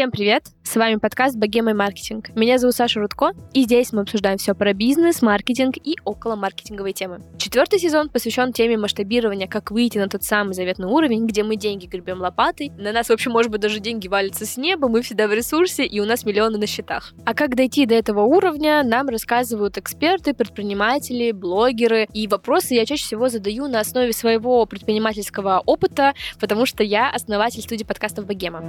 Всем 0.00 0.10
привет! 0.10 0.44
С 0.62 0.76
вами 0.76 0.96
подкаст 0.96 1.36
«Богема 1.36 1.72
и 1.72 1.74
маркетинг». 1.74 2.30
Меня 2.34 2.56
зовут 2.56 2.74
Саша 2.74 3.00
Рудко, 3.00 3.32
и 3.52 3.64
здесь 3.64 3.92
мы 3.92 4.00
обсуждаем 4.00 4.38
все 4.38 4.54
про 4.54 4.72
бизнес, 4.72 5.20
маркетинг 5.20 5.74
и 5.76 5.96
около 6.06 6.36
маркетинговой 6.36 6.94
темы. 6.94 7.20
Четвертый 7.36 7.78
сезон 7.78 8.08
посвящен 8.08 8.54
теме 8.54 8.78
масштабирования, 8.78 9.46
как 9.46 9.70
выйти 9.70 9.98
на 9.98 10.08
тот 10.08 10.22
самый 10.22 10.54
заветный 10.54 10.86
уровень, 10.86 11.26
где 11.26 11.42
мы 11.42 11.56
деньги 11.56 11.84
гребем 11.84 12.22
лопатой, 12.22 12.70
на 12.78 12.92
нас, 12.92 13.08
в 13.08 13.12
общем, 13.12 13.32
может 13.32 13.50
быть, 13.52 13.60
даже 13.60 13.78
деньги 13.78 14.08
валятся 14.08 14.46
с 14.46 14.56
неба, 14.56 14.88
мы 14.88 15.02
всегда 15.02 15.28
в 15.28 15.34
ресурсе, 15.34 15.84
и 15.84 16.00
у 16.00 16.06
нас 16.06 16.24
миллионы 16.24 16.56
на 16.56 16.66
счетах. 16.66 17.12
А 17.26 17.34
как 17.34 17.54
дойти 17.54 17.84
до 17.84 17.94
этого 17.94 18.22
уровня, 18.22 18.82
нам 18.82 19.10
рассказывают 19.10 19.76
эксперты, 19.76 20.32
предприниматели, 20.32 21.30
блогеры, 21.30 22.08
и 22.14 22.26
вопросы 22.26 22.72
я 22.72 22.86
чаще 22.86 23.04
всего 23.04 23.28
задаю 23.28 23.68
на 23.68 23.80
основе 23.80 24.14
своего 24.14 24.64
предпринимательского 24.64 25.62
опыта, 25.66 26.14
потому 26.40 26.64
что 26.64 26.82
я 26.82 27.10
основатель 27.10 27.60
студии 27.60 27.84
подкастов 27.84 28.24
«Богема». 28.24 28.64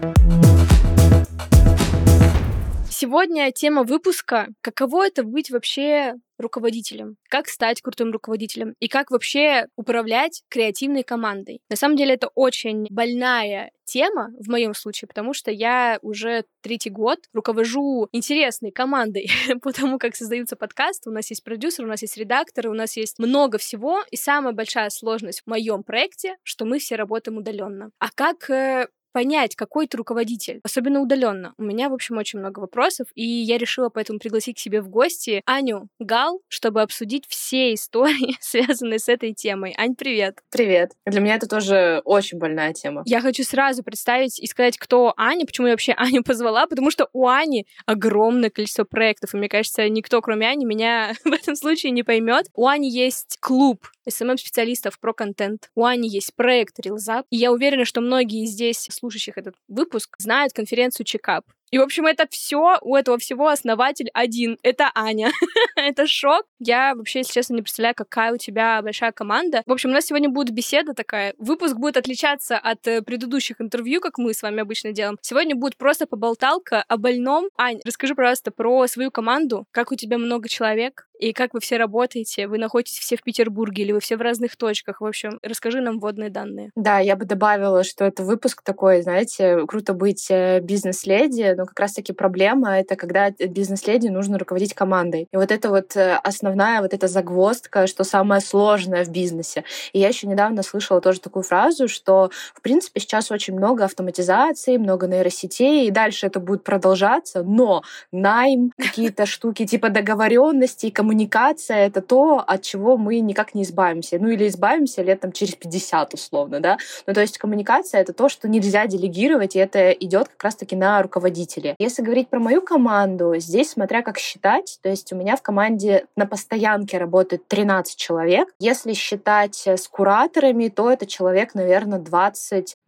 Сегодня 3.02 3.52
тема 3.52 3.82
выпуска— 3.82 4.50
каково 4.62 5.08
это 5.08 5.24
быть 5.24 5.50
вообще 5.50 6.14
руководителем, 6.38 7.16
как 7.30 7.48
стать 7.48 7.82
крутым 7.82 8.12
руководителем 8.12 8.76
и 8.80 8.88
как 8.88 9.10
вообще 9.10 9.66
управлять 9.76 10.44
креативной 10.50 11.02
командой. 11.02 11.62
На 11.68 11.76
самом 11.76 11.96
деле 11.96 12.14
это 12.14 12.28
очень 12.36 12.86
больная 12.92 13.72
тема 13.86 14.30
в 14.40 14.48
моем 14.52 14.76
случае, 14.76 15.08
потому 15.08 15.34
что 15.34 15.50
я 15.50 15.98
уже 16.04 16.46
третий 16.62 16.92
год 16.92 17.18
руковожу 17.34 18.08
интересной 18.12 18.70
командой 18.70 19.32
по 19.64 19.74
тому, 19.74 19.98
как 19.98 20.16
создаются 20.16 20.56
подкасты. 20.56 21.10
У 21.10 21.14
нас 21.14 21.28
есть 21.32 21.44
продюсер, 21.44 21.86
у 21.86 21.88
нас 21.88 22.04
есть 22.04 22.18
редакторы, 22.18 22.70
у 22.70 22.76
нас 22.76 22.98
есть 22.98 23.18
много 23.18 23.58
всего. 23.58 24.04
И 24.12 24.16
самая 24.16 24.54
большая 24.54 24.92
сложность 24.92 25.42
в 25.42 25.50
моем 25.50 25.82
проекте, 25.82 26.36
что 26.44 26.66
мы 26.66 26.78
все 26.78 26.98
работаем 26.98 27.40
удаленно. 27.40 27.90
А 27.98 28.10
как 28.14 28.48
э, 28.52 28.90
понять, 29.12 29.56
какой 29.56 29.88
ты 29.88 29.98
руководитель, 29.98 30.60
особенно 30.64 31.02
удаленно. 31.02 31.54
У 31.58 31.64
меня, 31.64 31.90
в 31.90 31.94
общем, 31.94 32.18
очень 32.18 32.40
много 32.40 32.60
вопросов, 32.60 33.08
и 33.16 33.26
я 33.26 33.58
решила 33.58 33.90
поэтому 33.90 34.20
пригласить 34.20 34.58
к 34.58 34.60
себе 34.60 34.82
в 34.82 34.90
гости 34.90 35.42
Аню 35.46 35.88
Гал, 36.00 36.42
чтобы 36.48 36.82
обсудить 36.82 37.26
все 37.28 37.74
истории, 37.74 38.38
связанные 38.40 39.00
с 39.00 39.10
этой 39.10 39.34
темой. 39.34 39.74
Ань, 39.78 39.96
привет! 39.96 40.40
Привет! 40.50 40.92
Для 41.06 41.22
меня 41.22 41.36
это 41.36 41.48
тоже 41.48 42.02
очень 42.06 42.38
больная 42.38 42.74
тема. 42.74 43.04
Я 43.06 43.22
хочу 43.22 43.44
сразу 43.44 43.84
представить 43.84 44.40
и 44.40 44.48
сказать, 44.48 44.78
кто 44.78 45.14
Аня, 45.18 45.46
почему 45.46 45.68
я 45.68 45.74
вообще 45.74 45.94
Аню 45.98 46.24
позвала, 46.24 46.66
потому 46.68 46.92
что 46.92 47.10
у 47.14 47.28
Ани 47.28 47.66
огромное 47.86 48.50
количество 48.50 48.84
проектов, 48.84 49.34
и 49.34 49.38
мне 49.38 49.50
кажется, 49.50 49.88
никто, 49.90 50.22
кроме 50.22 50.48
Ани, 50.48 50.66
меня 50.66 51.14
в 51.24 51.32
этом 51.32 51.56
случае 51.56 51.92
не 51.92 52.04
поймет. 52.04 52.48
У 52.56 52.68
Ани 52.68 52.90
есть 52.90 53.38
клуб 53.40 53.88
SMM-специалистов 54.08 55.00
про 55.00 55.14
контент. 55.14 55.70
У 55.76 55.86
Ани 55.86 56.10
есть 56.10 56.36
проект 56.36 56.80
RealZap. 56.80 57.26
И 57.30 57.38
я 57.38 57.52
уверена, 57.52 57.86
что 57.86 58.02
многие 58.02 58.46
здесь, 58.46 58.88
слушающих 59.02 59.38
этот 59.38 59.56
выпуск, 59.68 60.16
знают 60.20 60.54
конференцию 60.54 61.06
Чекап. 61.06 61.46
И, 61.72 61.78
в 61.78 61.82
общем, 61.82 62.06
это 62.06 62.28
все, 62.30 62.78
у 62.82 62.98
этого 62.98 63.18
всего 63.18 63.48
основатель 63.48 64.10
один. 64.14 64.58
Это 64.62 64.92
Аня. 64.94 65.32
это 65.78 66.06
шок. 66.06 66.44
Я 66.60 66.94
вообще, 66.96 67.20
если 67.20 67.32
честно, 67.32 67.56
не 67.56 67.62
представляю, 67.62 67.96
какая 67.96 68.34
у 68.34 68.38
тебя 68.38 68.82
большая 68.82 69.14
команда. 69.14 69.64
В 69.66 69.72
общем, 69.72 69.90
у 69.90 69.94
нас 69.94 70.06
сегодня 70.06 70.30
будет 70.30 70.54
беседа 70.54 70.94
такая. 70.94 71.34
Выпуск 71.38 71.78
будет 71.78 71.96
отличаться 71.96 72.58
от 72.58 72.86
э, 72.88 73.02
предыдущих 73.02 73.62
интервью, 73.62 74.02
как 74.02 74.18
мы 74.18 74.34
с 74.34 74.42
вами 74.42 74.62
обычно 74.62 74.92
делаем. 74.92 75.18
Сегодня 75.22 75.56
будет 75.56 75.78
просто 75.78 76.08
поболталка 76.08 76.84
о 76.90 76.98
больном. 76.98 77.48
Ань, 77.58 77.80
расскажи, 77.86 78.16
пожалуйста, 78.16 78.52
про 78.52 78.86
свою 78.88 79.10
команду. 79.10 79.66
Как 79.72 79.94
у 79.94 79.96
тебя 79.96 80.18
много 80.18 80.50
человек? 80.50 81.08
И 81.22 81.34
как 81.34 81.54
вы 81.54 81.60
все 81.60 81.78
работаете? 81.78 82.48
Вы 82.48 82.58
находитесь 82.58 82.98
все 82.98 83.16
в 83.16 83.22
Петербурге 83.22 83.84
или 83.84 83.92
вы 83.92 84.00
все 84.00 84.18
в 84.18 84.22
разных 84.22 84.56
точках? 84.56 85.02
В 85.02 85.06
общем, 85.06 85.38
расскажи 85.44 85.80
нам 85.80 86.00
вводные 86.00 86.32
данные. 86.32 86.72
Да, 86.76 86.98
я 86.98 87.16
бы 87.16 87.26
добавила, 87.26 87.84
что 87.84 88.06
это 88.06 88.24
выпуск 88.24 88.64
такой, 88.64 89.04
знаете, 89.04 89.68
круто 89.68 89.94
быть 89.94 90.32
э, 90.32 90.62
бизнес-леди, 90.62 91.54
но 91.56 91.68
как 91.68 91.80
раз-таки 91.80 92.12
проблема— 92.12 92.80
это 92.80 92.96
когда 92.96 93.30
бизнес-леди 93.30 94.08
нужно 94.08 94.40
руководить 94.40 94.74
командой. 94.74 95.28
И 95.32 95.38
вот 95.38 95.52
это 95.52 95.70
вот 95.70 95.96
э, 95.96 96.16
основная 96.24 96.82
вот 96.82 96.96
эта 96.96 97.08
загвоздка, 97.08 97.86
что 97.86 98.04
самое 98.04 98.42
сложное 98.42 99.06
в 99.06 99.10
бизнесе. 99.10 99.64
И 99.94 100.00
я 100.00 100.08
еще 100.08 100.26
недавно 100.26 100.64
слышала 100.64 101.02
тоже 101.02 101.20
такую 101.20 101.44
фразу, 101.44 101.88
что, 101.88 102.32
в 102.56 102.62
принципе, 102.62 103.00
сейчас 103.00 103.30
очень 103.30 103.54
много 103.54 103.86
автоматизации, 103.86 104.78
много 104.78 105.06
нейросетей, 105.06 105.88
и 105.88 105.92
дальше 105.92 106.26
это 106.26 106.40
будет 106.40 106.64
продолжаться, 106.64 107.44
но 107.44 107.84
найм, 108.12 108.72
какие-то 108.76 109.28
штуки 109.28 109.68
типа 109.68 109.90
договоренности 109.90 110.88
и 110.88 110.92
коммуникация— 111.12 111.78
это 111.88 112.02
то, 112.02 112.44
от 112.46 112.62
чего 112.62 112.98
мы 112.98 113.20
никак 113.20 113.54
не 113.54 113.64
избавимся. 113.64 114.18
Ну 114.20 114.30
или 114.30 114.48
избавимся 114.48 115.02
лет 115.02 115.20
там 115.20 115.32
через 115.32 115.56
50 115.56 116.14
условно, 116.14 116.60
да. 116.60 116.78
Ну 117.06 117.14
то 117.14 117.22
есть 117.22 117.38
коммуникация— 117.38 118.02
это 118.02 118.14
то, 118.14 118.30
что 118.30 118.48
нельзя 118.48 118.88
делегировать, 118.88 119.56
и 119.56 119.60
это 119.60 119.92
идет 119.92 120.30
как 120.30 120.44
раз-таки 120.44 120.76
на 120.76 121.02
руководителя 121.02 121.22
руководители. 121.22 121.76
Если 121.80 122.02
говорить 122.02 122.30
про 122.30 122.40
мою 122.40 122.62
команду, 122.62 123.34
здесь 123.38 123.72
смотря 123.72 124.02
как 124.02 124.18
считать, 124.18 124.80
то 124.82 124.90
есть 124.90 125.12
у 125.14 125.16
меня 125.16 125.36
в 125.36 125.42
команде 125.42 126.06
на 126.16 126.26
постоянке 126.26 126.98
работает 126.98 127.48
13 127.48 127.96
человек. 127.96 128.50
Если 128.60 128.94
считать 128.94 129.68
с 129.68 129.88
кураторами, 129.88 130.70
то 130.70 130.90
это 130.92 131.06
человек, 131.06 131.54
наверное, 131.56 132.00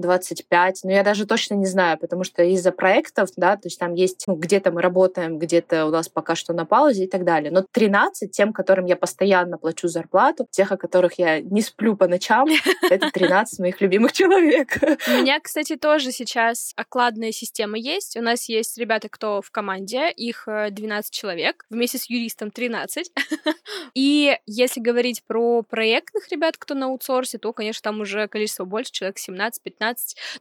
20-25. 0.01 0.73
Но 0.83 0.91
я 0.91 1.03
даже 1.03 1.25
точно 1.25 1.55
не 1.55 1.65
знаю, 1.65 1.97
потому 1.97 2.23
что 2.23 2.43
из-за 2.43 2.71
проектов, 2.71 3.29
да, 3.35 3.55
то 3.55 3.67
есть 3.67 3.79
там 3.79 3.93
есть, 3.93 4.23
ну, 4.27 4.35
где-то 4.35 4.71
мы 4.71 4.81
работаем, 4.81 5.37
где-то 5.37 5.85
у 5.85 5.89
нас 5.89 6.09
пока 6.09 6.35
что 6.35 6.53
на 6.53 6.65
паузе 6.65 7.05
и 7.05 7.07
так 7.07 7.23
далее. 7.23 7.51
Но 7.51 7.65
13 7.71 8.31
тем, 8.31 8.53
которым 8.53 8.85
я 8.85 8.95
постоянно 8.95 9.57
плачу 9.57 9.87
зарплату, 9.87 10.47
тех, 10.51 10.71
о 10.71 10.77
которых 10.77 11.19
я 11.19 11.41
не 11.41 11.61
сплю 11.61 11.95
по 11.95 12.07
ночам, 12.07 12.47
это 12.89 13.11
13 13.11 13.59
моих 13.59 13.81
любимых 13.81 14.13
человек. 14.13 14.77
У 14.81 15.21
меня, 15.21 15.39
кстати, 15.39 15.75
тоже 15.75 16.11
сейчас 16.11 16.73
окладная 16.75 17.31
система 17.31 17.77
есть. 17.77 18.17
У 18.17 18.21
нас 18.21 18.49
есть 18.49 18.77
ребята, 18.77 19.09
кто 19.09 19.41
в 19.41 19.51
команде, 19.51 20.11
их 20.11 20.47
12 20.47 21.11
э, 21.11 21.15
человек, 21.15 21.65
вместе 21.69 21.97
с 21.97 22.09
юристом 22.09 22.51
13. 22.51 23.11
И 23.93 24.37
если 24.45 24.79
говорить 24.79 25.23
про 25.25 25.61
проектных 25.63 26.29
ребят, 26.29 26.57
кто 26.57 26.73
на 26.73 26.87
аутсорсе, 26.87 27.37
то, 27.37 27.53
конечно, 27.53 27.81
там 27.83 28.01
уже 28.01 28.27
количество 28.27 28.65
больше, 28.65 28.91
человек 28.91 29.17
17-15. 29.17 29.82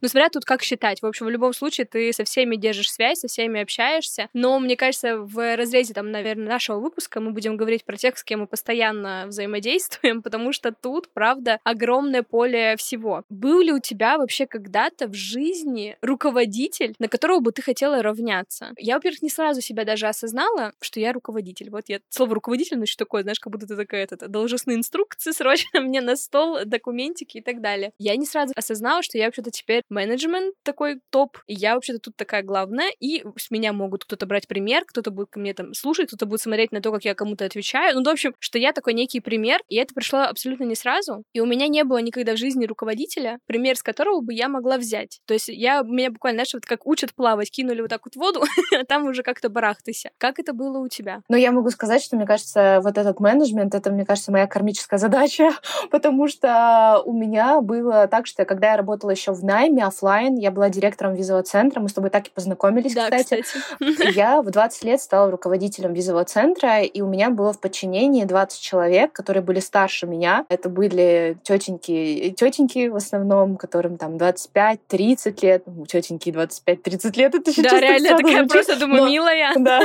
Ну, 0.01 0.07
смотря 0.07 0.29
тут 0.29 0.45
как 0.45 0.61
считать. 0.63 1.01
В 1.01 1.05
общем, 1.05 1.25
в 1.25 1.29
любом 1.29 1.53
случае 1.53 1.85
ты 1.85 2.11
со 2.13 2.23
всеми 2.23 2.55
держишь 2.55 2.91
связь, 2.91 3.19
со 3.19 3.27
всеми 3.27 3.61
общаешься. 3.61 4.29
Но, 4.33 4.59
мне 4.59 4.75
кажется, 4.75 5.17
в 5.17 5.55
разрезе, 5.55 5.93
там, 5.93 6.11
наверное, 6.11 6.47
нашего 6.47 6.79
выпуска 6.79 7.19
мы 7.19 7.31
будем 7.31 7.57
говорить 7.57 7.85
про 7.85 7.97
тех, 7.97 8.17
с 8.17 8.23
кем 8.23 8.41
мы 8.41 8.47
постоянно 8.47 9.25
взаимодействуем, 9.27 10.21
потому 10.23 10.53
что 10.53 10.71
тут, 10.71 11.09
правда, 11.13 11.59
огромное 11.63 12.23
поле 12.23 12.75
всего. 12.77 13.23
Был 13.29 13.61
ли 13.61 13.71
у 13.71 13.79
тебя 13.79 14.17
вообще 14.17 14.45
когда-то 14.45 15.07
в 15.07 15.13
жизни 15.13 15.97
руководитель, 16.01 16.95
на 16.99 17.07
которого 17.07 17.39
бы 17.39 17.51
ты 17.51 17.61
хотела 17.61 18.01
равняться. 18.01 18.71
Я, 18.77 18.95
во-первых, 18.95 19.21
не 19.21 19.29
сразу 19.29 19.61
себя 19.61 19.85
даже 19.85 20.07
осознала, 20.07 20.73
что 20.81 20.99
я 20.99 21.13
руководитель. 21.13 21.69
Вот 21.69 21.85
я 21.87 21.99
слово 22.09 22.35
руководитель, 22.35 22.77
ну 22.77 22.85
что 22.85 23.05
такое, 23.05 23.23
знаешь, 23.23 23.39
как 23.39 23.51
будто 23.51 23.67
ты 23.67 23.75
такая 23.75 24.03
это, 24.03 24.27
должностные 24.27 24.77
инструкции 24.77 25.31
срочно 25.43 25.81
мне 25.81 26.01
на 26.01 26.15
стол, 26.15 26.59
документики 26.65 27.37
и 27.37 27.41
так 27.41 27.61
далее. 27.61 27.91
Я 27.97 28.15
не 28.15 28.25
сразу 28.25 28.53
осознала, 28.55 29.03
что 29.03 29.17
я 29.17 29.31
вообще-то 29.33 29.51
теперь 29.51 29.81
менеджмент 29.89 30.53
такой 30.63 30.99
топ, 31.09 31.37
и 31.47 31.53
я 31.53 31.73
вообще-то 31.73 31.99
тут 31.99 32.15
такая 32.15 32.43
главная, 32.43 32.91
и 32.99 33.23
с 33.37 33.49
меня 33.49 33.73
могут 33.73 34.05
кто-то 34.05 34.25
брать 34.25 34.47
пример, 34.47 34.83
кто-то 34.85 35.11
будет 35.11 35.29
ко 35.31 35.39
мне 35.39 35.53
там 35.53 35.73
слушать, 35.73 36.07
кто-то 36.07 36.25
будет 36.25 36.41
смотреть 36.41 36.71
на 36.71 36.81
то, 36.81 36.91
как 36.91 37.03
я 37.03 37.15
кому-то 37.15 37.45
отвечаю. 37.45 37.95
Ну, 37.95 38.03
в 38.03 38.07
общем, 38.07 38.35
что 38.39 38.59
я 38.59 38.71
такой 38.71 38.93
некий 38.93 39.19
пример, 39.19 39.59
и 39.69 39.75
это 39.77 39.93
пришло 39.93 40.19
абсолютно 40.19 40.65
не 40.65 40.75
сразу, 40.75 41.23
и 41.33 41.39
у 41.39 41.45
меня 41.45 41.67
не 41.67 41.83
было 41.83 41.97
никогда 41.97 42.33
в 42.33 42.37
жизни 42.37 42.65
руководителя, 42.65 43.39
пример 43.47 43.75
с 43.75 43.83
которого 43.83 44.21
бы 44.21 44.33
я 44.33 44.47
могла 44.49 44.77
взять. 44.77 45.19
То 45.25 45.33
есть 45.33 45.47
я, 45.47 45.81
меня 45.81 46.11
буквально, 46.11 46.37
знаешь, 46.37 46.53
вот 46.53 46.65
как 46.65 46.85
учат 46.85 47.13
плавать, 47.15 47.49
кинули 47.49 47.81
вот 47.81 47.89
так 47.89 48.01
вот 48.05 48.15
воду, 48.15 48.43
а 48.79 48.85
там 48.85 49.07
уже 49.07 49.23
как-то 49.23 49.49
барахтайся. 49.49 50.11
Как 50.17 50.39
это 50.39 50.53
было 50.53 50.79
у 50.79 50.87
тебя? 50.87 51.21
Ну, 51.29 51.37
я 51.37 51.51
могу 51.51 51.69
сказать, 51.69 52.03
что, 52.03 52.15
мне 52.15 52.25
кажется, 52.25 52.79
вот 52.83 52.97
этот 52.97 53.19
менеджмент, 53.19 53.73
это, 53.73 53.91
мне 53.91 54.05
кажется, 54.05 54.31
моя 54.31 54.45
кармическая 54.45 54.99
задача, 54.99 55.51
потому 55.91 56.27
что 56.27 57.01
у 57.05 57.13
меня 57.13 57.61
было 57.61 58.07
так, 58.07 58.27
что 58.27 58.45
когда 58.45 58.71
я 58.71 58.77
работала 58.77 59.11
еще 59.11 59.22
в 59.31 59.43
найме 59.43 59.85
офлайн, 59.85 60.35
я 60.35 60.51
была 60.51 60.69
директором 60.69 61.15
визового 61.15 61.43
центра, 61.43 61.79
мы 61.79 61.89
с 61.89 61.93
тобой 61.93 62.09
так 62.09 62.27
и 62.27 62.31
познакомились, 62.31 62.93
да, 62.93 63.09
кстати. 63.09 63.41
кстати. 63.41 64.13
Я 64.15 64.41
в 64.41 64.49
20 64.49 64.83
лет 64.83 65.01
стала 65.01 65.31
руководителем 65.31 65.93
визового 65.93 66.25
центра, 66.25 66.81
и 66.81 67.01
у 67.01 67.07
меня 67.07 67.29
было 67.29 67.53
в 67.53 67.59
подчинении 67.59 68.23
20 68.25 68.59
человек, 68.59 69.13
которые 69.13 69.43
были 69.43 69.59
старше 69.59 70.07
меня. 70.07 70.45
Это 70.49 70.69
были 70.69 71.37
тетеньки, 71.43 72.33
тетеньки 72.37 72.87
в 72.87 72.95
основном, 72.95 73.57
которым 73.57 73.97
там 73.97 74.17
25-30 74.17 75.39
лет, 75.41 75.63
ну, 75.65 75.85
тетеньки 75.85 76.29
25-30 76.29 77.17
лет, 77.17 77.35
это 77.35 77.51
сейчас 77.51 77.71
да, 77.71 77.79
реально 77.79 78.17
такая 78.17 78.45
просто, 78.47 78.79
думаю, 78.79 79.05
милая. 79.05 79.53
Да. 79.63 79.79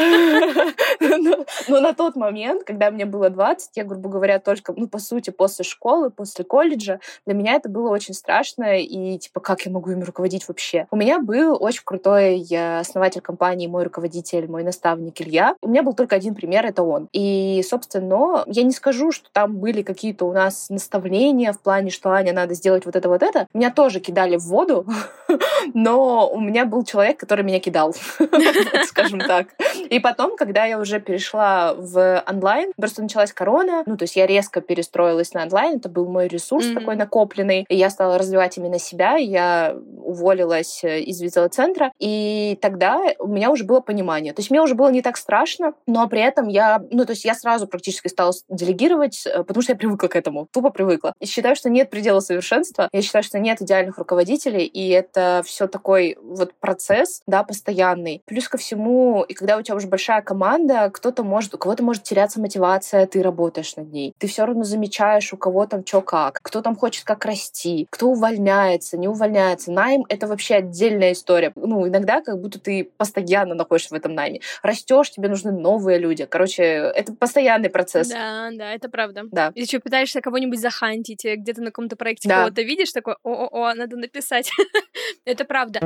Но 1.68 1.80
на 1.80 1.92
тот 1.92 2.16
момент, 2.16 2.64
когда 2.64 2.90
мне 2.90 3.04
было 3.04 3.30
20, 3.30 3.76
я, 3.76 3.84
грубо 3.84 4.08
говоря, 4.08 4.38
только, 4.38 4.72
ну, 4.76 4.88
по 4.88 4.98
сути, 4.98 5.30
после 5.30 5.64
школы, 5.64 6.10
после 6.10 6.44
колледжа, 6.44 7.00
для 7.26 7.34
меня 7.34 7.54
это 7.54 7.68
было 7.68 7.90
очень 7.90 8.14
страшно, 8.14 8.78
и, 8.78 9.18
типа, 9.28 9.40
как 9.40 9.62
я 9.62 9.70
могу 9.70 9.90
им 9.90 10.02
руководить 10.02 10.48
вообще? 10.48 10.86
У 10.90 10.96
меня 10.96 11.18
был 11.18 11.56
очень 11.60 11.82
крутой 11.84 12.46
э, 12.50 12.78
основатель 12.80 13.20
компании, 13.20 13.66
мой 13.66 13.84
руководитель, 13.84 14.48
мой 14.48 14.64
наставник 14.64 15.20
Илья. 15.20 15.54
У 15.60 15.68
меня 15.68 15.82
был 15.82 15.92
только 15.92 16.16
один 16.16 16.34
пример, 16.34 16.64
это 16.64 16.82
он. 16.82 17.08
И, 17.12 17.62
собственно, 17.68 18.44
я 18.46 18.62
не 18.62 18.72
скажу, 18.72 19.12
что 19.12 19.28
там 19.32 19.56
были 19.56 19.82
какие-то 19.82 20.24
у 20.24 20.32
нас 20.32 20.70
наставления 20.70 21.52
в 21.52 21.60
плане, 21.60 21.90
что 21.90 22.10
Аня, 22.10 22.32
надо 22.32 22.54
сделать 22.54 22.86
вот 22.86 22.96
это, 22.96 23.08
вот 23.08 23.22
это. 23.22 23.46
Меня 23.52 23.70
тоже 23.70 24.00
кидали 24.00 24.36
в 24.36 24.44
воду, 24.44 24.86
но 25.74 26.28
у 26.28 26.40
меня 26.40 26.64
был 26.64 26.84
человек, 26.84 27.18
который 27.18 27.44
меня 27.44 27.60
кидал, 27.60 27.94
скажем 28.86 29.20
так. 29.20 29.48
И 29.90 29.98
потом, 29.98 30.36
когда 30.36 30.64
я 30.64 30.78
уже 30.78 31.00
перешла 31.00 31.74
в 31.74 32.24
онлайн, 32.26 32.72
просто 32.76 33.02
началась 33.02 33.32
корона, 33.32 33.82
ну, 33.86 33.96
то 33.96 34.04
есть 34.04 34.16
я 34.16 34.26
резко 34.26 34.60
перестроилась 34.60 35.34
на 35.34 35.42
онлайн, 35.42 35.76
это 35.76 35.88
был 35.88 36.06
мой 36.06 36.28
ресурс 36.28 36.66
такой 36.72 36.96
накопленный, 36.96 37.66
и 37.68 37.76
я 37.76 37.90
стала 37.90 38.18
развивать 38.18 38.56
именно 38.56 38.78
себя, 38.78 39.17
я 39.24 39.76
уволилась 40.02 40.82
э, 40.84 41.00
из 41.00 41.20
визового 41.20 41.48
центра, 41.48 41.92
и 41.98 42.58
тогда 42.60 43.00
у 43.18 43.26
меня 43.26 43.50
уже 43.50 43.64
было 43.64 43.80
понимание. 43.80 44.32
То 44.32 44.40
есть 44.40 44.50
мне 44.50 44.60
уже 44.62 44.74
было 44.74 44.90
не 44.90 45.02
так 45.02 45.16
страшно, 45.16 45.74
но 45.86 46.06
при 46.08 46.20
этом 46.20 46.48
я, 46.48 46.82
ну, 46.90 47.04
то 47.04 47.12
есть 47.12 47.24
я 47.24 47.34
сразу 47.34 47.66
практически 47.66 48.08
стала 48.08 48.32
делегировать, 48.48 49.26
э, 49.26 49.42
потому 49.42 49.62
что 49.62 49.72
я 49.72 49.78
привыкла 49.78 50.08
к 50.08 50.16
этому, 50.16 50.46
тупо 50.50 50.70
привыкла. 50.70 51.12
И 51.20 51.26
считаю, 51.26 51.56
что 51.56 51.70
нет 51.70 51.90
предела 51.90 52.20
совершенства, 52.20 52.88
я 52.92 53.02
считаю, 53.02 53.22
что 53.22 53.38
нет 53.38 53.60
идеальных 53.62 53.98
руководителей, 53.98 54.64
и 54.64 54.88
это 54.90 55.42
все 55.44 55.66
такой 55.66 56.16
вот 56.22 56.54
процесс, 56.54 57.22
да, 57.26 57.42
постоянный. 57.42 58.22
Плюс 58.26 58.48
ко 58.48 58.58
всему, 58.58 59.22
и 59.22 59.34
когда 59.34 59.56
у 59.56 59.62
тебя 59.62 59.76
уже 59.76 59.88
большая 59.88 60.22
команда, 60.22 60.90
кто-то 60.92 61.24
может, 61.24 61.54
у 61.54 61.58
кого-то 61.58 61.82
может 61.82 62.02
теряться 62.02 62.40
мотивация, 62.40 63.06
ты 63.06 63.22
работаешь 63.22 63.76
над 63.76 63.92
ней. 63.92 64.14
Ты 64.18 64.26
все 64.26 64.44
равно 64.44 64.64
замечаешь, 64.64 65.32
у 65.32 65.36
кого 65.36 65.66
там 65.66 65.84
что 65.84 66.02
как, 66.02 66.38
кто 66.42 66.62
там 66.62 66.76
хочет 66.76 67.04
как 67.04 67.24
расти, 67.24 67.86
кто 67.90 68.08
увольняется, 68.08 68.96
не 68.96 69.07
увольняется. 69.08 69.72
Найм— 69.72 70.04
это 70.08 70.26
вообще 70.26 70.56
отдельная 70.56 71.12
история. 71.12 71.52
Ну, 71.54 71.86
иногда 71.88 72.20
как 72.20 72.40
будто 72.40 72.58
ты 72.58 72.90
постоянно 72.96 73.54
находишься 73.54 73.94
в 73.94 73.98
этом 73.98 74.14
найме. 74.14 74.40
Растешь, 74.62 75.10
тебе 75.10 75.28
нужны 75.28 75.52
новые 75.52 75.98
люди. 75.98 76.26
Короче, 76.26 76.62
это 76.62 77.12
постоянный 77.12 77.70
процесс. 77.70 78.08
Да, 78.08 78.50
да, 78.52 78.72
это 78.72 78.88
правда. 78.88 79.22
Да. 79.30 79.52
И 79.54 79.62
еще 79.62 79.78
пытаешься 79.78 80.20
кого-нибудь 80.20 80.60
захантить, 80.60 81.24
где-то 81.24 81.60
на 81.60 81.66
каком-то 81.66 81.96
проекте 81.96 82.28
да. 82.28 82.44
кого-то 82.44 82.62
видишь, 82.62 82.92
такой, 82.92 83.16
о-о-о, 83.22 83.74
надо 83.74 83.96
написать. 83.96 84.50
это 85.24 85.44
правда. 85.44 85.80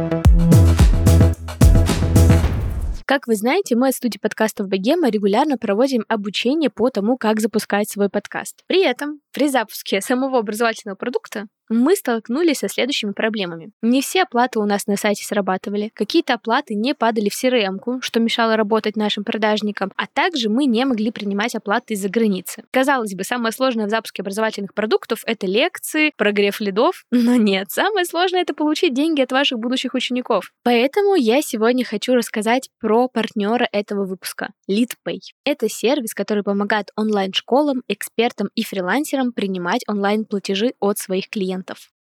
Как 3.05 3.27
вы 3.27 3.35
знаете, 3.35 3.77
мы 3.77 3.89
от 3.89 3.95
студии 3.95 4.19
подкастов 4.19 4.69
Богема 4.69 5.11
регулярно 5.11 5.59
проводим 5.59 6.05
обучение 6.09 6.71
по 6.71 6.89
тому, 6.89 7.19
как 7.19 7.41
запускать 7.41 7.91
свой 7.91 8.09
подкаст. 8.09 8.63
При 8.67 8.83
этом 8.83 9.21
при 9.33 9.49
запуске 9.49 10.01
самого 10.01 10.39
образовательного 10.39 10.97
продукта 10.97 11.47
мы 11.69 11.97
столкнулись 11.97 12.59
со 12.59 12.69
следующими 12.69 13.13
проблемами. 13.13 13.73
Не 13.83 14.03
все 14.03 14.23
оплаты 14.23 14.59
у 14.59 14.65
нас 14.65 14.87
на 14.87 14.97
сайте 14.97 15.25
срабатывали, 15.25 15.91
какие-то 15.95 16.35
оплаты 16.35 16.75
не 16.75 16.95
падали 16.95 17.29
в 17.29 17.33
crm 17.33 17.73
что 18.01 18.21
мешало 18.21 18.57
работать 18.57 18.97
нашим 18.97 19.25
продажникам, 19.25 19.93
а 19.97 20.07
также 20.07 20.49
мы 20.49 20.67
не 20.67 20.85
могли 20.85 21.11
принимать 21.11 21.55
оплаты 21.55 21.95
из-за 21.95 22.09
границы. 22.09 22.65
Казалось 22.71 23.15
бы, 23.15 23.25
самое 23.25 23.53
сложное 23.53 23.87
в 23.87 23.91
запуске 23.91 24.23
образовательных 24.23 24.75
продуктов— 24.75 25.23
это 25.27 25.47
лекции, 25.47 26.13
прогрев 26.17 26.61
лидов, 26.61 27.05
но 27.11 27.37
нет, 27.37 27.71
самое 27.71 28.05
сложное— 28.05 28.41
это 28.43 28.55
получить 28.55 28.95
деньги 28.95 29.21
от 29.21 29.33
ваших 29.33 29.59
будущих 29.59 29.95
учеников. 29.95 30.53
Поэтому 30.63 31.15
я 31.15 31.43
сегодня 31.43 31.85
хочу 31.85 32.15
рассказать 32.15 32.69
про 32.81 33.09
партнера 33.09 33.69
этого 33.73 34.05
выпуска— 34.05 34.51
LeadPay. 34.71 35.19
Это 35.45 35.69
сервис, 35.69 36.15
который 36.15 36.43
помогает 36.43 36.91
онлайн-школам, 36.97 37.83
экспертам 37.89 38.49
и 38.55 38.65
фрилансерам 38.65 39.33
принимать 39.33 39.83
онлайн-платежи 39.89 40.75
от 40.81 40.99
своих 40.99 41.29
клиентов. 41.29 41.52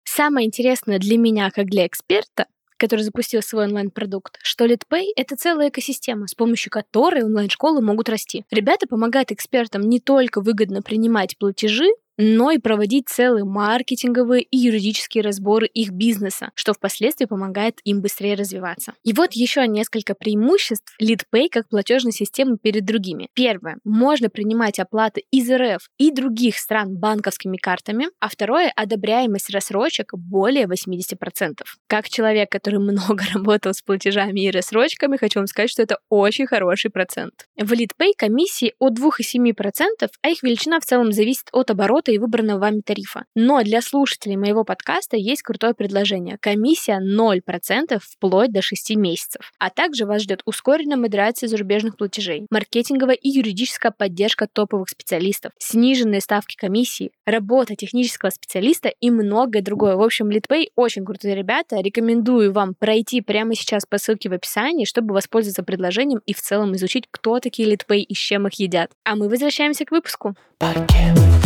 Самое 0.05 0.47
интересное 0.47 0.99
для 0.99 1.19
меня, 1.19 1.50
как 1.50 1.67
для 1.67 1.87
эксперта, 1.87 2.47
который 2.76 3.02
запустил 3.02 3.43
свой 3.43 3.67
онлайн-продукт, 3.67 4.38
что 4.43 4.64
LitPay— 4.64 5.08
это 5.17 5.37
целая 5.37 5.69
экосистема, 5.69 6.26
с 6.26 6.35
помощью 6.35 6.70
которой 6.70 7.23
онлайн-школы 7.23 7.82
могут 7.82 8.08
расти. 8.08 8.44
Ребята 8.50 8.87
помогают 8.88 9.31
экспертам 9.31 9.82
не 9.82 10.00
только 10.00 10.41
выгодно 10.41 10.81
принимать 10.81 11.37
платежи, 11.38 11.88
но 12.20 12.50
и 12.50 12.58
проводить 12.58 13.08
целые 13.08 13.44
маркетинговые 13.44 14.43
и 14.43 14.58
юридические 14.58 15.25
разборы 15.25 15.67
их 15.67 15.90
бизнеса, 15.90 16.50
что 16.55 16.75
впоследствии 16.75 17.25
помогает 17.25 17.81
им 17.84 18.02
быстрее 18.02 18.34
развиваться. 18.34 18.93
И 19.05 19.14
вот 19.14 19.32
еще 19.32 19.67
несколько 19.67 20.14
преимуществ 20.14 20.94
LeadPay 21.00 21.49
как 21.50 21.69
платежной 21.69 22.12
системы 22.12 22.58
перед 22.58 22.84
другими. 22.84 23.28
Первое. 23.34 23.78
Можно 23.84 24.28
принимать 24.28 24.78
оплаты 24.78 25.25
из 25.31 25.50
РФ 25.50 25.88
и 25.99 26.12
других 26.12 26.58
стран 26.58 26.94
банковскими 26.96 27.56
картами. 27.56 28.08
А 28.20 28.28
второе. 28.28 28.70
Одобряемость 28.76 29.50
рассрочек 29.50 30.12
более 30.12 30.66
80%. 30.66 31.62
Как 31.87 32.08
человек, 32.08 32.50
который 32.50 32.81
много 32.81 33.25
работал 33.34 33.73
с 33.73 33.81
платежами 33.81 34.40
и 34.40 34.50
рассрочками, 34.50 35.16
хочу 35.16 35.38
вам 35.38 35.46
сказать, 35.46 35.70
что 35.70 35.82
это 35.82 35.99
очень 36.11 36.46
хороший 36.46 36.90
процент. 36.90 37.46
В 37.56 37.73
LeadPay 37.73 38.12
комиссии 38.16 38.75
от 38.78 38.99
2,7%, 38.99 40.08
а 40.23 40.28
их 40.28 40.43
величина 40.43 40.81
в 40.81 40.84
целом 40.84 41.12
зависит 41.12 41.49
от 41.52 41.70
оборота 41.70 42.09
и 42.10 42.18
выбранного 42.18 42.58
вами 42.58 42.80
тарифа. 42.80 43.24
Но 43.34 43.62
для 43.62 43.80
слушателей 43.80 44.36
моего 44.36 44.64
подкаста 44.64 45.16
есть 45.16 45.42
крутое 45.42 45.74
предложение. 45.74 46.38
Комиссия 46.40 47.00
0% 47.00 48.00
вплоть 48.02 48.52
до 48.52 48.62
6 48.62 48.96
месяцев. 48.96 49.52
А 49.58 49.70
также 49.70 50.06
вас 50.06 50.22
ждет 50.22 50.42
ускоренная 50.44 50.96
модерация 50.96 51.48
зарубежных 51.48 51.96
платежей, 51.96 52.46
маркетинговая 52.50 53.14
и 53.14 53.28
юридическая 53.28 53.92
поддержка 53.92 54.46
топовых 54.52 54.88
специалистов, 54.88 55.52
сниженные 55.58 56.20
ставки 56.20 56.56
комиссии, 56.56 57.10
работа 57.26 57.74
технического 57.76 58.30
специалиста 58.30 58.88
и 58.88 59.10
многое 59.10 59.62
другое. 59.62 59.96
В 59.96 60.02
общем, 60.02 60.30
LitPay 60.30 60.68
очень 60.76 61.04
крутые 61.04 61.34
ребята. 61.34 61.80
Рекомендую 61.80 62.52
вам 62.52 62.74
пройти 62.74 63.20
прямо 63.20 63.54
сейчас 63.54 63.86
по 63.86 63.98
ссылке 63.98 64.28
в 64.28 64.32
описании, 64.32 64.84
чтобы 64.84 65.14
воспользоваться 65.14 65.62
предложением 65.62 66.20
и 66.26 66.34
в 66.34 66.40
целом 66.40 66.74
изучить, 66.76 67.04
кто 67.10 67.40
такие 67.40 67.72
LitPay 67.72 68.00
и 68.00 68.14
с 68.14 68.18
чем 68.18 68.46
их 68.46 68.54
едят. 68.54 68.90
А 69.04 69.16
мы 69.16 69.28
возвращаемся 69.28 69.84
к 69.84 69.90
выпуску. 69.90 70.34
Podcast. 70.60 71.39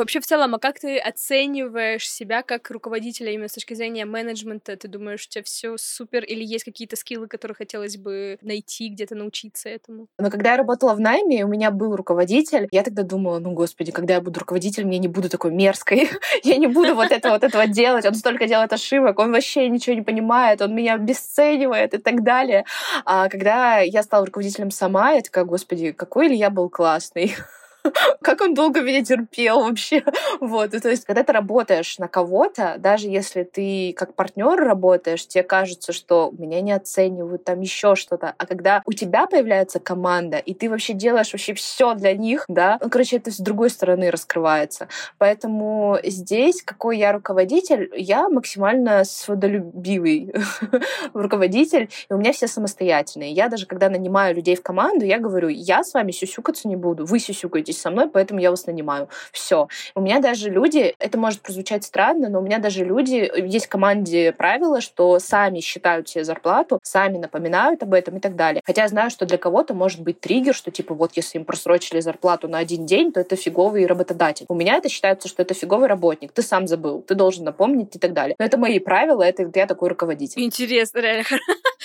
Вообще, 0.00 0.20
в 0.20 0.26
целом, 0.26 0.54
а 0.54 0.58
как 0.58 0.78
ты 0.78 0.98
оцениваешь 0.98 2.10
себя 2.10 2.42
как 2.42 2.70
руководителя 2.70 3.32
именно 3.32 3.48
с 3.48 3.52
точки 3.52 3.74
зрения 3.74 4.06
менеджмента? 4.06 4.74
Ты 4.74 4.88
думаешь, 4.88 5.26
у 5.26 5.28
тебя 5.28 5.44
все 5.44 5.76
супер 5.76 6.24
или 6.24 6.42
есть 6.42 6.64
какие-то 6.64 6.96
скиллы, 6.96 7.26
которые 7.26 7.54
хотелось 7.54 7.98
бы 7.98 8.38
найти, 8.40 8.88
где-то 8.88 9.14
научиться 9.14 9.68
этому? 9.68 10.06
Но 10.18 10.30
когда 10.30 10.52
я 10.52 10.56
работала 10.56 10.94
в 10.94 11.00
найме, 11.00 11.44
у 11.44 11.48
меня 11.48 11.70
был 11.70 11.94
руководитель, 11.96 12.66
я 12.70 12.82
тогда 12.82 13.02
думала, 13.02 13.40
ну, 13.40 13.50
господи, 13.50 13.92
когда 13.92 14.14
я 14.14 14.20
буду 14.22 14.40
руководителем, 14.40 14.88
я 14.88 14.98
не 14.98 15.08
буду 15.08 15.28
такой 15.28 15.50
мерзкой, 15.50 16.08
я 16.44 16.56
не 16.56 16.66
буду 16.66 16.94
вот 16.94 17.10
это 17.10 17.28
вот 17.28 17.44
этого 17.44 17.66
делать, 17.66 18.06
он 18.06 18.14
столько 18.14 18.46
делает 18.46 18.72
ошибок, 18.72 19.18
он 19.18 19.32
вообще 19.32 19.68
ничего 19.68 19.94
не 19.94 20.02
понимает, 20.02 20.62
он 20.62 20.74
меня 20.74 20.94
обесценивает 20.94 21.92
и 21.92 21.98
так 21.98 22.22
далее. 22.22 22.64
А 23.04 23.28
когда 23.28 23.80
я 23.80 24.02
стала 24.02 24.24
руководителем 24.24 24.70
сама, 24.70 25.12
я 25.12 25.20
такая, 25.20 25.44
господи, 25.44 25.92
какой 25.92 26.28
ли 26.28 26.36
я 26.36 26.48
был 26.48 26.70
классный. 26.70 27.34
как 28.22 28.40
он 28.40 28.54
долго 28.54 28.80
меня 28.80 29.04
терпел 29.04 29.60
вообще. 29.60 30.04
Вот, 30.40 30.74
и 30.74 30.80
то 30.80 30.88
есть, 30.88 31.04
когда 31.04 31.22
ты 31.22 31.32
работаешь 31.32 31.98
на 31.98 32.08
кого-то, 32.08 32.76
даже 32.78 33.08
если 33.08 33.42
ты 33.42 33.92
как 33.96 34.14
партнер 34.14 34.56
работаешь, 34.56 35.26
тебе 35.26 35.42
кажется, 35.42 35.92
что 35.92 36.32
меня 36.36 36.60
не 36.60 36.72
оценивают, 36.72 37.44
там 37.44 37.60
еще 37.60 37.94
что-то. 37.94 38.34
А 38.36 38.46
когда 38.46 38.82
у 38.86 38.92
тебя 38.92 39.26
появляется 39.26 39.80
команда, 39.80 40.38
и 40.38 40.54
ты 40.54 40.70
вообще 40.70 40.94
делаешь 40.94 41.32
вообще 41.32 41.54
все 41.54 41.94
для 41.94 42.14
них, 42.14 42.44
да, 42.48 42.78
ну, 42.82 42.90
короче, 42.90 43.16
это 43.16 43.30
с 43.30 43.38
другой 43.38 43.70
стороны 43.70 44.10
раскрывается. 44.10 44.88
Поэтому 45.18 45.98
здесь, 46.02 46.62
какой 46.62 46.98
я 46.98 47.12
руководитель, 47.12 47.90
я 47.94 48.28
максимально 48.28 49.04
свободолюбивый 49.04 50.32
руководитель, 51.14 51.90
и 52.08 52.12
у 52.12 52.18
меня 52.18 52.32
все 52.32 52.46
самостоятельные. 52.46 53.32
Я 53.32 53.48
даже, 53.48 53.66
когда 53.66 53.88
нанимаю 53.88 54.34
людей 54.34 54.56
в 54.56 54.62
команду, 54.62 55.04
я 55.04 55.18
говорю, 55.18 55.48
я 55.48 55.82
с 55.82 55.94
вами 55.94 56.12
сюсюкаться 56.12 56.68
не 56.68 56.76
буду, 56.76 57.04
вы 57.04 57.18
сюсюкаете 57.18 57.69
работаете 57.70 57.80
со 57.80 57.90
мной, 57.90 58.08
поэтому 58.08 58.40
я 58.40 58.50
вас 58.50 58.66
нанимаю. 58.66 59.08
Все. 59.32 59.68
У 59.94 60.00
меня 60.00 60.20
даже 60.20 60.50
люди, 60.50 60.94
это 60.98 61.18
может 61.18 61.40
прозвучать 61.40 61.84
странно, 61.84 62.28
но 62.28 62.40
у 62.40 62.42
меня 62.42 62.58
даже 62.58 62.84
люди, 62.84 63.30
есть 63.36 63.66
в 63.66 63.68
команде 63.68 64.32
правила, 64.32 64.80
что 64.80 65.18
сами 65.18 65.60
считают 65.60 66.08
себе 66.08 66.24
зарплату, 66.24 66.80
сами 66.82 67.18
напоминают 67.18 67.82
об 67.82 67.94
этом 67.94 68.16
и 68.16 68.20
так 68.20 68.36
далее. 68.36 68.62
Хотя 68.64 68.82
я 68.82 68.88
знаю, 68.88 69.10
что 69.10 69.26
для 69.26 69.38
кого-то 69.38 69.74
может 69.74 70.00
быть 70.00 70.20
триггер, 70.20 70.54
что 70.54 70.70
типа 70.70 70.94
вот 70.94 71.12
если 71.16 71.38
им 71.38 71.44
просрочили 71.44 72.00
зарплату 72.00 72.48
на 72.48 72.58
один 72.58 72.86
день, 72.86 73.12
то 73.12 73.20
это 73.20 73.36
фиговый 73.36 73.86
работодатель. 73.86 74.46
У 74.48 74.54
меня 74.54 74.76
это 74.76 74.88
считается, 74.88 75.28
что 75.28 75.42
это 75.42 75.54
фиговый 75.54 75.88
работник. 75.88 76.32
Ты 76.32 76.42
сам 76.42 76.66
забыл, 76.66 77.02
ты 77.02 77.14
должен 77.14 77.44
напомнить 77.44 77.96
и 77.96 77.98
так 77.98 78.12
далее. 78.12 78.34
Но 78.38 78.44
это 78.44 78.58
мои 78.58 78.78
правила, 78.78 79.22
это 79.22 79.50
я 79.54 79.66
такой 79.66 79.88
руководитель. 79.88 80.42
Интересно, 80.42 81.00
реально. 81.00 81.24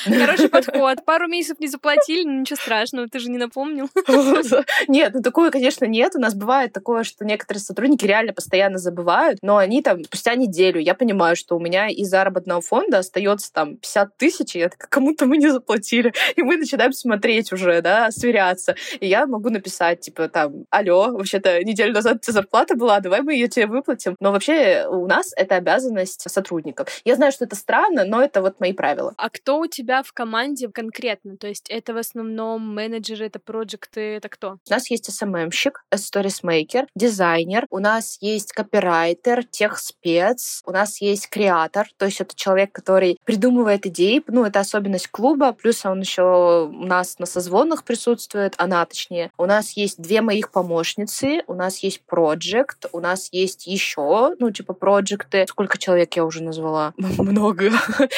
Хороший 0.04 0.50
подход. 0.50 1.04
Пару 1.06 1.28
месяцев 1.28 1.60
не 1.60 1.68
заплатили, 1.68 2.24
ничего 2.24 2.58
страшного, 2.58 3.08
ты 3.08 3.20
же 3.20 3.30
не 3.30 3.38
напомнил. 3.38 3.90
Нет, 4.88 5.14
ну 5.14 5.22
такое, 5.22 5.52
конечно, 5.52 5.75
конечно, 5.76 5.86
нет. 5.86 6.16
У 6.16 6.20
нас 6.20 6.34
бывает 6.34 6.74
такое, 6.74 7.04
что 7.04 7.26
некоторые 7.26 7.62
сотрудники 7.62 8.06
реально 8.06 8.34
постоянно 8.34 8.78
забывают, 8.78 9.40
но 9.42 9.58
они 9.58 9.82
там 9.82 10.04
спустя 10.04 10.36
неделю, 10.36 10.80
я 10.80 10.94
понимаю, 10.94 11.36
что 11.36 11.56
у 11.56 11.60
меня 11.60 11.88
из 11.88 12.10
заработного 12.10 12.62
фонда 12.62 13.00
остается 13.00 13.52
там 13.52 13.78
50 13.78 14.18
тысяч, 14.18 14.56
и 14.56 14.60
я 14.60 14.70
такая, 14.70 14.88
кому-то 14.90 15.26
мы 15.26 15.38
не 15.38 15.50
заплатили. 15.50 16.14
И 16.36 16.42
мы 16.42 16.58
начинаем 16.58 16.94
смотреть 16.94 17.52
уже, 17.54 17.82
да, 17.82 18.12
сверяться. 18.12 18.76
И 19.00 19.08
я 19.08 19.26
могу 19.26 19.50
написать, 19.50 20.02
типа, 20.02 20.30
там, 20.30 20.66
алло, 20.70 21.12
вообще-то 21.12 21.64
неделю 21.64 21.94
назад 21.94 22.18
у 22.18 22.20
тебя 22.20 22.34
зарплата 22.34 22.76
была, 22.76 23.00
давай 23.00 23.22
мы 23.22 23.34
ее 23.34 23.48
тебе 23.48 23.68
выплатим. 23.68 24.16
Но 24.20 24.32
вообще 24.32 24.86
у 24.90 25.08
нас 25.08 25.34
это 25.36 25.56
обязанность 25.56 26.30
сотрудников. 26.30 26.88
Я 27.06 27.16
знаю, 27.16 27.32
что 27.32 27.46
это 27.46 27.56
странно, 27.56 28.06
но 28.06 28.22
это 28.22 28.42
вот 28.42 28.60
мои 28.60 28.74
правила. 28.74 29.14
А 29.18 29.30
кто 29.30 29.60
у 29.60 29.68
тебя 29.68 30.04
в 30.04 30.14
команде 30.14 30.70
конкретно? 30.70 31.38
То 31.38 31.48
есть 31.48 31.70
это 31.70 31.94
в 31.94 31.98
основном 31.98 32.76
менеджеры, 32.76 33.26
это 33.26 33.40
проекты, 33.40 34.16
это 34.16 34.30
кто? 34.30 34.58
У 34.68 34.74
нас 34.74 34.90
есть 34.90 35.12
СММщик, 35.12 35.65
сторисмейкер, 35.94 36.88
дизайнер, 36.96 37.66
у 37.70 37.80
нас 37.80 38.18
есть 38.22 38.52
копирайтер, 38.52 39.44
техспец, 39.46 40.62
у 40.66 40.72
нас 40.72 41.02
есть 41.02 41.30
креатор, 41.30 41.88
то 41.98 42.06
есть 42.06 42.22
это 42.22 42.36
человек, 42.36 42.72
который 42.72 43.18
придумывает 43.24 43.86
идеи, 43.86 44.24
ну, 44.28 44.46
это 44.46 44.60
особенность 44.60 45.08
клуба, 45.08 45.54
плюс 45.54 45.86
он 45.86 46.02
еще 46.02 46.68
у 46.68 46.86
нас 46.86 47.20
на 47.20 47.26
созвонах 47.26 47.84
присутствует, 47.84 48.54
она 48.58 48.86
точнее. 48.86 49.32
У 49.38 49.46
нас 49.46 49.72
есть 49.72 50.02
две 50.02 50.22
моих 50.22 50.52
помощницы, 50.52 51.44
у 51.48 51.54
нас 51.54 51.80
есть 51.80 52.02
проект, 52.06 52.86
у 52.92 53.00
нас 53.00 53.30
есть 53.32 53.68
еще, 53.68 54.36
ну, 54.40 54.52
типа, 54.52 54.74
проекты. 54.74 55.46
Сколько 55.48 55.78
человек 55.78 56.16
я 56.16 56.26
уже 56.26 56.44
назвала? 56.44 56.94
Много. 56.98 57.72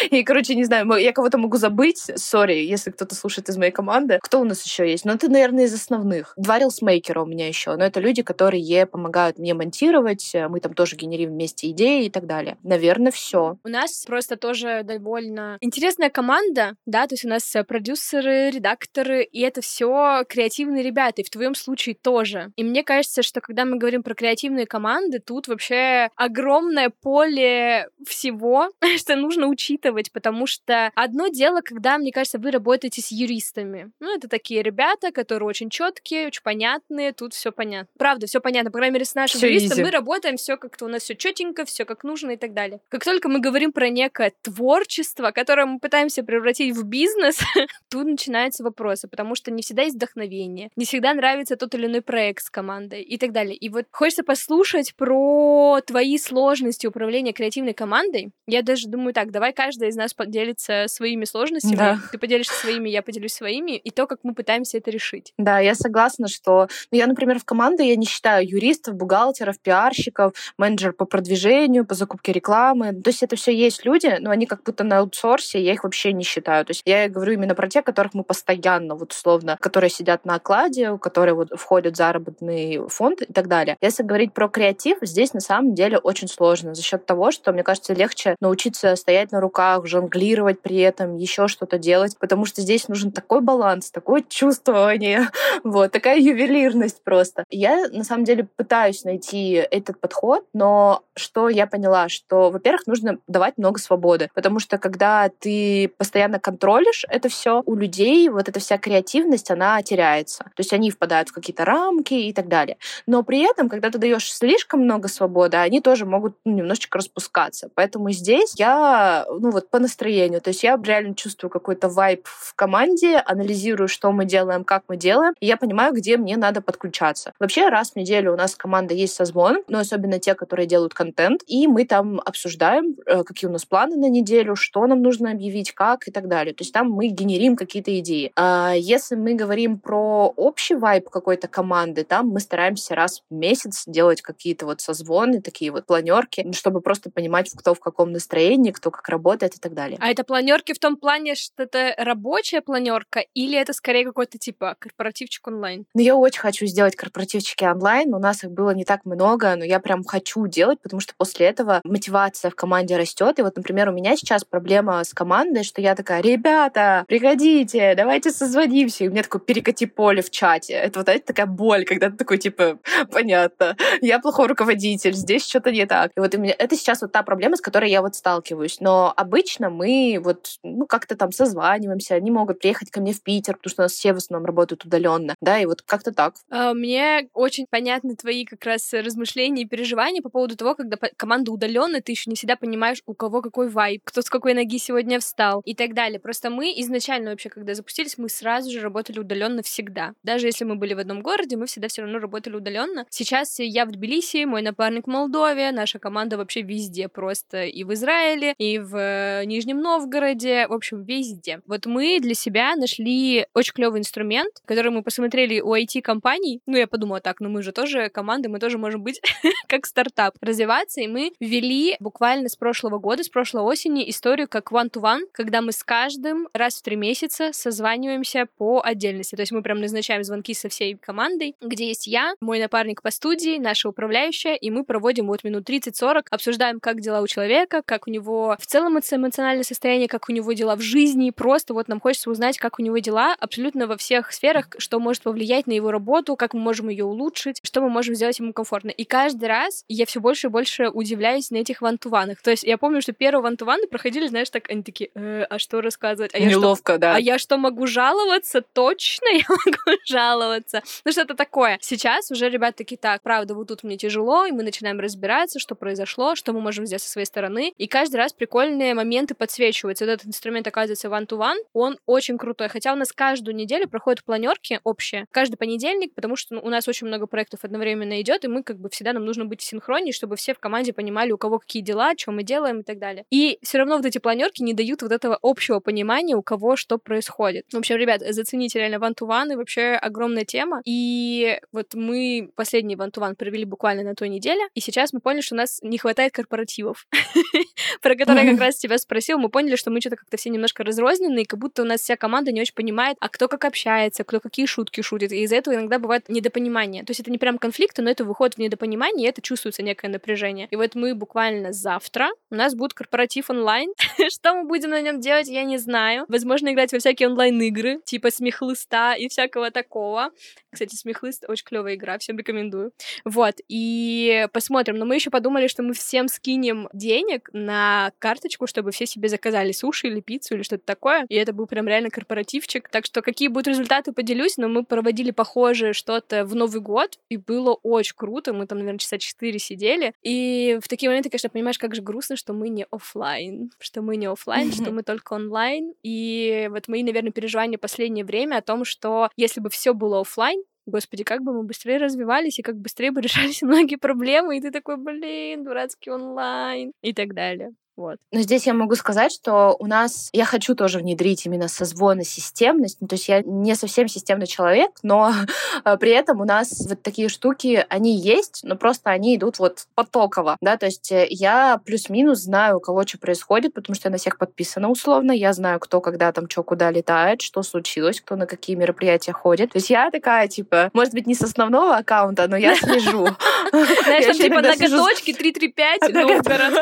И, 0.09 0.23
короче, 0.23 0.55
не 0.55 0.65
знаю, 0.65 0.87
я 0.95 1.11
кого-то 1.13 1.37
могу 1.37 1.57
забыть, 1.57 2.11
сори, 2.15 2.65
если 2.65 2.91
кто-то 2.91 3.15
слушает 3.15 3.49
из 3.49 3.57
моей 3.57 3.71
команды. 3.71 4.19
Кто 4.21 4.41
у 4.41 4.43
нас 4.43 4.63
еще 4.63 4.89
есть? 4.89 5.05
Ну, 5.05 5.13
это, 5.13 5.29
наверное, 5.29 5.65
из 5.65 5.73
основных. 5.73 6.33
Два 6.37 6.59
рилсмейкера 6.59 7.21
у 7.21 7.25
меня 7.25 7.36
еще, 7.45 7.75
но 7.75 7.85
это 7.85 7.99
люди, 7.99 8.23
которые 8.23 8.85
помогают 8.85 9.37
мне 9.37 9.53
монтировать, 9.53 10.35
мы 10.49 10.59
там 10.59 10.73
тоже 10.73 10.95
генерим 10.95 11.29
вместе 11.29 11.69
идеи 11.71 12.05
и 12.05 12.09
так 12.09 12.25
далее. 12.25 12.57
Наверное, 12.63 13.11
все. 13.11 13.57
У 13.63 13.69
нас 13.69 14.03
просто 14.05 14.37
тоже 14.37 14.81
довольно 14.83 15.57
интересная 15.61 16.09
команда, 16.09 16.75
да, 16.85 17.07
то 17.07 17.13
есть 17.13 17.25
у 17.25 17.29
нас 17.29 17.53
продюсеры, 17.67 18.49
редакторы, 18.49 19.23
и 19.23 19.41
это 19.41 19.61
все 19.61 20.23
креативные 20.27 20.83
ребята, 20.83 21.21
и 21.21 21.25
в 21.25 21.29
твоем 21.29 21.55
случае 21.55 21.95
тоже. 21.95 22.51
И 22.55 22.63
мне 22.63 22.83
кажется, 22.83 23.21
что 23.21 23.41
когда 23.41 23.65
мы 23.65 23.77
говорим 23.77 24.03
про 24.03 24.15
креативные 24.15 24.65
команды, 24.65 25.19
тут 25.19 25.47
вообще 25.47 26.09
огромное 26.15 26.89
поле 26.89 27.89
всего, 28.05 28.69
что 28.97 29.15
нужно 29.15 29.47
учитывать, 29.47 30.11
потому 30.11 30.47
что 30.47 30.91
одно 30.95 31.27
дело, 31.27 31.61
когда, 31.61 31.97
мне 31.97 32.11
кажется, 32.11 32.39
вы 32.39 32.51
работаете 32.51 33.01
с 33.01 33.11
юристами. 33.11 33.91
Ну, 33.99 34.15
это 34.15 34.27
такие 34.27 34.63
ребята, 34.63 35.11
которые 35.11 35.47
очень 35.47 35.69
четкие, 35.69 36.27
очень 36.27 36.43
понятные, 36.43 37.13
тут 37.13 37.26
все 37.33 37.51
понятно. 37.51 37.89
Правда, 37.97 38.27
все 38.27 38.39
понятно. 38.39 38.71
По 38.71 38.77
крайней 38.77 38.93
мере, 38.93 39.05
с 39.05 39.15
нашим 39.15 39.39
всё 39.39 39.47
юристом 39.47 39.79
easy. 39.79 39.83
мы 39.83 39.91
работаем, 39.91 40.37
все 40.37 40.57
как-то 40.57 40.85
у 40.85 40.87
нас 40.87 41.03
все 41.03 41.15
четенько, 41.15 41.65
все 41.65 41.85
как 41.85 42.03
нужно 42.03 42.31
и 42.31 42.37
так 42.37 42.53
далее. 42.53 42.79
Как 42.89 43.03
только 43.03 43.29
мы 43.29 43.39
говорим 43.39 43.71
про 43.71 43.89
некое 43.89 44.33
творчество, 44.41 45.31
которое 45.31 45.65
мы 45.65 45.79
пытаемся 45.79 46.23
превратить 46.23 46.75
в 46.75 46.83
бизнес, 46.83 47.39
тут 47.89 48.05
начинаются 48.05 48.63
вопросы, 48.63 49.07
потому 49.07 49.35
что 49.35 49.51
не 49.51 49.61
всегда 49.61 49.83
есть 49.83 49.95
вдохновение, 49.95 50.69
не 50.75 50.85
всегда 50.85 51.13
нравится 51.13 51.55
тот 51.55 51.73
или 51.75 51.85
иной 51.85 52.01
проект 52.01 52.43
с 52.43 52.49
командой 52.49 53.01
и 53.01 53.17
так 53.17 53.31
далее. 53.31 53.55
И 53.55 53.69
вот 53.69 53.85
хочется 53.91 54.23
послушать 54.23 54.95
про 54.95 55.81
твои 55.85 56.17
сложности 56.17 56.87
управления 56.87 57.33
креативной 57.33 57.73
командой. 57.73 58.31
Я 58.47 58.61
даже 58.61 58.87
думаю 58.87 59.13
так, 59.13 59.31
давай 59.31 59.53
каждая 59.53 59.89
из 59.89 59.95
нас 59.95 60.13
поделится 60.13 60.85
своими 60.87 61.25
сложностями. 61.25 61.75
Да. 61.75 61.99
Ты 62.11 62.17
поделишься 62.17 62.53
своими, 62.53 62.89
я 62.89 63.01
поделюсь 63.01 63.33
своими, 63.33 63.77
и 63.77 63.89
то, 63.89 64.07
как 64.07 64.19
мы 64.23 64.33
пытаемся 64.33 64.77
это 64.77 64.91
решить. 64.91 65.33
Да, 65.37 65.59
я 65.59 65.75
согласна, 65.75 66.27
что... 66.27 66.67
Ну, 66.91 66.97
я, 66.97 67.07
например, 67.17 67.39
в 67.39 67.45
команду 67.45 67.81
я 67.81 67.95
не 67.95 68.05
считаю 68.05 68.47
юристов, 68.47 68.93
бухгалтеров, 68.93 69.59
пиарщиков, 69.59 70.33
менеджер 70.59 70.93
по 70.93 71.05
продвижению, 71.05 71.83
по 71.83 71.95
закупке 71.95 72.31
рекламы. 72.31 72.93
То 72.93 73.09
есть 73.09 73.23
это 73.23 73.35
все 73.35 73.55
есть 73.55 73.85
люди, 73.85 74.17
но 74.19 74.29
они 74.29 74.45
как 74.45 74.61
будто 74.63 74.83
на 74.83 74.99
аутсорсе, 74.99 75.59
я 75.59 75.73
их 75.73 75.83
вообще 75.83 76.13
не 76.13 76.23
считаю. 76.23 76.63
То 76.63 76.71
есть 76.71 76.83
я 76.85 77.09
говорю 77.09 77.33
именно 77.33 77.55
про 77.55 77.67
те, 77.67 77.81
которых 77.81 78.13
мы 78.13 78.23
постоянно, 78.23 78.93
вот 78.93 79.13
условно, 79.13 79.57
которые 79.59 79.89
сидят 79.89 80.25
на 80.25 80.35
окладе, 80.35 80.91
у 80.91 80.99
которых 80.99 81.35
вот 81.35 81.59
входят 81.59 81.95
в 81.95 81.97
заработный 81.97 82.87
фонд 82.87 83.23
и 83.23 83.33
так 83.33 83.47
далее. 83.47 83.77
Если 83.81 84.03
говорить 84.03 84.33
про 84.33 84.47
креатив, 84.47 84.99
здесь 85.01 85.33
на 85.33 85.39
самом 85.39 85.73
деле 85.73 85.97
очень 85.97 86.27
сложно 86.27 86.75
за 86.75 86.83
счет 86.83 87.07
того, 87.07 87.31
что, 87.31 87.51
мне 87.51 87.63
кажется, 87.63 87.93
легче 87.93 88.35
научиться 88.39 88.95
стоять 88.95 89.31
на 89.31 89.41
руках, 89.41 89.87
жонглировать 89.87 90.61
при 90.61 90.77
этом, 90.77 91.15
еще 91.15 91.47
что-то 91.47 91.79
делать, 91.79 92.15
потому 92.19 92.45
что 92.45 92.61
здесь 92.61 92.87
нужен 92.87 93.11
такой 93.11 93.41
баланс, 93.41 93.89
такое 93.89 94.23
чувствование, 94.29 95.29
вот, 95.63 95.91
такая 95.91 96.19
ювелирность 96.19 97.01
просто. 97.07 97.45
Я, 97.49 97.87
на 97.87 98.03
самом 98.03 98.25
деле, 98.25 98.49
пытаюсь 98.57 99.05
найти 99.05 99.51
этот 99.53 99.97
подход, 99.97 100.43
но 100.51 101.03
что 101.15 101.47
я 101.47 101.65
поняла, 101.65 102.09
что, 102.09 102.51
во-первых, 102.51 102.85
нужно 102.85 103.17
давать 103.27 103.57
много 103.57 103.79
свободы, 103.79 104.29
потому 104.33 104.59
что 104.59 104.77
когда 104.77 105.29
ты 105.39 105.89
постоянно 105.97 106.37
контролишь 106.37 107.05
это 107.07 107.29
все, 107.29 107.63
у 107.65 107.75
людей 107.75 108.27
вот 108.27 108.49
эта 108.49 108.59
вся 108.59 108.77
креативность, 108.77 109.49
она 109.49 109.81
теряется. 109.83 110.43
То 110.43 110.59
есть 110.59 110.73
они 110.73 110.91
впадают 110.91 111.29
в 111.29 111.31
какие-то 111.31 111.63
рамки 111.63 112.13
и 112.13 112.33
так 112.33 112.49
далее. 112.49 112.75
Но 113.05 113.23
при 113.23 113.39
этом, 113.49 113.69
когда 113.69 113.89
ты 113.89 113.99
даешь 113.99 114.29
слишком 114.29 114.81
много 114.81 115.07
свободы, 115.07 115.55
они 115.55 115.79
тоже 115.79 116.05
могут 116.05 116.35
ну, 116.43 116.51
немножечко 116.51 116.97
распускаться. 116.97 117.69
Поэтому 117.73 118.11
здесь 118.11 118.53
я, 118.57 119.25
ну 119.29 119.51
вот 119.51 119.69
по 119.69 119.79
настроению, 119.79 120.41
то 120.41 120.49
есть 120.49 120.61
я 120.61 120.77
реально 120.83 121.15
чувствую 121.15 121.51
какой-то 121.51 121.87
вайб 121.87 122.27
в 122.27 122.53
команде, 122.55 123.15
анализирую, 123.15 123.87
что 123.87 124.11
мы 124.11 124.25
делаем, 124.25 124.65
как 124.65 124.83
мы 124.89 124.97
делаем, 124.97 125.33
и 125.39 125.45
я 125.45 125.55
понимаю, 125.55 125.93
где 125.93 126.17
мне 126.17 126.35
надо 126.35 126.61
подключаться. 126.97 127.33
Вообще 127.39 127.69
раз 127.69 127.91
в 127.91 127.95
неделю 127.95 128.33
у 128.33 128.35
нас 128.35 128.55
команда 128.55 128.93
есть 128.93 129.15
созвон, 129.15 129.63
но 129.67 129.79
особенно 129.79 130.19
те, 130.19 130.35
которые 130.35 130.67
делают 130.67 130.93
контент, 130.93 131.41
и 131.47 131.67
мы 131.67 131.85
там 131.85 132.19
обсуждаем, 132.25 132.95
э, 133.05 133.23
какие 133.23 133.49
у 133.49 133.53
нас 133.53 133.65
планы 133.65 133.95
на 133.95 134.09
неделю, 134.09 134.55
что 134.55 134.85
нам 134.87 135.01
нужно 135.01 135.31
объявить, 135.31 135.71
как 135.71 136.07
и 136.07 136.11
так 136.11 136.27
далее. 136.27 136.53
То 136.53 136.63
есть 136.63 136.73
там 136.73 136.89
мы 136.89 137.07
генерим 137.07 137.55
какие-то 137.55 137.97
идеи. 137.99 138.31
А 138.35 138.73
если 138.73 139.15
мы 139.15 139.33
говорим 139.33 139.79
про 139.79 140.33
общий 140.35 140.75
вайб 140.75 141.09
какой-то 141.09 141.47
команды, 141.47 142.03
там 142.03 142.29
мы 142.29 142.39
стараемся 142.39 142.95
раз 142.95 143.23
в 143.29 143.33
месяц 143.33 143.83
делать 143.87 144.21
какие-то 144.21 144.65
вот 144.65 144.81
созвоны, 144.81 145.41
такие 145.41 145.71
вот 145.71 145.85
планерки, 145.85 146.51
чтобы 146.53 146.81
просто 146.81 147.09
понимать, 147.09 147.51
кто 147.55 147.73
в 147.73 147.79
каком 147.79 148.11
настроении, 148.11 148.71
кто 148.71 148.91
как 148.91 149.07
работает 149.09 149.55
и 149.55 149.59
так 149.59 149.73
далее. 149.73 149.97
А 150.01 150.09
это 150.09 150.23
планерки 150.23 150.73
в 150.73 150.79
том 150.79 150.97
плане, 150.97 151.35
что 151.35 151.63
это 151.63 151.93
рабочая 151.97 152.61
планерка 152.61 153.23
или 153.33 153.57
это 153.57 153.73
скорее 153.73 154.05
какой-то 154.05 154.37
типа 154.37 154.75
корпоративчик 154.79 155.47
онлайн? 155.47 155.85
Ну, 155.93 156.01
я 156.01 156.15
очень 156.15 156.41
хочу 156.41 156.65
сделать 156.65 156.76
корпоративчики 156.95 157.63
онлайн. 157.63 158.13
У 158.13 158.19
нас 158.19 158.43
их 158.43 158.51
было 158.51 158.71
не 158.71 158.85
так 158.85 159.05
много, 159.05 159.55
но 159.55 159.63
я 159.63 159.79
прям 159.79 160.03
хочу 160.03 160.47
делать, 160.47 160.79
потому 160.81 160.99
что 160.99 161.13
после 161.17 161.47
этого 161.47 161.81
мотивация 161.83 162.51
в 162.51 162.55
команде 162.55 162.97
растет. 162.97 163.39
И 163.39 163.41
вот, 163.41 163.55
например, 163.55 163.89
у 163.89 163.91
меня 163.93 164.15
сейчас 164.15 164.43
проблема 164.43 165.03
с 165.03 165.13
командой, 165.13 165.63
что 165.63 165.81
я 165.81 165.95
такая, 165.95 166.21
ребята, 166.21 167.05
приходите, 167.07 167.93
давайте 167.95 168.31
созвонимся. 168.31 169.03
И 169.03 169.07
у 169.07 169.11
меня 169.11 169.23
такое 169.23 169.41
перекати 169.41 169.85
поле 169.85 170.21
в 170.21 170.29
чате. 170.29 170.73
Это 170.73 170.99
вот 170.99 171.09
это 171.09 171.25
такая 171.25 171.45
боль, 171.45 171.85
когда 171.85 172.09
ты 172.09 172.17
такой, 172.17 172.37
типа, 172.37 172.79
понятно, 173.11 173.75
я 174.01 174.19
плохой 174.19 174.47
руководитель, 174.47 175.13
здесь 175.13 175.47
что-то 175.47 175.71
не 175.71 175.85
так. 175.85 176.11
И 176.15 176.19
вот 176.19 176.33
у 176.35 176.39
меня 176.39 176.55
это 176.57 176.75
сейчас 176.75 177.01
вот 177.01 177.11
та 177.11 177.23
проблема, 177.23 177.57
с 177.57 177.61
которой 177.61 177.89
я 177.89 178.01
вот 178.01 178.15
сталкиваюсь. 178.15 178.79
Но 178.79 179.13
обычно 179.15 179.69
мы 179.69 180.19
вот, 180.23 180.57
ну, 180.63 180.85
как-то 180.85 181.15
там 181.15 181.31
созваниваемся, 181.31 182.15
они 182.15 182.31
могут 182.31 182.59
приехать 182.59 182.91
ко 182.91 183.01
мне 183.01 183.13
в 183.13 183.21
Питер, 183.21 183.55
потому 183.55 183.71
что 183.71 183.81
у 183.81 183.85
нас 183.85 183.93
все 183.93 184.13
в 184.13 184.17
основном 184.17 184.45
работают 184.45 184.85
удаленно, 184.85 185.35
да, 185.41 185.59
и 185.59 185.65
вот 185.65 185.81
как-то 185.81 186.11
так. 186.11 186.35
А, 186.67 186.73
мне 186.73 187.29
очень 187.33 187.65
понятны 187.69 188.15
твои 188.15 188.45
как 188.45 188.63
раз 188.65 188.93
размышления 188.93 189.63
и 189.63 189.67
переживания 189.67 190.21
по 190.21 190.29
поводу 190.29 190.55
того, 190.55 190.75
когда 190.75 190.97
команда 191.15 191.51
удаленная, 191.51 192.01
ты 192.01 192.11
еще 192.11 192.29
не 192.29 192.35
всегда 192.35 192.55
понимаешь, 192.55 193.01
у 193.05 193.13
кого 193.13 193.41
какой 193.41 193.69
вайб, 193.69 194.01
кто 194.03 194.21
с 194.21 194.29
какой 194.29 194.53
ноги 194.53 194.77
сегодня 194.77 195.19
встал 195.19 195.61
и 195.65 195.75
так 195.75 195.93
далее. 195.93 196.19
Просто 196.19 196.49
мы 196.49 196.73
изначально 196.77 197.31
вообще, 197.31 197.49
когда 197.49 197.73
запустились, 197.73 198.17
мы 198.17 198.29
сразу 198.29 198.71
же 198.71 198.79
работали 198.81 199.19
удаленно 199.19 199.61
всегда. 199.63 200.13
Даже 200.23 200.47
если 200.47 200.65
мы 200.65 200.75
были 200.75 200.93
в 200.93 200.99
одном 200.99 201.21
городе, 201.21 201.57
мы 201.57 201.65
всегда 201.65 201.87
все 201.87 202.01
равно 202.01 202.19
работали 202.19 202.55
удаленно. 202.55 203.05
Сейчас 203.09 203.59
я 203.59 203.85
в 203.85 203.91
Тбилиси, 203.91 204.45
мой 204.45 204.61
напарник 204.61 205.05
в 205.07 205.09
Молдове, 205.09 205.71
наша 205.71 205.99
команда 205.99 206.37
вообще 206.37 206.61
везде 206.61 207.07
просто 207.07 207.63
и 207.63 207.83
в 207.83 207.93
Израиле, 207.93 208.53
и 208.57 208.79
в 208.79 209.45
Нижнем 209.45 209.81
Новгороде, 209.81 210.67
в 210.67 210.73
общем, 210.73 211.03
везде. 211.03 211.61
Вот 211.65 211.85
мы 211.85 212.19
для 212.19 212.33
себя 212.33 212.75
нашли 212.75 213.47
очень 213.53 213.73
клевый 213.73 213.99
инструмент, 213.99 214.53
который 214.65 214.91
мы 214.91 215.03
посмотрели 215.03 215.59
у 215.59 215.73
IT-компаний. 215.73 216.56
Ну, 216.65 216.77
я 216.77 216.87
подумала 216.87 217.19
так, 217.19 217.39
ну 217.39 217.49
мы 217.49 217.61
же 217.61 217.71
тоже 217.71 218.09
команда, 218.09 218.49
мы 218.49 218.59
тоже 218.59 218.77
можем 218.77 219.03
быть 219.03 219.21
как 219.67 219.85
стартап, 219.85 220.35
развиваться, 220.41 221.01
и 221.01 221.07
мы 221.07 221.33
ввели 221.39 221.95
буквально 221.99 222.49
с 222.49 222.55
прошлого 222.55 222.99
года, 222.99 223.23
с 223.23 223.29
прошлой 223.29 223.61
осени 223.61 224.09
историю 224.09 224.47
как 224.47 224.71
one-to-one, 224.71 225.21
когда 225.31 225.61
мы 225.61 225.71
с 225.71 225.83
каждым 225.83 226.47
раз 226.53 226.75
в 226.75 226.81
три 226.83 226.95
месяца 226.95 227.51
созваниваемся 227.53 228.47
по 228.57 228.81
отдельности. 228.83 229.35
То 229.35 229.41
есть 229.41 229.51
мы 229.51 229.61
прям 229.61 229.79
назначаем 229.79 230.23
звонки 230.23 230.53
со 230.53 230.69
всей 230.69 230.95
командой, 230.95 231.55
где 231.61 231.87
есть 231.87 232.07
я, 232.07 232.33
мой 232.39 232.59
напарник 232.59 233.01
по 233.01 233.11
студии, 233.11 233.57
наша 233.57 233.89
управляющая, 233.89 234.55
и 234.55 234.69
мы 234.69 234.83
проводим 234.83 235.27
вот 235.27 235.43
минут 235.43 235.69
30-40, 235.69 236.25
обсуждаем, 236.29 236.79
как 236.79 237.01
дела 237.01 237.21
у 237.21 237.27
человека, 237.27 237.81
как 237.83 238.07
у 238.07 238.11
него 238.11 238.57
в 238.59 238.65
целом 238.65 238.97
эмоциональное 238.97 239.63
состояние, 239.63 240.07
как 240.07 240.29
у 240.29 240.31
него 240.31 240.53
дела 240.53 240.75
в 240.75 240.81
жизни, 240.81 241.31
просто 241.31 241.73
вот 241.73 241.87
нам 241.87 241.99
хочется 241.99 242.29
узнать, 242.29 242.57
как 242.57 242.79
у 242.79 242.83
него 242.83 242.97
дела 242.97 243.35
абсолютно 243.39 243.87
во 243.87 243.97
всех 243.97 244.31
сферах, 244.31 244.67
что 244.77 244.99
может 244.99 245.23
повлиять 245.23 245.67
на 245.67 245.73
его 245.73 245.91
работу, 245.91 246.35
как 246.35 246.46
как 246.47 246.53
мы 246.53 246.61
можем 246.61 246.87
ее 246.87 247.03
улучшить, 247.03 247.59
что 247.61 247.81
мы 247.81 247.89
можем 247.89 248.15
сделать 248.15 248.39
ему 248.39 248.53
комфортно. 248.53 248.89
И 248.89 249.03
каждый 249.03 249.49
раз 249.49 249.83
я 249.89 250.05
все 250.05 250.21
больше 250.21 250.47
и 250.47 250.49
больше 250.49 250.87
удивляюсь 250.87 251.51
на 251.51 251.57
этих 251.57 251.81
вантуванах. 251.81 252.41
То 252.41 252.51
есть 252.51 252.63
я 252.63 252.77
помню, 252.77 253.01
что 253.01 253.11
первые 253.11 253.43
вантуваны 253.43 253.85
проходили, 253.87 254.27
знаешь, 254.27 254.49
так, 254.49 254.69
они 254.69 254.81
такие, 254.81 255.09
э, 255.13 255.43
а 255.49 255.59
что 255.59 255.81
рассказывать? 255.81 256.33
А 256.33 256.39
Неловко, 256.39 256.93
что, 256.93 256.99
да. 256.99 257.15
А 257.15 257.19
я 257.19 257.37
что, 257.37 257.57
могу 257.57 257.85
жаловаться? 257.85 258.61
Точно 258.61 259.27
я 259.27 259.43
могу 259.49 259.99
жаловаться. 260.05 260.83
Ну, 261.03 261.11
что-то 261.11 261.35
такое. 261.35 261.79
Сейчас 261.81 262.31
уже 262.31 262.47
ребята 262.47 262.77
такие, 262.77 262.97
так, 262.97 263.21
правда, 263.23 263.53
вот 263.53 263.67
тут 263.67 263.83
мне 263.83 263.97
тяжело, 263.97 264.45
и 264.45 264.53
мы 264.53 264.63
начинаем 264.63 265.01
разбираться, 265.01 265.59
что 265.59 265.75
произошло, 265.75 266.35
что 266.35 266.53
мы 266.53 266.61
можем 266.61 266.85
сделать 266.85 267.03
со 267.03 267.09
своей 267.09 267.25
стороны. 267.25 267.73
И 267.75 267.87
каждый 267.87 268.15
раз 268.15 268.31
прикольные 268.31 268.93
моменты 268.93 269.35
подсвечиваются. 269.35 270.05
Вот 270.05 270.11
этот 270.11 270.27
инструмент, 270.27 270.65
оказывается, 270.65 271.09
one-to-one, 271.09 271.57
он 271.73 271.97
очень 272.05 272.37
крутой. 272.37 272.69
Хотя 272.69 272.93
у 272.93 272.95
нас 272.95 273.11
каждую 273.11 273.53
неделю 273.53 273.89
проходят 273.89 274.23
планерки 274.23 274.79
общие, 274.85 275.25
каждый 275.31 275.57
понедельник, 275.57 276.13
потому 276.15 276.36
что 276.37 276.55
ну, 276.55 276.61
у 276.63 276.69
нас 276.69 276.87
очень 276.87 277.07
много 277.07 277.27
проектов 277.27 277.63
одновременно 277.63 278.21
идет, 278.21 278.45
и 278.45 278.47
мы 278.47 278.63
как 278.63 278.79
бы 278.79 278.89
всегда 278.89 279.13
нам 279.13 279.25
нужно 279.25 279.45
быть 279.45 279.61
в 279.61 279.63
синхроне, 279.63 280.11
чтобы 280.11 280.35
все 280.35 280.53
в 280.53 280.59
команде 280.59 280.93
понимали, 280.93 281.31
у 281.31 281.37
кого 281.37 281.59
какие 281.59 281.81
дела, 281.81 282.13
что 282.17 282.31
мы 282.31 282.43
делаем 282.43 282.81
и 282.81 282.83
так 282.83 282.99
далее. 282.99 283.25
И 283.29 283.59
все 283.61 283.79
равно 283.79 283.97
вот 283.97 284.05
эти 284.05 284.17
планерки 284.17 284.61
не 284.61 284.73
дают 284.73 285.01
вот 285.01 285.11
этого 285.11 285.37
общего 285.41 285.79
понимания, 285.79 286.35
у 286.35 286.41
кого 286.41 286.75
что 286.75 286.97
происходит. 286.97 287.65
В 287.71 287.77
общем, 287.77 287.97
ребят, 287.97 288.21
зацените 288.21 288.79
реально 288.79 288.95
one-to-one, 288.95 289.53
и 289.53 289.55
вообще 289.55 289.81
огромная 289.93 290.45
тема. 290.45 290.81
И 290.85 291.59
вот 291.71 291.93
мы 291.93 292.49
последний 292.55 292.95
one-to-one 292.95 293.35
провели 293.35 293.65
буквально 293.65 294.03
на 294.03 294.15
той 294.15 294.29
неделе, 294.29 294.61
и 294.73 294.79
сейчас 294.79 295.13
мы 295.13 295.19
поняли, 295.19 295.41
что 295.41 295.55
у 295.55 295.57
нас 295.57 295.79
не 295.81 295.97
хватает 295.97 296.33
корпоративов, 296.33 297.07
про 298.01 298.15
которые 298.15 298.45
я 298.45 298.51
как 298.51 298.61
раз 298.61 298.77
тебя 298.77 298.97
спросил. 298.97 299.37
Мы 299.37 299.49
поняли, 299.49 299.75
что 299.75 299.91
мы 299.91 300.01
что-то 300.01 300.15
как-то 300.15 300.37
все 300.37 300.49
немножко 300.49 300.83
разрознены, 300.83 301.41
и 301.41 301.45
как 301.45 301.59
будто 301.59 301.81
у 301.81 301.85
нас 301.85 302.01
вся 302.01 302.15
команда 302.15 302.51
не 302.51 302.61
очень 302.61 302.73
понимает, 302.73 303.17
а 303.19 303.29
кто 303.29 303.47
как 303.47 303.65
общается, 303.65 304.23
кто 304.23 304.39
какие 304.39 304.65
шутки 304.65 305.01
шутит. 305.01 305.31
И 305.31 305.41
из-за 305.43 305.55
этого 305.55 305.75
иногда 305.75 305.99
бывает 305.99 306.26
недопонимание. 306.29 307.03
То 307.03 307.11
есть 307.11 307.19
это 307.19 307.31
не 307.31 307.37
прям 307.37 307.57
конфликты, 307.57 308.01
но 308.01 308.09
это 308.09 308.23
выходит 308.23 308.55
в 308.55 308.59
недопонимание, 308.59 309.27
и 309.27 309.29
это 309.29 309.41
чувствуется 309.41 309.83
некое 309.83 310.09
напряжение. 310.09 310.67
И 310.71 310.75
вот 310.75 310.95
мы 310.95 311.15
буквально 311.15 311.73
завтра 311.73 312.29
у 312.49 312.55
нас 312.55 312.75
будет 312.75 312.93
корпоратив 312.93 313.49
онлайн. 313.49 313.93
Что 314.29 314.53
мы 314.53 314.67
будем 314.67 314.89
на 314.89 315.01
нем 315.01 315.19
делать, 315.19 315.47
я 315.47 315.63
не 315.63 315.77
знаю. 315.77 316.25
Возможно, 316.27 316.73
играть 316.73 316.91
во 316.93 316.99
всякие 316.99 317.29
онлайн-игры, 317.29 317.99
типа 318.05 318.31
смехлыста 318.31 319.15
и 319.17 319.27
всякого 319.27 319.71
такого. 319.71 320.31
Кстати, 320.71 320.95
смехлыст 320.95 321.45
очень 321.47 321.65
клевая 321.65 321.95
игра, 321.95 322.17
всем 322.19 322.37
рекомендую. 322.37 322.91
Вот, 323.25 323.55
и 323.67 324.47
посмотрим. 324.51 324.97
Но 324.97 325.05
мы 325.05 325.15
еще 325.15 325.29
подумали, 325.29 325.67
что 325.67 325.81
мы 325.81 325.93
всем 325.93 326.27
скинем 326.27 326.89
денег 326.93 327.49
на 327.53 328.11
карточку, 328.19 328.67
чтобы 328.67 328.91
все 328.91 329.05
себе 329.05 329.29
заказали 329.29 329.71
суши 329.71 330.07
или 330.07 330.21
пиццу 330.21 330.55
или 330.55 330.63
что-то 330.63 330.83
такое. 330.85 331.25
И 331.29 331.35
это 331.35 331.53
был 331.53 331.67
прям 331.67 331.87
реально 331.87 332.09
корпоративчик. 332.09 332.89
Так 332.89 333.05
что 333.05 333.21
какие 333.21 333.47
будут 333.47 333.67
результаты, 333.67 334.11
поделюсь, 334.11 334.57
но 334.57 334.67
мы 334.67 334.83
проводили 334.83 335.31
похожее 335.31 335.93
что-то 336.17 336.45
в 336.45 336.55
Новый 336.55 336.81
год, 336.81 337.19
и 337.29 337.37
было 337.37 337.73
очень 337.83 338.15
круто. 338.15 338.53
Мы 338.53 338.65
там, 338.65 338.79
наверное, 338.79 338.99
часа 338.99 339.17
четыре 339.17 339.59
сидели. 339.59 340.13
И 340.23 340.79
в 340.81 340.87
такие 340.87 341.09
моменты, 341.09 341.29
конечно, 341.29 341.49
понимаешь, 341.49 341.77
как 341.77 341.95
же 341.95 342.01
грустно, 342.01 342.35
что 342.35 342.53
мы 342.53 342.69
не 342.69 342.85
офлайн, 342.89 343.71
что 343.79 344.01
мы 344.01 344.17
не 344.17 344.25
офлайн, 344.25 344.71
что 344.71 344.91
мы 344.91 345.03
только 345.03 345.33
онлайн. 345.33 345.93
И 346.03 346.67
вот 346.71 346.87
мои, 346.87 347.03
наверное, 347.03 347.31
переживания 347.31 347.77
последнее 347.77 348.25
время 348.25 348.57
о 348.57 348.61
том, 348.61 348.85
что 348.85 349.29
если 349.35 349.59
бы 349.59 349.69
все 349.69 349.93
было 349.93 350.21
офлайн, 350.21 350.63
Господи, 350.89 351.25
как 351.25 351.41
бы 351.43 351.51
мы 351.51 351.63
быстрее 351.63 351.97
развивались 351.97 352.59
и 352.59 352.61
как 352.61 352.77
быстрее 352.77 353.11
бы 353.11 353.21
решались 353.21 353.61
многие 353.61 353.97
проблемы, 353.97 354.57
и 354.57 354.61
ты 354.61 354.71
такой, 354.71 354.95
блин, 354.95 355.65
дурацкий 355.65 356.09
онлайн 356.09 356.93
и 357.01 357.13
так 357.13 357.33
далее. 357.33 357.71
Вот. 357.97 358.17
Но 358.31 358.41
здесь 358.41 358.67
я 358.67 358.75
могу 358.75 358.93
сказать, 358.95 359.31
что 359.31 359.75
у 359.79 359.87
нас... 359.87 360.29
Я 360.31 360.45
хочу 360.45 360.75
тоже 360.75 360.99
внедрить 360.99 361.47
именно 361.47 361.67
созвоны 361.67 362.23
системность. 362.23 362.99
Ну, 363.01 363.07
то 363.07 363.15
есть 363.15 363.27
я 363.27 363.41
не 363.41 363.73
совсем 363.73 364.07
системный 364.07 364.45
человек, 364.45 364.91
но 365.01 365.33
а, 365.83 365.97
при 365.97 366.11
этом 366.11 366.39
у 366.39 366.45
нас 366.45 366.85
вот 366.87 367.01
такие 367.01 367.27
штуки, 367.27 367.85
они 367.89 368.15
есть, 368.15 368.61
но 368.63 368.75
просто 368.75 369.09
они 369.09 369.35
идут 369.35 369.57
вот 369.57 369.87
потоково. 369.95 370.57
Да? 370.61 370.77
То 370.77 370.85
есть 370.85 371.11
э, 371.11 371.25
я 371.29 371.81
плюс-минус 371.83 372.41
знаю, 372.41 372.77
у 372.77 372.79
кого 372.79 373.05
что 373.05 373.17
происходит, 373.17 373.73
потому 373.73 373.95
что 373.95 374.09
я 374.09 374.11
на 374.11 374.17
всех 374.17 374.37
подписана 374.37 374.89
условно. 374.89 375.31
Я 375.31 375.53
знаю, 375.53 375.79
кто 375.79 375.99
когда 375.99 376.31
там 376.31 376.47
что 376.47 376.61
куда 376.61 376.91
летает, 376.91 377.41
что 377.41 377.63
случилось, 377.63 378.21
кто 378.21 378.35
на 378.35 378.45
какие 378.45 378.75
мероприятия 378.75 379.31
ходит. 379.31 379.71
То 379.71 379.79
есть 379.79 379.89
я 379.89 380.11
такая, 380.11 380.47
типа, 380.47 380.91
может 380.93 381.13
быть, 381.13 381.25
не 381.25 381.33
с 381.33 381.41
основного 381.41 381.95
аккаунта, 381.97 382.47
но 382.47 382.57
я 382.57 382.75
слежу. 382.75 383.27
Знаешь, 383.71 384.25
там 384.25 384.35
типа 384.35 384.61
ноготочки 384.61 385.33
335, 385.33 386.01
Новгород. 386.13 386.73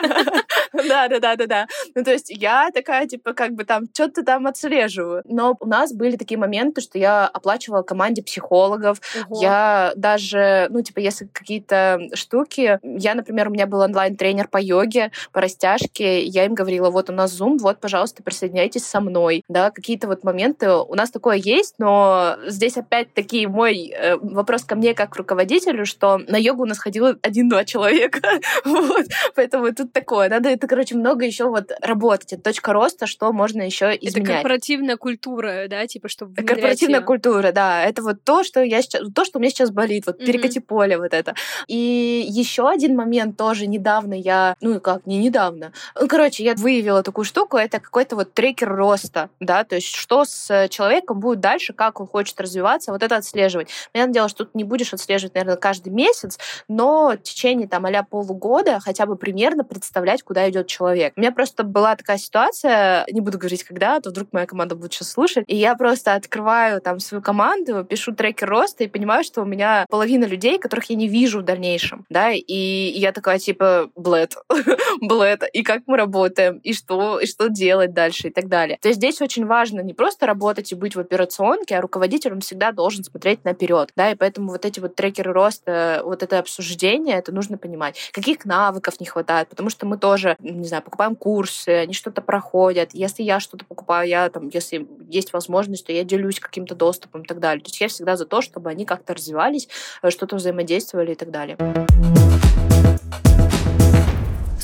Да, 0.88 1.05
да, 1.08 1.20
да, 1.20 1.36
да, 1.36 1.48
да. 1.48 1.68
Ну, 1.96 2.04
то 2.04 2.12
есть 2.12 2.30
я 2.30 2.70
такая, 2.74 3.08
типа, 3.08 3.34
как 3.34 3.54
бы 3.54 3.64
там, 3.64 3.86
что-то 3.94 4.24
там 4.24 4.48
отслеживаю. 4.48 5.22
Но 5.26 5.56
у 5.60 5.68
нас 5.68 5.94
были 5.94 6.16
такие 6.18 6.38
моменты, 6.38 6.82
что 6.82 6.98
я 6.98 7.28
оплачивала 7.28 7.82
команде 7.82 8.24
психологов. 8.24 9.00
Ого. 9.30 9.42
Я 9.42 9.94
даже, 9.96 10.68
ну, 10.70 10.82
типа, 10.82 11.00
если 11.00 11.26
какие-то 11.26 12.00
штуки... 12.14 12.80
Я, 12.84 13.16
например, 13.16 13.50
у 13.50 13.52
меня 13.52 13.68
был 13.68 13.80
онлайн-тренер 13.80 14.48
по 14.48 14.58
йоге, 14.58 15.12
по 15.32 15.42
растяжке. 15.42 16.24
Я 16.24 16.46
им 16.46 16.54
говорила, 16.54 16.90
вот 16.90 17.10
у 17.10 17.14
нас 17.14 17.40
Zoom, 17.40 17.58
вот, 17.60 17.80
пожалуйста, 17.80 18.24
присоединяйтесь 18.24 18.86
со 18.86 19.00
мной. 19.00 19.44
Да, 19.48 19.72
какие-то 19.72 20.08
вот 20.08 20.24
моменты. 20.24 20.72
У 20.72 20.96
нас 20.96 21.12
такое 21.12 21.38
есть, 21.38 21.76
но 21.78 22.38
здесь 22.48 22.78
опять-таки 22.78 23.48
мой 23.48 23.90
э, 23.90 24.18
вопрос 24.18 24.64
ко 24.64 24.76
мне 24.76 24.94
как 24.94 25.12
к 25.12 25.16
руководителю, 25.16 25.86
что 25.86 26.18
на 26.18 26.38
йогу 26.38 26.64
у 26.64 26.66
нас 26.66 26.80
ходило 26.80 27.16
один-два 27.22 27.66
человека. 27.66 28.22
вот. 28.66 29.06
Поэтому 29.36 29.74
тут 29.74 29.94
такое. 29.94 30.30
Надо 30.30 30.50
это, 30.50 30.68
короче, 30.68 30.95
очень 30.96 31.00
много 31.00 31.26
еще 31.26 31.46
вот 31.46 31.72
работать. 31.82 32.34
Это 32.34 32.44
точка 32.44 32.74
роста, 32.74 33.08
что 33.08 33.32
можно 33.32 33.62
еще 33.62 33.96
изменять. 33.96 34.18
Это 34.18 34.34
корпоративная 34.34 34.98
культура, 34.98 35.66
да, 35.70 35.86
типа, 35.88 36.10
чтобы 36.10 36.36
Корпоративная 36.36 37.00
ее. 37.00 37.06
культура, 37.06 37.52
да. 37.52 37.84
Это 37.84 38.02
вот 38.02 38.24
то, 38.24 38.44
что 38.44 38.62
я 38.64 38.82
сейчас, 38.82 39.02
то, 39.14 39.26
что 39.26 39.40
у 39.40 39.42
меня 39.42 39.50
сейчас 39.50 39.72
болит, 39.72 40.06
вот 40.06 40.22
mm-hmm. 40.22 40.26
перекати 40.26 40.60
поле 40.60 40.98
вот 40.98 41.14
это. 41.14 41.36
И 41.68 42.26
еще 42.28 42.70
один 42.70 42.96
момент 42.96 43.38
тоже 43.38 43.68
недавно 43.68 44.14
я, 44.14 44.56
ну 44.62 44.80
как, 44.80 45.06
не 45.06 45.18
недавно, 45.18 45.74
ну, 46.00 46.08
короче, 46.08 46.44
я 46.44 46.54
выявила 46.56 47.04
такую 47.04 47.26
штуку, 47.26 47.58
это 47.58 47.80
какой-то 47.80 48.16
вот 48.16 48.34
трекер 48.34 48.74
роста, 48.74 49.30
да, 49.40 49.64
то 49.64 49.76
есть 49.76 49.94
что 49.94 50.26
с 50.26 50.68
человеком 50.70 51.20
будет 51.20 51.40
дальше, 51.40 51.74
как 51.74 52.00
он 52.00 52.08
хочет 52.08 52.40
развиваться, 52.40 52.92
вот 52.92 53.04
это 53.04 53.18
отслеживать. 53.18 53.70
Понятное 53.92 54.14
дело, 54.14 54.30
что 54.30 54.46
тут 54.46 54.56
не 54.56 54.64
будешь 54.64 54.94
отслеживать, 54.94 55.36
наверное, 55.36 55.58
каждый 55.58 55.90
месяц, 55.90 56.38
но 56.68 57.12
в 57.12 57.18
течение 57.18 57.68
там 57.68 57.86
а 57.86 58.04
полугода 58.04 58.80
хотя 58.84 59.06
бы 59.06 59.16
примерно 59.16 59.64
представлять, 59.64 60.24
куда 60.24 60.50
идет 60.50 60.68
человек 60.68 60.85
человек. 60.86 61.14
У 61.16 61.20
меня 61.20 61.32
просто 61.32 61.64
была 61.64 61.96
такая 61.96 62.18
ситуация, 62.18 63.06
не 63.12 63.22
буду 63.22 63.38
говорить 63.38 63.64
когда, 63.64 63.96
а 63.96 64.02
то 64.02 64.10
вдруг 64.10 64.30
моя 64.32 64.46
команда 64.46 64.76
будет 64.76 64.94
сейчас 64.94 65.12
слушать, 65.12 65.46
и 65.48 65.56
я 65.56 65.76
просто 65.76 66.14
открываю 66.14 66.82
там 66.82 67.00
свою 67.00 67.22
команду, 67.22 67.84
пишу 67.84 68.14
трекер 68.14 68.50
роста 68.50 68.84
и 68.84 68.88
понимаю, 68.88 69.24
что 69.24 69.42
у 69.42 69.46
меня 69.46 69.86
половина 69.90 70.26
людей, 70.26 70.60
которых 70.60 70.90
я 70.90 70.96
не 70.96 71.08
вижу 71.08 71.40
в 71.40 71.44
дальнейшем, 71.44 72.06
да, 72.10 72.32
и 72.32 72.54
я 72.96 73.12
такая 73.12 73.40
типа, 73.40 73.90
блэд, 73.96 74.36
блэд, 75.02 75.44
и 75.54 75.64
как 75.64 75.84
мы 75.88 75.98
работаем, 75.98 76.58
и 76.58 76.74
что, 76.74 77.20
и 77.20 77.26
что 77.26 77.50
делать 77.50 77.94
дальше, 77.94 78.28
и 78.28 78.32
так 78.32 78.48
далее. 78.48 78.78
То 78.82 78.90
есть 78.90 79.00
здесь 79.00 79.22
очень 79.22 79.46
важно 79.46 79.82
не 79.82 79.94
просто 79.94 80.26
работать 80.26 80.72
и 80.72 80.76
быть 80.76 80.96
в 80.96 81.00
операционке, 81.00 81.78
а 81.78 81.82
руководитель, 81.82 82.34
он 82.34 82.42
всегда 82.42 82.72
должен 82.72 83.04
смотреть 83.04 83.44
наперед, 83.44 83.90
да, 83.96 84.12
и 84.12 84.16
поэтому 84.16 84.52
вот 84.52 84.66
эти 84.66 84.80
вот 84.80 84.96
трекеры 84.96 85.34
роста, 85.34 86.02
вот 86.04 86.22
это 86.22 86.40
обсуждение, 86.40 87.18
это 87.18 87.32
нужно 87.32 87.58
понимать. 87.58 88.12
Каких 88.12 88.46
навыков 88.46 89.00
не 89.00 89.06
хватает, 89.06 89.50
потому 89.50 89.70
что 89.70 89.86
мы 89.86 89.98
тоже, 89.98 90.36
не 90.40 90.65
знаю, 90.68 90.76
знаю, 90.76 90.84
покупаем 90.84 91.16
курсы, 91.16 91.70
они 91.70 91.94
что-то 91.94 92.22
проходят. 92.22 92.90
Если 92.94 93.24
я 93.24 93.40
что-то 93.40 93.66
покупаю, 93.66 94.08
я 94.08 94.30
там, 94.30 94.50
если 94.50 94.88
есть 95.10 95.34
возможность, 95.34 95.86
то 95.86 95.94
я 95.94 96.04
делюсь 96.04 96.40
каким-то 96.40 96.76
доступом 96.76 97.22
и 97.22 97.26
так 97.26 97.40
далее. 97.40 97.64
То 97.64 97.70
есть 97.70 97.80
я 97.82 97.88
всегда 97.88 98.18
за 98.18 98.26
то, 98.26 98.42
чтобы 98.42 98.70
они 98.70 98.86
как-то 98.86 99.14
развивались, 99.14 99.70
э, 100.02 100.10
что-то 100.10 100.36
взаимодействовали 100.36 101.14
и 101.14 101.16
так 101.16 101.32
далее. 101.32 101.58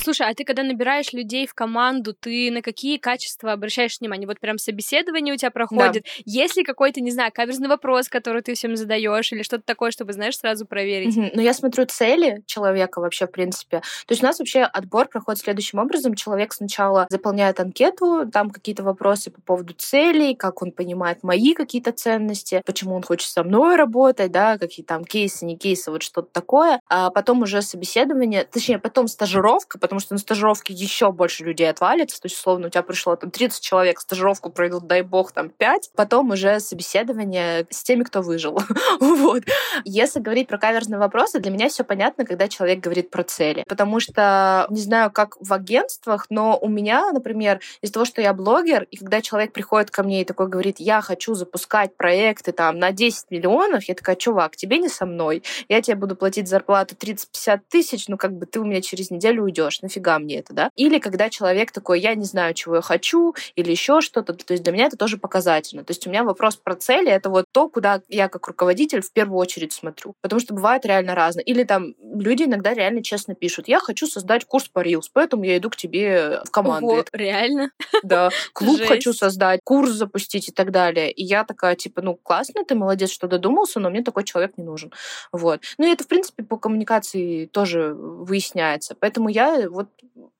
Слушай, 0.02 0.28
а 0.28 0.34
ты 0.34 0.44
когда 0.44 0.62
набираешь 0.62 1.12
людей 1.12 1.46
в 1.46 1.54
команду, 1.54 2.14
ты 2.14 2.50
на 2.50 2.62
какие 2.62 2.98
качества 2.98 3.52
обращаешь 3.52 3.98
внимание? 4.00 4.26
Вот 4.26 4.40
прям 4.40 4.58
собеседование 4.58 5.34
у 5.34 5.36
тебя 5.36 5.50
проходит. 5.50 6.04
Да. 6.04 6.10
Есть 6.24 6.56
ли 6.56 6.64
какой-то, 6.64 7.00
не 7.00 7.10
знаю, 7.10 7.30
каверзный 7.32 7.68
вопрос, 7.68 8.08
который 8.08 8.42
ты 8.42 8.54
всем 8.54 8.76
задаешь, 8.76 9.32
или 9.32 9.42
что-то 9.42 9.64
такое, 9.64 9.90
чтобы, 9.90 10.12
знаешь, 10.12 10.36
сразу 10.36 10.66
проверить? 10.66 11.16
Угу. 11.16 11.30
Ну, 11.34 11.40
я 11.40 11.54
смотрю 11.54 11.86
цели 11.86 12.42
человека 12.46 13.00
вообще, 13.00 13.26
в 13.26 13.30
принципе. 13.30 13.80
То 13.80 14.12
есть 14.12 14.22
у 14.22 14.26
нас 14.26 14.38
вообще 14.38 14.62
отбор 14.62 15.08
проходит 15.08 15.40
следующим 15.40 15.78
образом. 15.78 16.14
Человек 16.14 16.52
сначала 16.52 17.06
заполняет 17.08 17.60
анкету, 17.60 18.28
там 18.32 18.50
какие-то 18.50 18.82
вопросы 18.82 19.30
по 19.30 19.40
поводу 19.40 19.74
целей, 19.74 20.34
как 20.34 20.62
он 20.62 20.72
понимает 20.72 21.22
мои 21.22 21.54
какие-то 21.54 21.92
ценности, 21.92 22.62
почему 22.66 22.94
он 22.96 23.02
хочет 23.02 23.28
со 23.28 23.44
мной 23.44 23.76
работать, 23.76 24.32
да, 24.32 24.58
какие 24.58 24.84
там 24.84 25.04
кейсы, 25.04 25.44
не 25.44 25.56
кейсы, 25.56 25.90
вот 25.90 26.02
что-то 26.02 26.28
такое. 26.32 26.80
А 26.88 27.10
потом 27.10 27.42
уже 27.42 27.62
собеседование, 27.62 28.44
точнее, 28.44 28.78
потом 28.78 29.08
стажировка, 29.08 29.78
потому 29.92 30.00
что 30.00 30.14
на 30.14 30.20
стажировке 30.20 30.72
еще 30.72 31.12
больше 31.12 31.44
людей 31.44 31.68
отвалится, 31.68 32.18
то 32.18 32.24
есть, 32.24 32.38
условно, 32.38 32.68
у 32.68 32.70
тебя 32.70 32.82
пришло 32.82 33.14
там 33.14 33.30
30 33.30 33.62
человек, 33.62 34.00
стажировку 34.00 34.48
пройдут, 34.48 34.86
дай 34.86 35.02
бог, 35.02 35.32
там 35.32 35.50
5, 35.50 35.90
потом 35.94 36.30
уже 36.30 36.60
собеседование 36.60 37.66
с 37.68 37.82
теми, 37.82 38.02
кто 38.02 38.22
выжил. 38.22 38.58
вот. 39.00 39.42
Если 39.84 40.20
говорить 40.20 40.48
про 40.48 40.56
каверзные 40.56 40.98
вопросы, 40.98 41.40
для 41.40 41.50
меня 41.50 41.68
все 41.68 41.84
понятно, 41.84 42.24
когда 42.24 42.48
человек 42.48 42.80
говорит 42.80 43.10
про 43.10 43.22
цели, 43.22 43.66
потому 43.68 44.00
что, 44.00 44.66
не 44.70 44.80
знаю, 44.80 45.10
как 45.10 45.36
в 45.38 45.52
агентствах, 45.52 46.24
но 46.30 46.58
у 46.58 46.70
меня, 46.70 47.12
например, 47.12 47.60
из-за 47.82 47.92
того, 47.92 48.06
что 48.06 48.22
я 48.22 48.32
блогер, 48.32 48.86
и 48.90 48.96
когда 48.96 49.20
человек 49.20 49.52
приходит 49.52 49.90
ко 49.90 50.02
мне 50.02 50.22
и 50.22 50.24
такой 50.24 50.48
говорит, 50.48 50.76
я 50.78 51.02
хочу 51.02 51.34
запускать 51.34 51.94
проекты 51.98 52.52
там 52.52 52.78
на 52.78 52.92
10 52.92 53.30
миллионов, 53.30 53.84
я 53.84 53.94
такая, 53.94 54.16
чувак, 54.16 54.56
тебе 54.56 54.78
не 54.78 54.88
со 54.88 55.04
мной, 55.04 55.42
я 55.68 55.82
тебе 55.82 55.96
буду 55.96 56.16
платить 56.16 56.48
зарплату 56.48 56.94
30-50 56.94 57.60
тысяч, 57.68 58.08
ну 58.08 58.16
как 58.16 58.32
бы 58.32 58.46
ты 58.46 58.58
у 58.58 58.64
меня 58.64 58.80
через 58.80 59.10
неделю 59.10 59.42
уйдешь, 59.42 59.81
нафига 59.82 60.18
мне 60.18 60.38
это, 60.38 60.52
да? 60.52 60.70
Или 60.76 60.98
когда 60.98 61.28
человек 61.28 61.72
такой, 61.72 62.00
я 62.00 62.14
не 62.14 62.24
знаю, 62.24 62.54
чего 62.54 62.76
я 62.76 62.82
хочу, 62.82 63.34
или 63.56 63.70
еще 63.70 64.00
что-то, 64.00 64.32
то 64.32 64.52
есть 64.52 64.62
для 64.62 64.72
меня 64.72 64.86
это 64.86 64.96
тоже 64.96 65.16
показательно. 65.16 65.84
То 65.84 65.90
есть 65.90 66.06
у 66.06 66.10
меня 66.10 66.24
вопрос 66.24 66.56
про 66.56 66.74
цели, 66.74 67.10
это 67.10 67.30
вот 67.30 67.46
то, 67.52 67.68
куда 67.68 68.02
я 68.08 68.28
как 68.28 68.46
руководитель 68.46 69.02
в 69.02 69.12
первую 69.12 69.38
очередь 69.38 69.72
смотрю. 69.72 70.14
Потому 70.20 70.40
что 70.40 70.54
бывает 70.54 70.86
реально 70.86 71.14
разное. 71.14 71.44
Или 71.44 71.64
там 71.64 71.94
люди 72.00 72.44
иногда 72.44 72.74
реально 72.74 73.02
честно 73.02 73.34
пишут, 73.34 73.68
я 73.68 73.80
хочу 73.80 74.06
создать 74.06 74.44
курс 74.44 74.68
по 74.68 74.84
Reels, 74.84 75.06
поэтому 75.12 75.44
я 75.44 75.56
иду 75.56 75.70
к 75.70 75.76
тебе 75.76 76.40
в 76.44 76.50
команду. 76.50 76.86
Ого, 76.86 77.04
реально? 77.12 77.70
Да. 78.02 78.30
Клуб 78.52 78.80
хочу 78.86 79.12
создать, 79.12 79.60
курс 79.64 79.90
запустить 79.90 80.48
и 80.48 80.52
так 80.52 80.70
далее. 80.70 81.10
И 81.10 81.22
я 81.24 81.44
такая, 81.44 81.76
типа, 81.76 82.02
ну, 82.02 82.14
классно, 82.16 82.64
ты 82.64 82.74
молодец, 82.74 83.10
что 83.10 83.28
додумался, 83.28 83.80
но 83.80 83.90
мне 83.90 84.02
такой 84.02 84.24
человек 84.24 84.56
не 84.56 84.64
нужен. 84.64 84.92
Вот. 85.30 85.60
Ну, 85.78 85.86
и 85.86 85.90
это, 85.92 86.04
в 86.04 86.08
принципе, 86.08 86.42
по 86.42 86.56
коммуникации 86.56 87.46
тоже 87.46 87.94
выясняется. 87.94 88.96
Поэтому 88.98 89.28
я 89.28 89.68
вот 89.72 89.88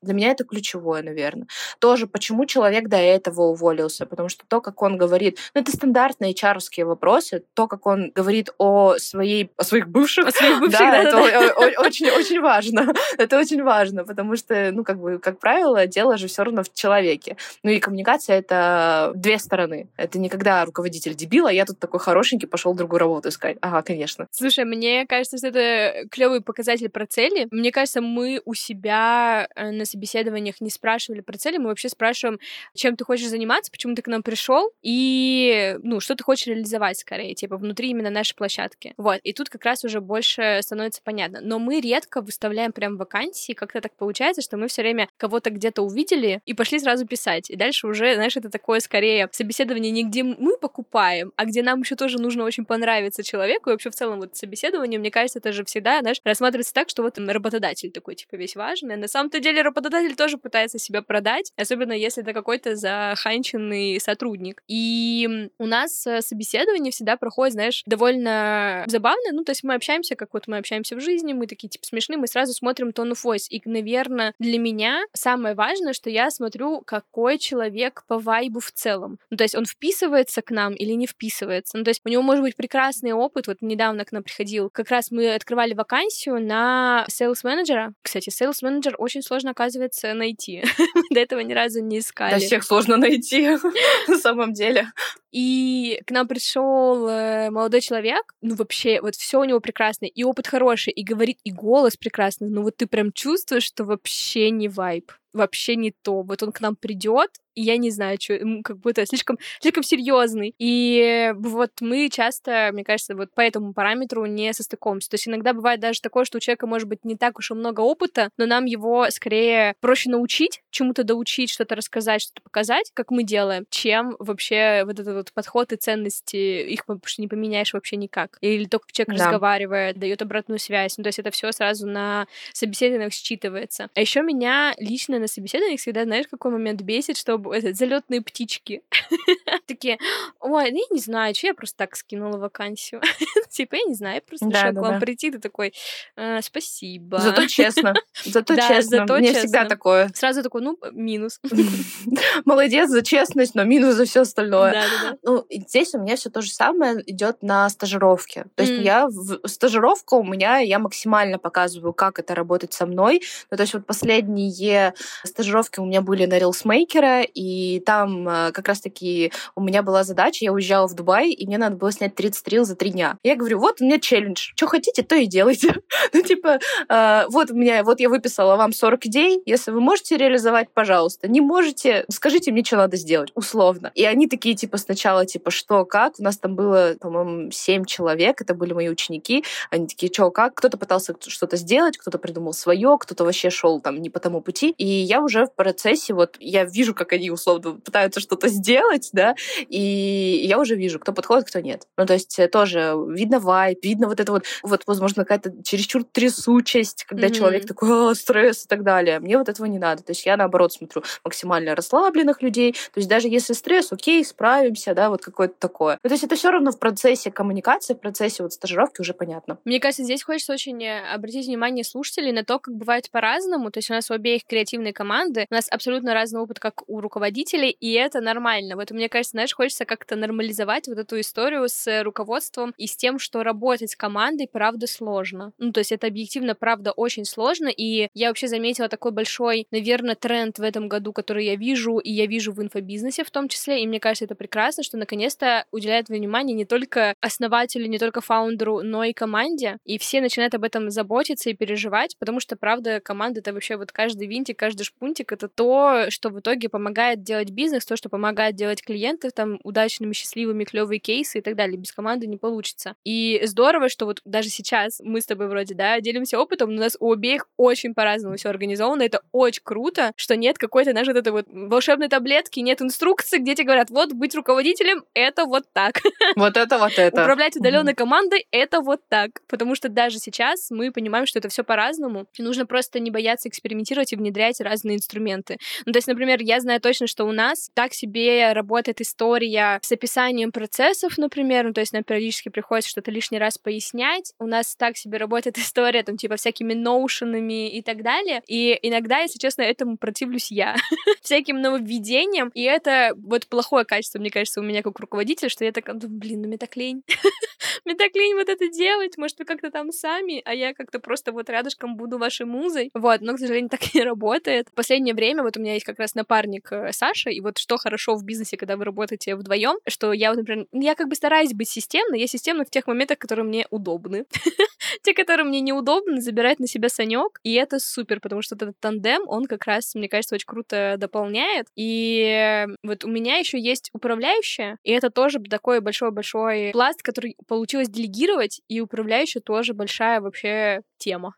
для 0.01 0.13
меня 0.13 0.31
это 0.31 0.43
ключевое, 0.43 1.01
наверное. 1.01 1.47
Тоже, 1.79 2.07
почему 2.07 2.45
человек 2.45 2.87
до 2.87 2.97
этого 2.97 3.43
уволился? 3.43 4.05
Потому 4.05 4.29
что 4.29 4.45
то, 4.47 4.61
как 4.61 4.81
он 4.81 4.97
говорит, 4.97 5.39
ну, 5.53 5.61
это 5.61 5.71
стандартные 5.71 6.33
hr 6.33 6.85
вопросы, 6.85 7.43
то, 7.53 7.67
как 7.67 7.85
он 7.85 8.11
говорит 8.13 8.51
о 8.57 8.97
своей, 8.97 9.51
о 9.57 9.63
своих 9.63 9.87
бывших, 9.87 10.27
о 10.27 10.31
своих 10.31 10.59
бывших 10.59 10.79
да, 10.79 10.91
да, 10.91 11.03
это 11.03 11.11
да. 11.11 11.81
очень, 11.81 12.09
очень 12.09 12.41
важно. 12.41 12.93
это 13.17 13.39
очень 13.39 13.63
важно, 13.63 14.03
потому 14.03 14.35
что, 14.35 14.71
ну, 14.71 14.83
как 14.83 14.99
бы, 14.99 15.19
как 15.19 15.39
правило, 15.39 15.87
дело 15.87 16.17
же 16.17 16.27
все 16.27 16.43
равно 16.43 16.63
в 16.63 16.73
человеке. 16.73 17.37
Ну, 17.63 17.71
и 17.71 17.79
коммуникация— 17.79 18.37
это 18.39 19.11
две 19.15 19.39
стороны. 19.39 19.87
Это 19.97 20.19
не 20.19 20.29
когда 20.29 20.65
руководитель 20.65 21.15
дебил, 21.15 21.47
а 21.47 21.53
я 21.53 21.65
тут 21.65 21.79
такой 21.79 21.99
хорошенький, 21.99 22.47
пошел 22.47 22.73
другую 22.73 22.99
работу 22.99 23.29
искать. 23.29 23.57
Ага, 23.61 23.81
конечно. 23.81 24.27
Слушай, 24.31 24.65
мне 24.65 25.05
кажется, 25.07 25.37
что 25.37 25.47
это 25.47 26.07
клевый 26.09 26.41
показатель 26.41 26.89
про 26.89 27.05
цели. 27.05 27.47
Мне 27.51 27.71
кажется, 27.71 28.01
мы 28.01 28.41
у 28.45 28.53
себя 28.53 29.22
э, 29.55 29.71
на 29.71 29.85
собеседованиях 29.85 30.61
не 30.61 30.69
спрашивали 30.69 31.21
про 31.21 31.37
цели, 31.37 31.57
мы 31.57 31.69
вообще 31.69 31.89
спрашиваем, 31.89 32.39
чем 32.75 32.95
ты 32.95 33.03
хочешь 33.03 33.27
заниматься, 33.27 33.71
почему 33.71 33.95
ты 33.95 34.01
к 34.01 34.07
нам 34.07 34.23
пришел, 34.23 34.71
и, 34.81 35.77
ну, 35.83 35.99
что 35.99 36.15
ты 36.15 36.23
хочешь 36.23 36.47
реализовать 36.47 36.97
скорее, 36.97 37.33
типа, 37.33 37.57
внутри 37.57 37.89
именно 37.89 38.09
нашей 38.09 38.35
площадки. 38.35 38.93
Вот, 38.97 39.19
и 39.23 39.33
тут 39.33 39.49
как 39.49 39.65
раз 39.65 39.83
уже 39.83 40.01
больше 40.01 40.59
становится 40.61 41.01
понятно. 41.03 41.39
Но 41.41 41.59
мы 41.59 41.79
редко 41.81 42.21
выставляем 42.21 42.71
прям 42.71 42.97
вакансии, 42.97 43.53
как-то 43.53 43.81
так 43.81 43.95
получается, 43.95 44.41
что 44.41 44.57
мы 44.57 44.67
все 44.67 44.81
время 44.81 45.07
кого-то 45.17 45.49
где-то 45.49 45.81
увидели 45.81 46.41
и 46.45 46.53
пошли 46.53 46.79
сразу 46.79 47.05
писать. 47.05 47.49
И 47.49 47.55
дальше 47.55 47.87
уже, 47.87 48.15
знаешь, 48.15 48.37
это 48.37 48.49
такое 48.49 48.79
скорее 48.79 49.29
собеседование 49.31 49.91
не 49.91 50.03
где 50.03 50.23
мы 50.23 50.57
покупаем, 50.57 51.31
а 51.35 51.45
где 51.45 51.63
нам 51.63 51.81
еще 51.81 51.95
тоже 51.95 52.19
нужно 52.19 52.43
очень 52.43 52.65
понравиться 52.65 53.23
человеку. 53.23 53.69
И 53.69 53.73
вообще 53.73 53.89
в 53.89 53.95
целом 53.95 54.19
вот 54.19 54.35
собеседование, 54.35 54.99
мне 54.99 55.11
кажется, 55.11 55.39
это 55.39 55.51
же 55.51 55.63
всегда, 55.65 55.99
знаешь, 56.01 56.21
рассматривается 56.23 56.73
так, 56.73 56.89
что 56.89 57.03
вот 57.03 57.17
работодатель 57.17 57.91
такой, 57.91 58.15
типа, 58.15 58.35
весь 58.35 58.55
важный. 58.55 58.95
А 58.95 58.97
на 58.97 59.07
самом-то 59.13 59.39
деле 59.39 59.61
работодатель 59.61 60.15
тоже 60.15 60.37
пытается 60.37 60.79
себя 60.79 61.01
продать, 61.01 61.51
особенно 61.55 61.93
если 61.93 62.23
это 62.23 62.33
какой-то 62.33 62.75
заханченный 62.75 63.99
сотрудник. 63.99 64.61
И 64.67 65.49
у 65.57 65.65
нас 65.65 66.05
э, 66.05 66.21
собеседование 66.21 66.91
всегда 66.91 67.15
проходит, 67.15 67.53
знаешь, 67.53 67.83
довольно 67.85 68.83
забавно. 68.87 69.31
Ну, 69.31 69.43
то 69.43 69.51
есть 69.51 69.63
мы 69.63 69.75
общаемся, 69.75 70.15
как 70.15 70.33
вот 70.33 70.47
мы 70.47 70.57
общаемся 70.57 70.95
в 70.95 70.99
жизни, 70.99 71.33
мы 71.33 71.47
такие, 71.47 71.69
типа, 71.69 71.85
смешные, 71.85 72.17
мы 72.17 72.27
сразу 72.27 72.53
смотрим 72.53 72.89
tone 72.89 73.11
of 73.11 73.23
voice. 73.23 73.47
И, 73.49 73.61
наверное, 73.65 74.33
для 74.39 74.59
меня 74.59 75.03
самое 75.13 75.55
важное, 75.55 75.93
что 75.93 76.09
я 76.09 76.31
смотрю, 76.31 76.81
какой 76.81 77.37
человек 77.37 78.03
по 78.07 78.17
вайбу 78.17 78.59
в 78.59 78.71
целом. 78.71 79.19
Ну, 79.29 79.37
то 79.37 79.43
есть 79.43 79.55
он 79.55 79.65
вписывается 79.65 80.41
к 80.41 80.51
нам 80.51 80.73
или 80.73 80.93
не 80.93 81.07
вписывается. 81.07 81.77
Ну, 81.77 81.83
то 81.83 81.89
есть 81.89 82.01
у 82.03 82.09
него 82.09 82.23
может 82.23 82.41
быть 82.41 82.55
прекрасный 82.55 83.13
опыт. 83.13 83.47
Вот 83.47 83.57
недавно 83.61 84.05
к 84.05 84.11
нам 84.11 84.23
приходил, 84.23 84.69
как 84.69 84.89
раз 84.89 85.11
мы 85.11 85.33
открывали 85.33 85.73
вакансию 85.73 86.41
на 86.43 87.05
sales 87.09 87.39
менеджера. 87.43 87.93
Кстати, 88.01 88.29
sales 88.29 88.57
менеджер 88.61 88.95
очень 89.03 89.21
сложно, 89.21 89.51
оказывается, 89.51 90.13
найти. 90.13 90.63
До 91.11 91.19
этого 91.19 91.41
ни 91.41 91.53
разу 91.53 91.83
не 91.83 91.99
искали. 91.99 92.33
Да, 92.33 92.39
всех 92.39 92.63
сложно 92.63 92.97
найти 92.97 93.57
на 94.07 94.17
самом 94.17 94.53
деле. 94.53 94.87
И 95.31 96.01
к 96.05 96.11
нам 96.11 96.27
пришел 96.27 97.07
э, 97.07 97.49
молодой 97.49 97.81
человек, 97.81 98.33
ну 98.41 98.55
вообще, 98.55 99.01
вот 99.01 99.15
все 99.15 99.39
у 99.39 99.43
него 99.43 99.59
прекрасно, 99.59 100.05
и 100.05 100.23
опыт 100.23 100.47
хороший, 100.47 100.93
и 100.93 101.03
говорит, 101.03 101.39
и 101.43 101.51
голос 101.51 101.97
прекрасный, 101.97 102.49
но 102.49 102.61
вот 102.61 102.77
ты 102.77 102.87
прям 102.87 103.11
чувствуешь, 103.11 103.63
что 103.63 103.83
вообще 103.83 104.49
не 104.49 104.69
вайб 104.69 105.11
вообще 105.33 105.75
не 105.75 105.91
то. 105.91 106.21
Вот 106.21 106.43
он 106.43 106.51
к 106.51 106.61
нам 106.61 106.75
придет, 106.75 107.31
я 107.55 107.77
не 107.77 107.91
знаю, 107.91 108.17
что, 108.19 108.39
как 108.63 108.77
будто 108.77 109.05
слишком, 109.05 109.37
слишком 109.61 109.83
серьезный. 109.83 110.53
И 110.57 111.31
вот 111.35 111.71
мы 111.81 112.09
часто, 112.09 112.69
мне 112.73 112.83
кажется, 112.83 113.15
вот 113.15 113.33
по 113.33 113.41
этому 113.41 113.73
параметру 113.73 114.25
не 114.25 114.53
состыкуемся. 114.53 115.09
То 115.09 115.15
есть 115.15 115.27
иногда 115.27 115.53
бывает 115.53 115.79
даже 115.79 116.01
такое, 116.01 116.25
что 116.25 116.37
у 116.37 116.41
человека 116.41 116.67
может 116.67 116.87
быть 116.87 117.05
не 117.05 117.15
так 117.15 117.39
уж 117.39 117.51
и 117.51 117.53
много 117.53 117.81
опыта, 117.81 118.29
но 118.37 118.45
нам 118.45 118.65
его 118.65 119.09
скорее 119.09 119.75
проще 119.79 120.09
научить, 120.09 120.61
чему-то 120.71 121.03
доучить, 121.03 121.49
что-то 121.49 121.75
рассказать, 121.75 122.21
что-то 122.21 122.41
показать, 122.41 122.91
как 122.93 123.11
мы 123.11 123.23
делаем, 123.23 123.65
чем 123.69 124.15
вообще 124.19 124.83
вот 124.85 124.99
этот 124.99 125.15
вот 125.15 125.33
подход 125.33 125.71
и 125.73 125.75
ценности, 125.75 126.35
их 126.35 126.83
что 127.05 127.21
не 127.21 127.27
поменяешь 127.27 127.73
вообще 127.73 127.95
никак. 127.95 128.37
Или 128.41 128.65
то, 128.65 128.79
как 128.79 128.91
человек 128.91 129.17
да. 129.17 129.25
разговаривает, 129.25 129.97
дает 129.97 130.21
обратную 130.21 130.59
связь. 130.59 130.97
Ну, 130.97 131.03
то 131.03 131.09
есть 131.09 131.19
это 131.19 131.31
все 131.31 131.51
сразу 131.51 131.87
на 131.87 132.27
собеседованиях 132.53 133.11
считывается. 133.11 133.89
А 133.93 134.01
еще 134.01 134.21
меня 134.21 134.73
лично 134.77 135.19
на 135.19 135.27
собеседованиях 135.27 135.79
всегда, 135.79 136.03
знаешь, 136.03 136.27
какой 136.29 136.51
момент 136.51 136.81
бесит, 136.81 137.17
что 137.17 137.37
этот, 137.51 137.75
залетные 137.75 138.21
птички. 138.21 138.81
Такие, 139.67 139.97
ой, 140.39 140.71
ну 140.71 140.77
я 140.77 140.85
не 140.91 140.99
знаю, 140.99 141.35
что 141.35 141.47
я 141.47 141.53
просто 141.53 141.77
так 141.77 141.95
скинула 141.95 142.37
вакансию. 142.37 143.01
Типа, 143.49 143.75
я 143.75 143.83
не 143.83 143.95
знаю, 143.95 144.15
я 144.15 144.21
просто 144.21 144.47
решила 144.47 144.71
к 144.71 144.81
вам 144.81 144.99
прийти, 144.99 145.31
ты 145.31 145.39
такой, 145.39 145.73
«А, 146.15 146.41
спасибо. 146.41 147.19
Зато 147.19 147.47
честно. 147.47 147.93
Зато 148.25 148.55
честно. 148.55 149.05
Мне 149.17 149.33
всегда 149.33 149.65
такое. 149.65 150.09
Сразу 150.13 150.43
такой, 150.43 150.61
ну, 150.61 150.77
минус. 150.91 151.39
Молодец 152.45 152.89
за 152.89 153.01
честность, 153.01 153.55
но 153.55 153.63
минус 153.63 153.95
за 153.95 154.05
все 154.05 154.21
остальное. 154.21 154.83
Ну, 155.23 155.45
здесь 155.49 155.93
у 155.93 155.99
меня 155.99 156.15
все 156.15 156.29
то 156.29 156.41
же 156.41 156.51
самое 156.51 157.01
идет 157.05 157.41
на 157.41 157.69
стажировке. 157.69 158.45
То 158.55 158.63
есть 158.63 158.83
я 158.83 159.07
стажировка 159.45 160.15
у 160.15 160.23
меня, 160.23 160.57
я 160.59 160.79
максимально 160.79 161.39
показываю, 161.39 161.93
как 161.93 162.19
это 162.19 162.35
работает 162.35 162.73
со 162.73 162.85
мной. 162.85 163.21
Ну, 163.51 163.57
то 163.57 163.63
есть 163.63 163.73
вот 163.73 163.85
последние 163.85 164.93
стажировки 165.23 165.79
у 165.79 165.85
меня 165.85 166.01
были 166.01 166.25
на 166.25 166.37
Рилсмейкера, 166.37 167.21
и 167.33 167.81
там 167.85 168.27
э, 168.27 168.51
как 168.51 168.67
раз-таки 168.67 169.31
у 169.55 169.61
меня 169.61 169.83
была 169.83 170.03
задача, 170.03 170.45
я 170.45 170.53
уезжала 170.53 170.87
в 170.87 170.95
Дубай, 170.95 171.31
и 171.31 171.45
мне 171.45 171.57
надо 171.57 171.75
было 171.75 171.91
снять 171.91 172.15
30 172.15 172.47
рил 172.49 172.65
за 172.65 172.75
три 172.75 172.91
дня. 172.91 173.17
Я 173.23 173.35
говорю, 173.35 173.59
вот 173.59 173.81
у 173.81 173.85
меня 173.85 173.99
челлендж, 173.99 174.51
что 174.55 174.67
хотите, 174.67 175.03
то 175.03 175.15
и 175.15 175.25
делайте. 175.25 175.75
ну, 176.13 176.21
типа, 176.21 176.59
э, 176.89 177.25
вот 177.29 177.51
у 177.51 177.55
меня, 177.55 177.83
вот 177.83 177.99
я 177.99 178.09
выписала 178.09 178.55
вам 178.55 178.73
40 178.73 179.05
идей, 179.07 179.41
если 179.45 179.71
вы 179.71 179.81
можете 179.81 180.17
реализовать, 180.17 180.69
пожалуйста. 180.73 181.27
Не 181.27 181.41
можете, 181.41 182.05
скажите 182.09 182.51
мне, 182.51 182.63
что 182.63 182.77
надо 182.77 182.97
сделать, 182.97 183.31
условно. 183.35 183.91
И 183.95 184.05
они 184.05 184.27
такие, 184.27 184.55
типа, 184.55 184.77
сначала, 184.77 185.25
типа, 185.25 185.51
что, 185.51 185.85
как? 185.85 186.13
У 186.19 186.23
нас 186.23 186.37
там 186.37 186.55
было, 186.55 186.95
по-моему, 186.99 187.51
7 187.51 187.85
человек, 187.85 188.41
это 188.41 188.53
были 188.53 188.73
мои 188.73 188.89
ученики. 188.89 189.43
Они 189.69 189.87
такие, 189.87 190.11
что, 190.11 190.31
как? 190.31 190.55
Кто-то 190.55 190.77
пытался 190.77 191.15
что-то 191.27 191.57
сделать, 191.57 191.97
кто-то 191.97 192.17
придумал 192.17 192.53
свое, 192.53 192.97
кто-то 192.99 193.23
вообще 193.23 193.49
шел 193.49 193.79
там 193.81 194.01
не 194.01 194.09
по 194.09 194.19
тому 194.19 194.41
пути. 194.41 194.73
И 194.77 194.85
я 194.85 195.21
уже 195.21 195.45
в 195.45 195.55
процессе, 195.55 196.13
вот 196.13 196.37
я 196.39 196.65
вижу, 196.65 196.93
как 196.93 197.13
они 197.13 197.22
условно 197.29 197.73
пытаются 197.73 198.19
что-то 198.19 198.47
сделать, 198.47 199.09
да, 199.13 199.35
и 199.67 200.41
я 200.45 200.59
уже 200.59 200.75
вижу, 200.75 200.99
кто 200.99 201.13
подходит, 201.13 201.47
кто 201.47 201.59
нет. 201.59 201.87
Ну, 201.97 202.05
то 202.05 202.13
есть 202.13 202.37
э, 202.39 202.47
тоже 202.47 202.95
видно 203.09 203.39
вайп, 203.39 203.83
видно 203.83 204.07
вот 204.07 204.19
это 204.19 204.31
вот, 204.31 204.45
вот 204.63 204.83
возможно, 204.85 205.23
какая-то 205.23 205.63
чересчур 205.63 206.03
трясучесть, 206.03 207.05
когда 207.05 207.27
mm-hmm. 207.27 207.33
человек 207.33 207.65
такой, 207.65 208.11
а, 208.11 208.15
стресс 208.15 208.65
и 208.65 208.67
так 208.67 208.83
далее. 208.83 209.19
Мне 209.19 209.37
вот 209.37 209.49
этого 209.49 209.65
не 209.65 209.79
надо. 209.79 210.03
То 210.03 210.11
есть 210.11 210.25
я, 210.25 210.37
наоборот, 210.37 210.73
смотрю 210.73 211.03
максимально 211.23 211.75
расслабленных 211.75 212.41
людей. 212.41 212.73
То 212.73 212.99
есть 212.99 213.09
даже 213.09 213.27
если 213.27 213.53
стресс, 213.53 213.91
окей, 213.91 214.23
справимся, 214.25 214.93
да, 214.93 215.09
вот 215.09 215.21
какое-то 215.21 215.55
такое. 215.57 215.99
Ну, 216.03 216.07
то 216.09 216.13
есть 216.13 216.23
это 216.23 216.35
все 216.35 216.51
равно 216.51 216.71
в 216.71 216.79
процессе 216.79 217.31
коммуникации, 217.31 217.93
в 217.93 217.99
процессе 217.99 218.43
вот 218.43 218.53
стажировки 218.53 219.01
уже 219.01 219.13
понятно. 219.13 219.57
Мне 219.65 219.79
кажется, 219.79 220.03
здесь 220.03 220.23
хочется 220.23 220.53
очень 220.53 220.83
э, 220.83 221.13
обратить 221.13 221.47
внимание 221.47 221.83
слушателей 221.83 222.31
на 222.31 222.43
то, 222.43 222.59
как 222.59 222.75
бывает 222.75 223.09
по-разному. 223.11 223.71
То 223.71 223.79
есть 223.79 223.89
у 223.89 223.93
нас 223.93 224.09
у 224.11 224.13
обеих 224.13 224.45
креативные 224.45 224.93
команды, 224.93 225.47
у 225.49 225.53
нас 225.53 225.67
абсолютно 225.69 226.13
разный 226.13 226.41
опыт 226.41 226.59
как 226.59 226.83
у 226.87 226.99
руководителя 226.99 227.12
руководителей, 227.13 227.69
и 227.69 227.91
это 227.91 228.21
нормально. 228.21 228.75
Вот 228.75 228.89
мне 228.89 229.07
кажется, 229.07 229.31
знаешь, 229.31 229.53
хочется 229.53 229.85
как-то 229.85 230.15
нормализовать 230.15 230.87
вот 230.87 230.97
эту 230.97 231.19
историю 231.19 231.69
с 231.69 232.01
руководством 232.03 232.73
и 232.77 232.87
с 232.87 232.95
тем, 232.95 233.19
что 233.19 233.43
работать 233.43 233.91
с 233.91 233.95
командой, 233.95 234.49
правда, 234.51 234.87
сложно. 234.87 235.51
Ну, 235.59 235.71
то 235.71 235.79
есть 235.79 235.91
это 235.91 236.07
объективно, 236.07 236.55
правда, 236.55 236.91
очень 236.91 237.25
сложно, 237.25 237.67
и 237.67 238.07
я 238.15 238.29
вообще 238.29 238.47
заметила 238.47 238.89
такой 238.89 239.11
большой, 239.11 239.67
наверное, 239.69 240.15
тренд 240.15 240.57
в 240.57 240.63
этом 240.63 240.87
году, 240.87 241.13
который 241.13 241.45
я 241.45 241.55
вижу, 241.55 241.99
и 241.99 242.11
я 242.11 242.25
вижу 242.25 242.51
в 242.51 242.61
инфобизнесе 242.63 243.23
в 243.23 243.29
том 243.29 243.47
числе, 243.47 243.83
и 243.83 243.87
мне 243.87 243.99
кажется, 243.99 244.25
это 244.25 244.33
прекрасно, 244.35 244.81
что 244.81 244.97
наконец-то 244.97 245.65
уделяют 245.71 246.09
внимание 246.09 246.55
не 246.55 246.65
только 246.65 247.13
основателю, 247.21 247.87
не 247.87 247.99
только 247.99 248.21
фаундеру, 248.21 248.81
но 248.81 249.03
и 249.03 249.13
команде, 249.13 249.77
и 249.85 249.99
все 249.99 250.19
начинают 250.19 250.55
об 250.55 250.63
этом 250.63 250.89
заботиться 250.89 251.51
и 251.51 251.53
переживать, 251.53 252.17
потому 252.17 252.39
что, 252.39 252.55
правда, 252.55 252.99
команда— 252.99 253.39
это 253.41 253.53
вообще 253.53 253.77
вот 253.77 253.91
каждый 253.91 254.27
винтик, 254.27 254.57
каждый 254.57 254.83
шпунтик— 254.83 255.31
это 255.33 255.47
то, 255.47 256.05
что 256.09 256.29
в 256.29 256.39
итоге 256.39 256.69
помогает 257.03 257.23
делать 257.23 257.51
бизнес, 257.51 257.85
то, 257.85 257.97
что 257.97 258.09
помогает 258.09 258.55
делать 258.55 258.81
клиентов 258.81 259.33
там 259.33 259.59
удачными, 259.63 260.13
счастливыми, 260.13 260.63
клевые 260.63 260.99
кейсы 260.99 261.39
и 261.39 261.41
так 261.41 261.55
далее. 261.55 261.77
Без 261.77 261.91
команды 261.91 262.27
не 262.27 262.37
получится. 262.37 262.95
И 263.03 263.41
здорово, 263.43 263.89
что 263.89 264.05
вот 264.05 264.21
даже 264.23 264.49
сейчас 264.49 265.01
мы 265.03 265.19
с 265.19 265.25
тобой 265.25 265.47
вроде, 265.49 265.75
да, 265.75 265.99
делимся 265.99 266.39
опытом, 266.39 266.69
но 266.69 266.77
у 266.77 266.83
нас 266.83 266.95
у 266.99 267.11
обеих 267.11 267.47
очень 267.57 267.93
по-разному 267.93 268.37
все 268.37 268.49
организовано. 268.49 269.03
Это 269.03 269.21
очень 269.31 269.63
круто, 269.63 270.13
что 270.15 270.35
нет 270.37 270.57
какой-то, 270.57 270.91
знаешь, 270.91 271.07
вот 271.07 271.17
этой 271.17 271.31
вот 271.33 271.45
волшебной 271.49 272.07
таблетки, 272.07 272.61
нет 272.61 272.81
инструкции, 272.81 273.39
где 273.39 273.55
тебе 273.55 273.65
говорят, 273.65 273.89
вот 273.89 274.13
быть 274.13 274.35
руководителем— 274.35 275.03
это 275.13 275.45
вот 275.45 275.63
так. 275.73 275.99
Вот 276.35 276.57
это, 276.57 276.79
вот 276.79 276.93
это. 276.97 277.21
Управлять 277.21 277.55
удаленной 277.55 277.93
командой— 277.93 278.47
это 278.51 278.81
вот 278.81 279.01
так. 279.07 279.41
Потому 279.47 279.75
что 279.75 279.89
даже 279.89 280.19
сейчас 280.19 280.71
мы 280.71 280.91
понимаем, 280.91 281.25
что 281.25 281.39
это 281.39 281.49
все 281.49 281.63
по-разному, 281.63 282.25
нужно 282.37 282.65
просто 282.65 282.99
не 282.99 283.11
бояться 283.11 283.49
экспериментировать 283.49 284.13
и 284.13 284.15
внедрять 284.15 284.59
разные 284.61 284.97
инструменты. 284.97 285.57
Ну, 285.85 285.91
то 285.91 285.97
есть, 285.97 286.07
например, 286.07 286.41
я 286.41 286.59
знаю 286.59 286.79
точно, 286.83 287.07
что 287.07 287.25
у 287.25 287.31
нас 287.31 287.71
так 287.73 287.93
себе 287.93 288.53
работает 288.53 289.01
история 289.01 289.79
с 289.81 289.91
описанием 289.91 290.51
процессов, 290.51 291.17
например, 291.17 291.65
ну, 291.65 291.73
то 291.73 291.81
есть 291.81 291.93
нам 291.93 292.03
периодически 292.03 292.49
приходится 292.49 292.91
что-то 292.91 293.09
лишний 293.09 293.39
раз 293.39 293.57
пояснять. 293.57 294.33
У 294.37 294.45
нас 294.45 294.75
так 294.75 294.97
себе 294.97 295.17
работает 295.17 295.57
история, 295.63 296.03
там, 296.03 296.17
типа, 296.17 296.35
всякими 296.35 296.73
ноушенами 296.73 297.69
и 297.69 297.81
так 297.81 298.03
далее. 298.03 298.43
И 298.47 298.77
иногда, 298.81 299.19
если 299.19 299.39
честно, 299.39 299.63
этому 299.63 299.97
противлюсь 299.97 300.51
я. 300.51 300.75
Всяким 301.21 301.61
нововведениям. 301.61 302.51
И 302.53 302.61
это 302.63 303.13
вот 303.15 303.47
плохое 303.47 303.85
качество, 303.85 304.19
мне 304.19 304.29
кажется, 304.29 304.59
у 304.59 304.63
меня 304.63 304.83
как 304.83 304.99
руководителя, 304.99 305.49
что 305.49 305.65
я 305.65 305.71
такая, 305.71 305.95
блин, 305.95 306.41
ну 306.41 306.47
мне 306.49 306.57
так 306.57 306.75
лень. 306.75 307.03
мне 307.85 307.95
так 307.95 308.13
лень 308.13 308.35
вот 308.35 308.49
это 308.49 308.67
делать. 308.67 309.17
Может, 309.17 309.39
вы 309.39 309.45
как-то 309.45 309.71
там 309.71 309.91
сами, 309.91 310.41
а 310.43 310.53
я 310.53 310.73
как-то 310.73 310.99
просто 310.99 311.31
вот 311.31 311.49
рядышком 311.49 311.95
буду 311.95 312.17
вашей 312.17 312.45
музой. 312.45 312.91
Вот, 312.93 313.21
но, 313.21 313.35
к 313.35 313.39
сожалению, 313.39 313.69
так 313.69 313.93
не 313.93 314.01
работает. 314.01 314.67
В 314.69 314.73
последнее 314.73 315.15
время 315.15 315.43
вот 315.43 315.55
у 315.55 315.61
меня 315.61 315.73
есть 315.73 315.85
как 315.85 315.99
раз 315.99 316.13
напарник 316.13 316.72
Саша, 316.91 317.29
и 317.29 317.41
вот 317.41 317.57
что 317.57 317.77
хорошо 317.77 318.15
в 318.15 318.23
бизнесе, 318.23 318.57
когда 318.57 318.77
вы 318.77 318.85
работаете 318.85 319.35
вдвоем, 319.35 319.77
что 319.87 320.13
я 320.13 320.29
вот, 320.29 320.37
например, 320.37 320.67
я 320.71 320.95
как 320.95 321.07
бы 321.07 321.15
стараюсь 321.15 321.53
быть 321.53 321.69
системной, 321.69 322.19
я 322.19 322.27
системна 322.27 322.65
в 322.65 322.69
тех 322.69 322.87
моментах, 322.87 323.17
которые 323.17 323.45
мне 323.45 323.65
удобны. 323.69 324.25
Те, 325.03 325.13
которые 325.13 325.45
мне 325.45 325.61
неудобны, 325.61 326.21
забирать 326.21 326.59
на 326.59 326.67
себя 326.67 326.89
Санек, 326.89 327.39
и 327.43 327.53
это 327.53 327.79
супер, 327.79 328.19
потому 328.19 328.41
что 328.41 328.55
этот 328.55 328.79
тандем, 328.79 329.23
он 329.27 329.45
как 329.45 329.65
раз, 329.65 329.95
мне 329.95 330.09
кажется, 330.09 330.35
очень 330.35 330.47
круто 330.47 330.95
дополняет. 330.97 331.67
И 331.75 332.65
вот 332.83 333.03
у 333.03 333.07
меня 333.07 333.37
еще 333.37 333.59
есть 333.59 333.89
управляющая, 333.93 334.77
и 334.83 334.91
это 334.91 335.09
тоже 335.09 335.39
такой 335.39 335.81
большой-большой 335.81 336.71
пласт, 336.73 337.01
который 337.01 337.35
получилось 337.47 337.89
делегировать, 337.89 338.61
и 338.67 338.81
управляющая 338.81 339.41
тоже 339.41 339.73
большая 339.73 340.21
вообще 340.21 340.81
тема. 340.97 341.35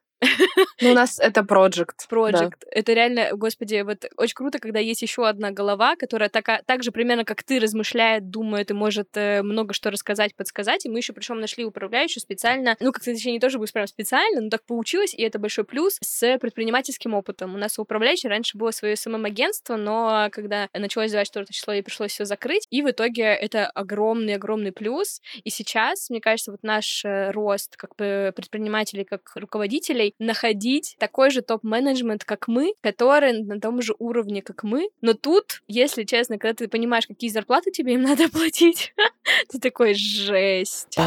Ну, 0.81 0.91
у 0.91 0.93
нас 0.93 1.19
это 1.19 1.43
проект. 1.43 2.07
Проект. 2.09 2.61
Да. 2.61 2.67
Это 2.71 2.93
реально, 2.93 3.29
господи, 3.33 3.81
вот 3.81 4.05
очень 4.17 4.35
круто, 4.35 4.59
когда 4.59 4.79
есть 4.79 5.01
еще 5.01 5.27
одна 5.27 5.51
голова, 5.51 5.95
которая 5.95 6.29
така, 6.29 6.61
так 6.65 6.83
же 6.83 6.91
примерно 6.91 7.23
как 7.23 7.43
ты 7.43 7.59
размышляет, 7.59 8.29
думает 8.29 8.71
и 8.71 8.73
может 8.73 9.09
э, 9.15 9.41
много 9.41 9.73
что 9.73 9.89
рассказать, 9.89 10.35
подсказать. 10.35 10.85
И 10.85 10.89
мы 10.89 10.99
еще 10.99 11.13
причем 11.13 11.39
нашли 11.39 11.63
управляющую 11.65 12.21
специально, 12.21 12.75
ну, 12.79 12.91
как-то 12.91 13.13
точнее 13.13 13.33
не 13.33 13.39
тоже 13.39 13.57
будет 13.57 13.73
прям 13.73 13.87
специально, 13.87 14.41
но 14.41 14.49
так 14.49 14.65
получилось, 14.65 15.13
и 15.13 15.21
это 15.21 15.39
большой 15.39 15.63
плюс 15.63 15.97
с 16.01 16.37
предпринимательским 16.39 17.13
опытом. 17.13 17.55
У 17.55 17.57
нас 17.57 17.79
у 17.79 17.83
управляющей 17.83 18.29
раньше 18.29 18.57
было 18.57 18.71
свое 18.71 18.95
СММ-агентство, 18.95 19.77
но 19.77 20.29
когда 20.31 20.67
началось 20.73 21.11
24 21.11 21.45
число, 21.51 21.73
ей 21.73 21.83
пришлось 21.83 22.11
все 22.11 22.25
закрыть, 22.25 22.67
и 22.69 22.81
в 22.81 22.89
итоге 22.89 23.23
это 23.23 23.67
огромный-огромный 23.67 24.71
плюс. 24.71 25.21
И 25.43 25.49
сейчас, 25.49 26.09
мне 26.09 26.19
кажется, 26.19 26.51
вот 26.51 26.63
наш 26.63 27.05
э, 27.05 27.31
рост 27.31 27.77
как 27.77 27.95
предпринимателей, 27.95 29.05
как 29.05 29.31
руководителей, 29.35 30.14
находить 30.19 30.95
такой 30.99 31.29
же 31.29 31.41
топ-менеджмент, 31.41 32.23
как 32.23 32.47
мы, 32.47 32.73
который 32.81 33.43
на 33.43 33.59
том 33.59 33.81
же 33.81 33.95
уровне, 33.99 34.41
как 34.41 34.63
мы. 34.63 34.89
Но 35.01 35.13
тут, 35.13 35.61
если 35.67 36.03
честно, 36.03 36.37
когда 36.37 36.53
ты 36.53 36.67
понимаешь, 36.67 37.07
какие 37.07 37.29
зарплаты 37.29 37.71
тебе 37.71 37.93
им 37.93 38.01
надо 38.03 38.29
платить, 38.29 38.93
ты 39.49 39.59
такой, 39.59 39.93
жесть. 39.93 40.97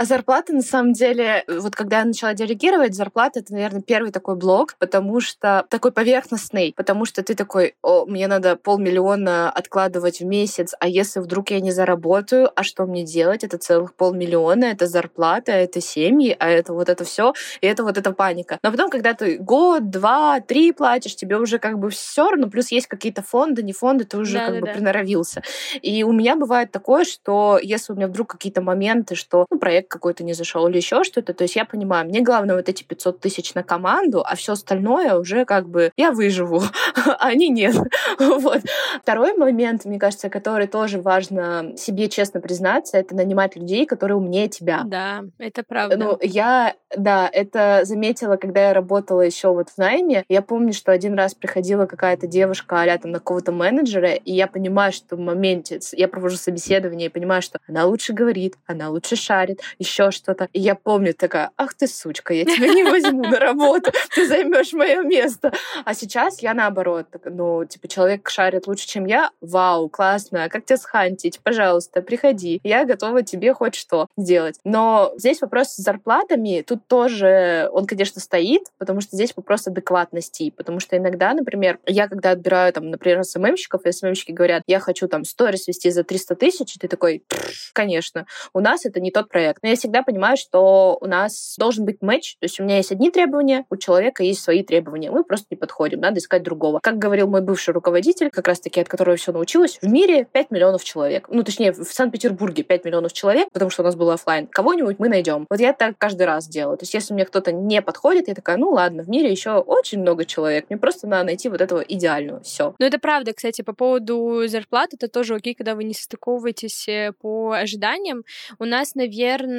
А 0.00 0.06
зарплата, 0.06 0.54
на 0.54 0.62
самом 0.62 0.94
деле, 0.94 1.44
вот 1.46 1.76
когда 1.76 1.98
я 1.98 2.06
начала 2.06 2.32
делегировать, 2.32 2.94
зарплата— 2.94 3.40
это, 3.40 3.52
наверное, 3.52 3.82
первый 3.82 4.12
такой 4.12 4.34
блок, 4.34 4.76
потому 4.78 5.20
что 5.20 5.66
такой 5.68 5.92
поверхностный, 5.92 6.72
потому 6.74 7.04
что 7.04 7.22
ты 7.22 7.34
такой, 7.34 7.74
о, 7.82 8.06
мне 8.06 8.26
надо 8.26 8.56
полмиллиона 8.56 9.50
откладывать 9.50 10.20
в 10.20 10.24
месяц, 10.24 10.74
а 10.80 10.88
если 10.88 11.20
вдруг 11.20 11.50
я 11.50 11.60
не 11.60 11.70
заработаю, 11.70 12.50
а 12.56 12.62
что 12.62 12.86
мне 12.86 13.04
делать? 13.04 13.44
Это 13.44 13.58
целых 13.58 13.92
полмиллиона, 13.94 14.64
это 14.64 14.86
зарплата, 14.86 15.52
это 15.52 15.82
семьи, 15.82 16.34
а 16.38 16.48
это 16.48 16.72
вот 16.72 16.88
это 16.88 17.04
все, 17.04 17.34
и 17.60 17.66
это 17.66 17.84
вот 17.84 17.98
эта 17.98 18.12
паника. 18.12 18.58
Но 18.62 18.70
потом, 18.70 18.88
когда 18.88 19.12
ты 19.12 19.36
год, 19.36 19.90
два, 19.90 20.40
три 20.40 20.72
платишь, 20.72 21.14
тебе 21.14 21.36
уже 21.36 21.58
как 21.58 21.78
бы 21.78 21.90
все 21.90 22.30
равно, 22.30 22.48
плюс 22.48 22.70
есть 22.70 22.86
какие-то 22.86 23.20
фонды, 23.20 23.62
не 23.62 23.74
фонды, 23.74 24.04
ты 24.04 24.16
уже 24.16 24.38
да, 24.38 24.46
как 24.46 24.54
да, 24.54 24.60
бы 24.60 24.66
да. 24.68 24.72
приноровился. 24.72 25.42
И 25.82 26.04
у 26.04 26.12
меня 26.12 26.36
бывает 26.36 26.72
такое, 26.72 27.04
что 27.04 27.58
если 27.62 27.92
у 27.92 27.96
меня 27.96 28.06
вдруг 28.06 28.28
какие-то 28.28 28.62
моменты, 28.62 29.14
что 29.14 29.44
ну, 29.50 29.58
проект 29.58 29.89
какой-то 29.90 30.24
не 30.24 30.32
зашел 30.32 30.66
или 30.68 30.76
еще 30.76 31.04
что-то. 31.04 31.34
То 31.34 31.44
есть 31.44 31.56
я 31.56 31.64
понимаю, 31.64 32.06
мне 32.06 32.20
главное 32.20 32.56
вот 32.56 32.68
эти 32.68 32.82
500 32.82 33.20
тысяч 33.20 33.54
на 33.54 33.62
команду, 33.62 34.22
а 34.24 34.36
все 34.36 34.52
остальное 34.52 35.14
уже 35.16 35.44
как 35.44 35.68
бы 35.68 35.92
я 35.96 36.12
выживу, 36.12 36.62
а 37.06 37.26
они 37.26 37.48
нет. 37.48 37.76
вот. 38.18 38.62
Второй 39.02 39.34
момент, 39.34 39.84
мне 39.84 39.98
кажется, 39.98 40.30
который 40.30 40.66
тоже 40.66 41.00
важно 41.00 41.72
себе 41.76 42.08
честно 42.08 42.40
признаться, 42.40 42.96
это 42.96 43.14
нанимать 43.14 43.56
людей, 43.56 43.86
которые 43.86 44.16
умнее 44.16 44.48
тебя. 44.48 44.82
Да, 44.84 45.24
это 45.38 45.62
правда. 45.66 45.96
Ну, 45.96 46.18
я, 46.22 46.74
да, 46.96 47.28
это 47.32 47.80
заметила, 47.84 48.36
когда 48.36 48.68
я 48.68 48.74
работала 48.74 49.20
еще 49.20 49.48
вот 49.52 49.68
в 49.70 49.78
найме. 49.78 50.24
Я 50.28 50.42
помню, 50.42 50.72
что 50.72 50.92
один 50.92 51.14
раз 51.14 51.34
приходила 51.34 51.86
какая-то 51.86 52.26
девушка 52.26 52.80
а 52.80 52.98
там 52.98 53.10
на 53.10 53.18
какого-то 53.18 53.52
менеджера, 53.52 54.12
и 54.12 54.32
я 54.32 54.46
понимаю, 54.46 54.92
что 54.92 55.16
в 55.16 55.18
моменте 55.18 55.80
я 55.92 56.08
провожу 56.08 56.36
собеседование 56.36 57.08
и 57.08 57.10
понимаю, 57.10 57.42
что 57.42 57.58
она 57.68 57.84
лучше 57.84 58.12
говорит, 58.12 58.54
она 58.66 58.88
лучше 58.90 59.16
шарит, 59.16 59.60
еще 59.80 60.10
что-то. 60.10 60.48
И 60.52 60.60
я 60.60 60.74
помню 60.74 61.14
такая, 61.14 61.50
ах 61.56 61.74
ты 61.74 61.88
сучка, 61.88 62.34
я 62.34 62.44
тебя 62.44 62.68
не 62.68 62.84
возьму 62.84 63.22
на 63.24 63.40
работу, 63.40 63.90
ты 64.14 64.26
займешь 64.26 64.72
мое 64.72 65.02
место. 65.02 65.52
А 65.84 65.94
сейчас 65.94 66.40
я 66.42 66.54
наоборот, 66.54 67.06
ну, 67.24 67.64
типа, 67.64 67.88
человек 67.88 68.28
шарит 68.28 68.66
лучше, 68.66 68.86
чем 68.86 69.06
я, 69.06 69.30
вау, 69.40 69.88
классно, 69.88 70.48
как 70.48 70.64
тебя 70.64 70.76
схантить, 70.76 71.40
пожалуйста, 71.42 72.02
приходи, 72.02 72.60
я 72.62 72.84
готова 72.84 73.22
тебе 73.22 73.54
хоть 73.54 73.74
что 73.74 74.06
сделать. 74.16 74.60
Но 74.64 75.12
здесь 75.16 75.40
вопрос 75.40 75.70
с 75.70 75.76
зарплатами, 75.76 76.62
тут 76.66 76.86
тоже 76.86 77.68
он, 77.72 77.86
конечно, 77.86 78.20
стоит, 78.20 78.64
потому 78.78 79.00
что 79.00 79.16
здесь 79.16 79.32
вопрос 79.34 79.66
адекватности, 79.66 80.52
потому 80.56 80.78
что 80.80 80.96
иногда, 80.96 81.32
например, 81.32 81.78
я 81.86 82.06
когда 82.08 82.32
отбираю, 82.32 82.72
там, 82.72 82.90
например, 82.90 83.24
СММщиков, 83.24 83.86
и 83.86 83.92
СММщики 83.92 84.32
говорят, 84.32 84.62
я 84.66 84.78
хочу 84.78 85.08
там 85.08 85.24
сторис 85.24 85.66
вести 85.66 85.90
за 85.90 86.04
300 86.04 86.34
тысяч, 86.36 86.76
и 86.76 86.78
ты 86.78 86.88
такой, 86.88 87.24
конечно, 87.72 88.26
у 88.52 88.60
нас 88.60 88.84
это 88.84 89.00
не 89.00 89.10
тот 89.10 89.28
проект. 89.28 89.62
Но 89.62 89.69
я 89.70 89.76
всегда 89.76 90.02
понимаю, 90.02 90.36
что 90.36 90.98
у 91.00 91.06
нас 91.06 91.54
должен 91.58 91.84
быть 91.84 92.02
матч, 92.02 92.36
то 92.40 92.44
есть 92.44 92.60
у 92.60 92.64
меня 92.64 92.76
есть 92.76 92.92
одни 92.92 93.10
требования, 93.10 93.64
у 93.70 93.76
человека 93.76 94.22
есть 94.22 94.42
свои 94.42 94.62
требования, 94.62 95.10
мы 95.10 95.24
просто 95.24 95.46
не 95.50 95.56
подходим, 95.56 96.00
надо 96.00 96.18
искать 96.18 96.42
другого. 96.42 96.80
Как 96.82 96.98
говорил 96.98 97.28
мой 97.28 97.40
бывший 97.40 97.72
руководитель, 97.72 98.30
как 98.30 98.46
раз-таки 98.48 98.80
от 98.80 98.88
которого 98.88 99.16
все 99.16 99.32
научилась, 99.32 99.78
в 99.80 99.88
мире 99.88 100.26
5 100.32 100.50
миллионов 100.50 100.84
человек. 100.84 101.28
Ну, 101.30 101.42
точнее, 101.42 101.72
в 101.72 101.84
Санкт-Петербурге 101.84 102.62
5 102.62 102.84
миллионов 102.84 103.12
человек, 103.12 103.48
потому 103.52 103.70
что 103.70 103.82
у 103.82 103.84
нас 103.84 103.94
был 103.94 104.10
офлайн. 104.10 104.46
Кого-нибудь 104.46 104.98
мы 104.98 105.08
найдем. 105.08 105.46
Вот 105.48 105.60
я 105.60 105.72
так 105.72 105.96
каждый 105.98 106.26
раз 106.26 106.48
делаю. 106.48 106.76
То 106.76 106.82
есть 106.82 106.94
если 106.94 107.14
мне 107.14 107.24
кто-то 107.24 107.52
не 107.52 107.82
подходит, 107.82 108.28
я 108.28 108.34
такая, 108.34 108.56
ну 108.56 108.70
ладно, 108.70 109.02
в 109.02 109.08
мире 109.08 109.30
еще 109.30 109.52
очень 109.52 110.00
много 110.00 110.24
человек, 110.24 110.66
мне 110.68 110.78
просто 110.78 111.06
надо 111.06 111.26
найти 111.26 111.48
вот 111.48 111.60
этого 111.60 111.80
идеального. 111.80 112.40
Все. 112.40 112.74
Ну, 112.78 112.86
это 112.86 112.98
правда, 112.98 113.32
кстати, 113.32 113.62
по 113.62 113.72
поводу 113.72 114.42
зарплаты, 114.46 114.96
это 114.96 115.08
тоже 115.08 115.34
окей, 115.34 115.54
когда 115.54 115.74
вы 115.74 115.84
не 115.84 115.94
состыковываетесь 115.94 116.88
э, 116.88 117.12
по 117.20 117.52
ожиданиям. 117.52 118.24
У 118.58 118.64
нас, 118.64 118.94
наверное, 118.94 119.49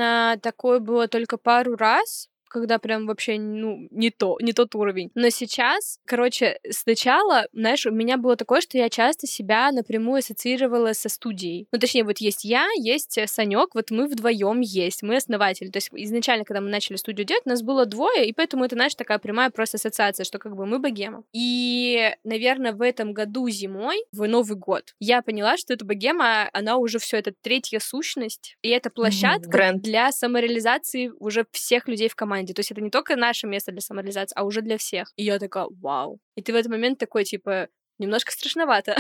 такое 0.41 0.79
было 0.79 1.07
только 1.07 1.37
пару 1.37 1.75
раз, 1.75 2.29
когда 2.51 2.79
прям 2.79 3.07
вообще, 3.07 3.39
ну, 3.39 3.87
не 3.91 4.09
то, 4.09 4.37
не 4.41 4.53
тот 4.53 4.75
уровень. 4.75 5.11
Но 5.15 5.29
сейчас, 5.29 5.99
короче, 6.05 6.59
сначала, 6.69 7.45
знаешь, 7.53 7.85
у 7.85 7.91
меня 7.91 8.17
было 8.17 8.35
такое, 8.35 8.61
что 8.61 8.77
я 8.77 8.89
часто 8.89 9.27
себя 9.27 9.71
напрямую 9.71 10.19
ассоциировала 10.19 10.93
со 10.93 11.09
студией. 11.09 11.67
Ну, 11.71 11.79
точнее, 11.79 12.03
вот 12.03 12.19
есть 12.19 12.43
я, 12.43 12.67
есть 12.77 13.17
Санек, 13.27 13.73
вот 13.73 13.91
мы 13.91 14.07
вдвоем 14.07 14.61
есть, 14.61 15.03
мы 15.03 15.17
основатели. 15.17 15.69
То 15.69 15.77
есть 15.77 15.89
изначально, 15.93 16.45
когда 16.45 16.61
мы 16.61 16.69
начали 16.69 16.97
студию 16.97 17.25
делать, 17.25 17.45
нас 17.45 17.61
было 17.61 17.85
двое, 17.85 18.27
и 18.27 18.33
поэтому 18.33 18.65
это, 18.65 18.75
знаешь, 18.75 18.95
такая 18.95 19.19
прямая 19.19 19.49
просто 19.49 19.77
ассоциация, 19.77 20.23
что 20.23 20.39
как 20.39 20.55
бы 20.55 20.65
мы 20.65 20.79
богема. 20.79 21.23
И, 21.33 22.11
наверное, 22.23 22.73
в 22.73 22.81
этом 22.81 23.13
году 23.13 23.49
зимой, 23.49 24.03
в 24.11 24.27
Новый 24.27 24.57
год, 24.57 24.95
я 24.99 25.21
поняла, 25.21 25.57
что 25.57 25.73
эта 25.73 25.85
богема, 25.85 26.49
она 26.53 26.77
уже 26.77 26.99
все 26.99 27.17
это 27.17 27.33
третья 27.41 27.79
сущность, 27.79 28.57
и 28.61 28.69
это 28.69 28.89
площадка 28.89 29.49
Бренд. 29.49 29.81
для 29.81 30.11
самореализации 30.11 31.11
уже 31.19 31.45
всех 31.51 31.87
людей 31.87 32.09
в 32.09 32.15
команде. 32.15 32.40
То 32.47 32.59
есть 32.59 32.71
это 32.71 32.81
не 32.81 32.89
только 32.89 33.15
наше 33.15 33.47
место 33.47 33.71
для 33.71 33.81
самореализации, 33.81 34.35
а 34.37 34.43
уже 34.43 34.61
для 34.61 34.77
всех. 34.77 35.11
И 35.15 35.23
я 35.23 35.39
такая, 35.39 35.67
вау. 35.81 36.19
И 36.35 36.41
ты 36.41 36.53
в 36.53 36.55
этот 36.55 36.71
момент 36.71 36.99
такой, 36.99 37.23
типа, 37.23 37.67
немножко 38.01 38.31
страшновато. 38.31 38.95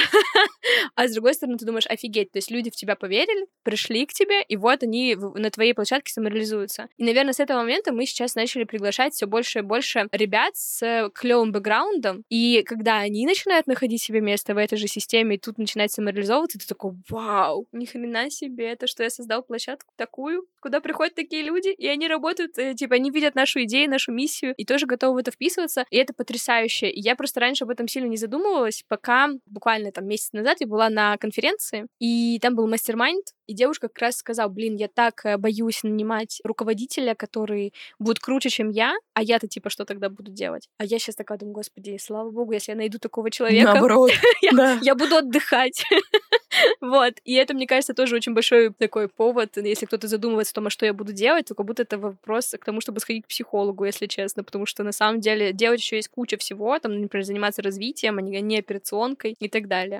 а 0.95 1.07
с 1.07 1.13
другой 1.13 1.33
стороны, 1.33 1.57
ты 1.57 1.65
думаешь, 1.65 1.87
офигеть, 1.87 2.31
то 2.31 2.37
есть 2.37 2.51
люди 2.51 2.69
в 2.69 2.75
тебя 2.75 2.95
поверили, 2.95 3.47
пришли 3.63 4.05
к 4.05 4.13
тебе, 4.13 4.41
и 4.43 4.55
вот 4.55 4.83
они 4.83 5.15
на 5.15 5.49
твоей 5.49 5.73
площадке 5.73 6.13
самореализуются. 6.13 6.87
И, 6.97 7.03
наверное, 7.03 7.33
с 7.33 7.39
этого 7.39 7.59
момента 7.59 7.91
мы 7.91 8.05
сейчас 8.05 8.35
начали 8.35 8.63
приглашать 8.63 9.13
все 9.13 9.25
больше 9.25 9.59
и 9.59 9.61
больше 9.61 10.07
ребят 10.11 10.55
с 10.55 11.09
клевым 11.13 11.51
бэкграундом, 11.51 12.23
и 12.29 12.63
когда 12.65 12.99
они 12.99 13.25
начинают 13.25 13.67
находить 13.67 14.01
себе 14.01 14.21
место 14.21 14.53
в 14.53 14.57
этой 14.57 14.77
же 14.77 14.87
системе, 14.87 15.35
и 15.35 15.39
тут 15.39 15.57
начинать 15.57 15.91
самореализовываться, 15.91 16.59
ты 16.59 16.67
такой, 16.67 16.93
вау, 17.09 17.67
ни 17.71 17.85
хрена 17.85 18.29
себе, 18.29 18.69
это 18.71 18.87
что 18.87 19.03
я 19.03 19.09
создал 19.09 19.43
площадку 19.43 19.91
такую, 19.95 20.47
куда 20.61 20.79
приходят 20.79 21.15
такие 21.15 21.43
люди, 21.43 21.69
и 21.69 21.87
они 21.87 22.07
работают, 22.07 22.57
э, 22.57 22.73
типа, 22.73 22.95
они 22.95 23.09
видят 23.09 23.35
нашу 23.35 23.63
идею, 23.63 23.89
нашу 23.89 24.11
миссию, 24.11 24.53
и 24.57 24.65
тоже 24.65 24.85
готовы 24.85 25.15
в 25.15 25.17
это 25.17 25.31
вписываться, 25.31 25.85
и 25.89 25.97
это 25.97 26.13
потрясающе. 26.13 26.89
И 26.89 27.01
я 27.01 27.15
просто 27.15 27.39
раньше 27.39 27.63
об 27.63 27.69
этом 27.71 27.87
сильно 27.87 28.07
не 28.07 28.17
задумывалась, 28.17 28.83
пока 28.91 29.29
буквально 29.45 29.93
там 29.93 30.05
месяц 30.05 30.33
назад 30.33 30.57
я 30.59 30.67
была 30.67 30.89
на 30.89 31.15
конференции, 31.15 31.87
и 31.97 32.37
там 32.41 32.55
был 32.55 32.67
мастер-майнд, 32.67 33.23
и 33.47 33.53
девушка 33.53 33.87
как 33.87 33.99
раз 33.99 34.17
сказала, 34.17 34.49
блин, 34.49 34.75
я 34.75 34.89
так 34.89 35.25
э, 35.25 35.37
боюсь 35.37 35.83
нанимать 35.83 36.41
руководителя, 36.43 37.15
который 37.15 37.73
будет 37.99 38.19
круче, 38.19 38.49
чем 38.49 38.69
я, 38.69 38.93
а 39.13 39.23
я-то 39.23 39.47
типа 39.47 39.69
что 39.69 39.85
тогда 39.85 40.09
буду 40.09 40.29
делать? 40.29 40.67
А 40.77 40.83
я 40.83 40.99
сейчас 40.99 41.15
такая 41.15 41.37
думаю, 41.37 41.53
господи, 41.53 41.97
слава 42.01 42.31
богу, 42.31 42.51
если 42.51 42.73
я 42.73 42.77
найду 42.77 42.99
такого 42.99 43.31
человека, 43.31 43.71
Наоборот, 43.71 44.11
я, 44.41 44.51
да. 44.51 44.79
я 44.81 44.93
буду 44.93 45.15
отдыхать. 45.15 45.85
Вот. 46.81 47.13
И 47.23 47.33
это, 47.33 47.53
мне 47.53 47.67
кажется, 47.67 47.93
тоже 47.93 48.15
очень 48.15 48.33
большой 48.33 48.71
такой 48.73 49.07
повод, 49.07 49.57
если 49.57 49.85
кто-то 49.85 50.07
задумывается 50.07 50.51
о 50.53 50.55
том, 50.55 50.67
а 50.67 50.69
что 50.69 50.85
я 50.85 50.93
буду 50.93 51.13
делать, 51.13 51.47
то 51.47 51.55
как 51.55 51.65
будто 51.65 51.83
это 51.83 51.97
вопрос 51.97 52.55
к 52.59 52.65
тому, 52.65 52.81
чтобы 52.81 52.99
сходить 52.99 53.25
к 53.25 53.27
психологу, 53.27 53.85
если 53.85 54.07
честно, 54.07 54.43
потому 54.43 54.65
что 54.65 54.83
на 54.83 54.91
самом 54.91 55.21
деле 55.21 55.53
делать 55.53 55.79
еще 55.79 55.97
есть 55.97 56.09
куча 56.09 56.37
всего, 56.37 56.77
там, 56.79 56.99
например, 56.99 57.25
заниматься 57.25 57.61
развитием, 57.61 58.17
а 58.17 58.21
не 58.21 58.59
операционкой 58.59 59.35
и 59.39 59.49
так 59.49 59.67
далее. 59.67 59.99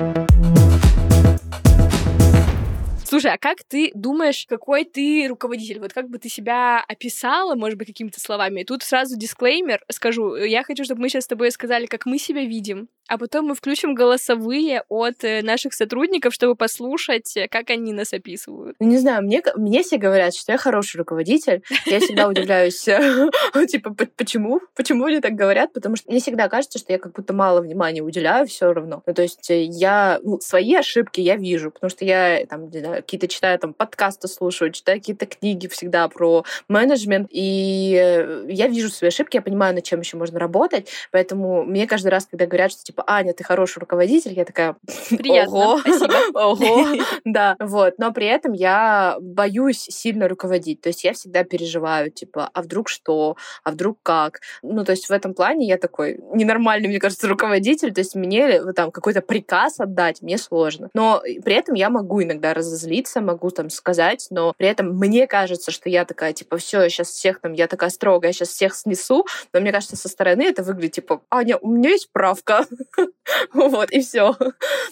Слушай, 3.12 3.34
а 3.34 3.38
как 3.38 3.62
ты 3.66 3.92
думаешь, 3.94 4.46
какой 4.48 4.86
ты 4.86 5.28
руководитель? 5.28 5.80
Вот 5.80 5.92
как 5.92 6.10
бы 6.10 6.18
ты 6.18 6.30
себя 6.30 6.82
описала, 6.88 7.56
может 7.56 7.78
быть, 7.78 7.90
какими-то 7.90 8.22
словами? 8.22 8.64
Тут 8.64 8.84
сразу 8.84 9.18
дисклеймер 9.18 9.84
скажу. 9.90 10.38
Я 10.38 10.64
хочу, 10.64 10.86
чтобы 10.86 11.02
мы 11.02 11.10
сейчас 11.10 11.26
с 11.26 11.28
тобой 11.28 11.52
сказали, 11.52 11.88
как 11.88 12.06
мы 12.06 12.18
себя 12.18 12.46
видим, 12.46 12.88
а 13.12 13.18
потом 13.18 13.48
мы 13.48 13.56
включим 13.56 13.94
голосовые 13.94 14.84
от 14.88 15.26
э, 15.26 15.42
наших 15.42 15.74
сотрудников, 15.74 16.34
чтобы 16.34 16.56
послушать, 16.56 17.36
э, 17.36 17.50
как 17.50 17.70
они 17.70 17.92
нас 17.92 18.14
описывают. 18.14 18.78
Не 18.80 18.98
знаю, 19.00 19.24
мне, 19.24 19.44
мне 19.58 19.84
все 19.84 19.98
говорят, 19.98 20.34
что 20.34 20.54
я 20.54 20.58
хороший 20.58 20.96
руководитель. 20.96 21.62
Я 21.86 22.00
всегда 22.00 22.30
удивляюсь, 22.30 22.80
типа, 23.70 23.94
по- 23.94 24.06
почему? 24.06 24.62
Почему 24.76 25.04
они 25.04 25.20
так 25.20 25.34
говорят? 25.34 25.74
Потому 25.74 25.98
что 25.98 26.10
мне 26.10 26.22
всегда 26.22 26.48
кажется, 26.48 26.80
что 26.80 26.94
я 26.94 27.00
как 27.00 27.12
будто 27.12 27.34
мало 27.34 27.60
внимания 27.60 28.02
уделяю 28.02 28.48
все 28.48 28.72
равно. 28.72 29.04
Ну, 29.06 29.14
то 29.14 29.22
есть 29.24 29.52
э, 29.52 29.64
я 29.64 30.22
ну, 30.24 30.40
свои 30.40 30.74
ошибки 30.76 31.20
я 31.20 31.36
вижу, 31.36 31.70
потому 31.70 31.90
что 31.90 32.06
я 32.06 32.46
там 32.46 32.72
какие-то 32.72 33.28
читаю 33.28 33.60
там 33.60 33.74
подкасты 33.74 34.30
слушаю, 34.30 34.72
читаю 34.72 35.00
какие-то 35.00 35.26
книги 35.26 35.68
всегда 35.68 36.08
про 36.08 36.46
менеджмент, 36.70 37.28
и 37.30 38.46
я 38.48 38.68
вижу 38.70 38.90
свои 38.90 39.10
ошибки, 39.10 39.36
я 39.36 39.42
понимаю, 39.42 39.76
над 39.76 39.84
чем 39.84 40.00
еще 40.00 40.16
можно 40.16 40.40
работать, 40.40 40.88
поэтому 41.12 41.66
мне 41.66 41.88
каждый 41.88 42.08
раз, 42.08 42.26
когда 42.26 42.46
говорят, 42.46 42.72
что 42.72 42.84
типа, 42.84 43.01
Аня, 43.08 43.34
ты 43.34 43.44
хороший 43.44 43.80
руководитель, 43.80 44.34
я 44.34 44.46
такая, 44.46 44.76
Приятно, 45.10 45.54
ого, 45.54 45.80
спасибо. 45.80 46.14
ого, 46.34 46.88
да, 47.26 47.56
вот, 47.60 47.96
но 47.98 48.12
при 48.12 48.28
этом 48.28 48.54
я 48.54 49.18
боюсь 49.20 49.82
сильно 49.90 50.28
руководить, 50.28 50.82
то 50.82 50.90
есть 50.90 51.04
я 51.04 51.14
всегда 51.14 51.44
переживаю, 51.44 52.12
типа, 52.12 52.50
а 52.54 52.62
вдруг 52.62 52.90
что, 52.90 53.38
а 53.64 53.72
вдруг 53.72 54.00
как, 54.04 54.40
ну, 54.62 54.84
то 54.84 54.92
есть 54.92 55.08
в 55.08 55.12
этом 55.12 55.34
плане 55.34 55.68
я 55.68 55.78
такой 55.78 56.20
ненормальный, 56.34 56.88
мне 56.88 57.00
кажется, 57.00 57.28
руководитель, 57.28 57.94
то 57.94 58.02
есть 58.02 58.16
мне 58.16 58.74
там 58.74 58.92
какой-то 58.92 59.22
приказ 59.22 59.80
отдать 59.80 60.22
мне 60.22 60.38
сложно, 60.38 60.90
но 60.94 61.22
при 61.44 61.56
этом 61.56 61.76
я 61.76 61.90
могу 61.90 62.24
иногда 62.24 62.54
разозлиться, 62.54 63.22
могу 63.22 63.50
там 63.50 63.70
сказать, 63.70 64.28
но 64.30 64.54
при 64.58 64.68
этом 64.68 64.98
мне 64.98 65.28
кажется, 65.28 65.72
что 65.72 65.90
я 65.90 66.06
такая, 66.06 66.34
типа, 66.34 66.58
все, 66.58 66.90
сейчас 66.90 67.10
всех 67.10 67.40
там, 67.40 67.54
я 67.54 67.68
такая 67.68 67.90
строгая, 67.90 68.32
сейчас 68.32 68.50
всех 68.50 68.76
снесу, 68.76 69.26
но 69.54 69.60
мне 69.60 69.72
кажется, 69.72 69.96
со 69.96 70.10
стороны 70.10 70.44
это 70.44 70.64
выглядит, 70.64 70.96
типа, 70.96 71.22
Аня, 71.30 71.58
у 71.58 71.72
меня 71.72 71.92
есть 71.92 72.10
правка, 72.12 72.66
вот, 73.54 73.92
и 73.92 74.02
все, 74.02 74.36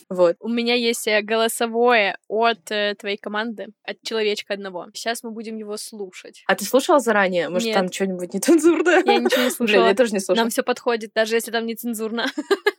вот. 0.10 0.36
У 0.39 0.47
меня 0.47 0.75
есть 0.75 1.08
э, 1.08 1.21
голосовое 1.21 2.17
от 2.28 2.71
э, 2.71 2.95
твоей 2.95 3.17
команды, 3.17 3.67
от 3.84 4.02
человечка 4.04 4.54
одного. 4.54 4.88
Сейчас 4.93 5.23
мы 5.23 5.32
будем 5.32 5.58
его 5.58 5.78
слушать. 5.78 6.43
А 6.47 6.56
ты 6.56 6.65
слушала 6.65 6.99
заранее? 6.99 7.49
Может, 7.49 7.73
там 7.73 7.91
что-нибудь 7.91 8.34
нецензурное? 8.34 9.04
Я 9.06 9.17
ничего 9.17 9.43
не 9.43 9.49
слушала. 9.52 9.88
я 9.88 9.95
тоже 9.95 10.13
не 10.13 10.19
слушала. 10.19 10.43
Нам 10.43 10.49
все 10.49 10.63
подходит, 10.63 11.12
даже 11.13 11.36
если 11.36 11.52
там 11.52 11.65
не 11.65 11.75
цензурно. 11.75 12.28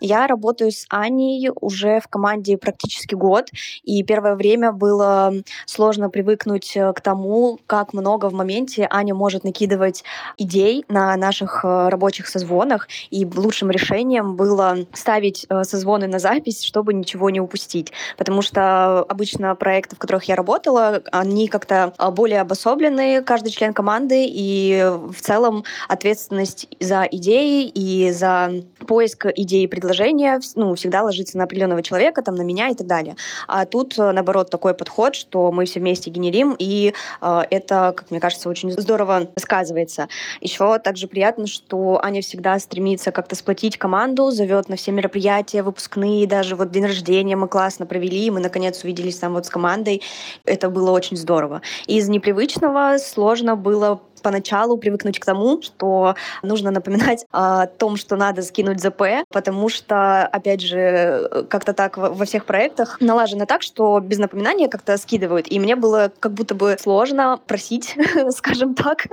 Я 0.00 0.26
работаю 0.26 0.70
с 0.70 0.86
Аней 0.88 1.50
уже 1.60 2.00
в 2.00 2.08
команде 2.08 2.56
практически 2.56 3.14
год, 3.14 3.48
и 3.82 4.02
первое 4.04 4.36
время 4.36 4.72
было 4.72 5.32
сложно 5.66 6.08
привыкнуть 6.08 6.76
э, 6.76 6.92
к 6.92 7.00
тому, 7.00 7.58
как 7.66 7.92
много 7.92 8.26
в 8.26 8.32
моменте 8.32 8.86
Аня 8.90 9.14
может 9.14 9.44
накидывать 9.44 10.04
идей 10.36 10.84
на 10.88 11.16
наших 11.16 11.64
э, 11.64 11.88
рабочих 11.88 12.28
созвонах, 12.28 12.88
и 13.10 13.24
лучшим 13.26 13.70
решением 13.70 14.36
было 14.36 14.78
ставить 14.92 15.46
э, 15.48 15.64
созвоны 15.64 16.06
на 16.06 16.18
запись, 16.18 16.62
чтобы 16.62 16.94
ничего 16.94 17.30
не 17.30 17.40
упустить, 17.40 17.92
потому 18.16 18.42
что 18.42 19.00
обычно 19.02 19.54
проекты, 19.56 19.96
в 19.96 19.98
которых 19.98 20.24
я 20.24 20.36
работала, 20.36 21.02
они 21.10 21.48
как-то 21.48 21.92
а, 21.98 22.10
более 22.10 22.40
обособлены, 22.40 23.22
каждый 23.22 23.50
член 23.50 23.72
команды, 23.72 24.26
и 24.28 24.80
в 25.10 25.20
целом 25.20 25.64
ответственность 25.88 26.68
за 26.78 27.02
идеи 27.10 27.66
и 27.66 28.12
за 28.12 28.52
поиск 28.86 29.26
идей 29.34 29.64
и 29.64 29.66
предложения 29.88 30.38
ну, 30.54 30.74
всегда 30.74 31.02
ложится 31.02 31.38
на 31.38 31.44
определенного 31.44 31.82
человека, 31.82 32.20
там, 32.20 32.34
на 32.34 32.42
меня 32.42 32.68
и 32.68 32.74
так 32.74 32.86
далее. 32.86 33.16
А 33.46 33.64
тут, 33.64 33.98
э, 33.98 34.12
наоборот, 34.12 34.50
такой 34.50 34.74
подход, 34.74 35.14
что 35.14 35.50
мы 35.50 35.64
все 35.64 35.80
вместе 35.80 36.10
генерим, 36.10 36.54
и 36.58 36.92
э, 37.22 37.40
это, 37.50 37.94
как 37.96 38.10
мне 38.10 38.20
кажется, 38.20 38.50
очень 38.50 38.70
здорово 38.72 39.28
сказывается. 39.38 40.08
Еще 40.42 40.78
также 40.80 41.08
приятно, 41.08 41.46
что 41.46 41.98
Аня 42.02 42.20
всегда 42.20 42.58
стремится 42.58 43.12
как-то 43.12 43.34
сплотить 43.34 43.78
команду, 43.78 44.30
зовет 44.30 44.68
на 44.68 44.76
все 44.76 44.92
мероприятия, 44.92 45.62
выпускные, 45.62 46.26
даже 46.26 46.54
вот 46.54 46.70
день 46.70 46.84
рождения 46.84 47.36
мы 47.36 47.48
классно 47.48 47.86
провели, 47.86 48.30
мы, 48.30 48.40
наконец, 48.40 48.84
увиделись 48.84 49.16
там 49.16 49.32
вот 49.32 49.46
с 49.46 49.48
командой. 49.48 50.02
Это 50.44 50.68
было 50.68 50.90
очень 50.90 51.16
здорово. 51.16 51.62
Из 51.86 52.08
непривычного 52.08 52.98
сложно 52.98 53.56
было 53.56 54.02
поначалу 54.22 54.76
привыкнуть 54.76 55.18
к 55.18 55.24
тому, 55.24 55.62
что 55.62 56.14
нужно 56.42 56.70
напоминать 56.70 57.26
о 57.32 57.66
том, 57.66 57.96
что 57.96 58.16
надо 58.16 58.42
скинуть 58.42 58.80
ЗП, 58.80 59.02
потому 59.32 59.68
что, 59.68 60.26
опять 60.26 60.60
же, 60.60 61.46
как-то 61.48 61.72
так 61.72 61.96
во 61.96 62.24
всех 62.24 62.44
проектах 62.44 63.00
налажено 63.00 63.46
так, 63.46 63.62
что 63.62 64.00
без 64.00 64.18
напоминания 64.18 64.68
как-то 64.68 64.96
скидывают. 64.96 65.50
И 65.50 65.58
мне 65.58 65.76
было 65.76 66.12
как 66.20 66.32
будто 66.32 66.54
бы 66.54 66.76
сложно 66.80 67.40
просить, 67.46 67.96
скажем 68.30 68.74
так, 68.74 69.06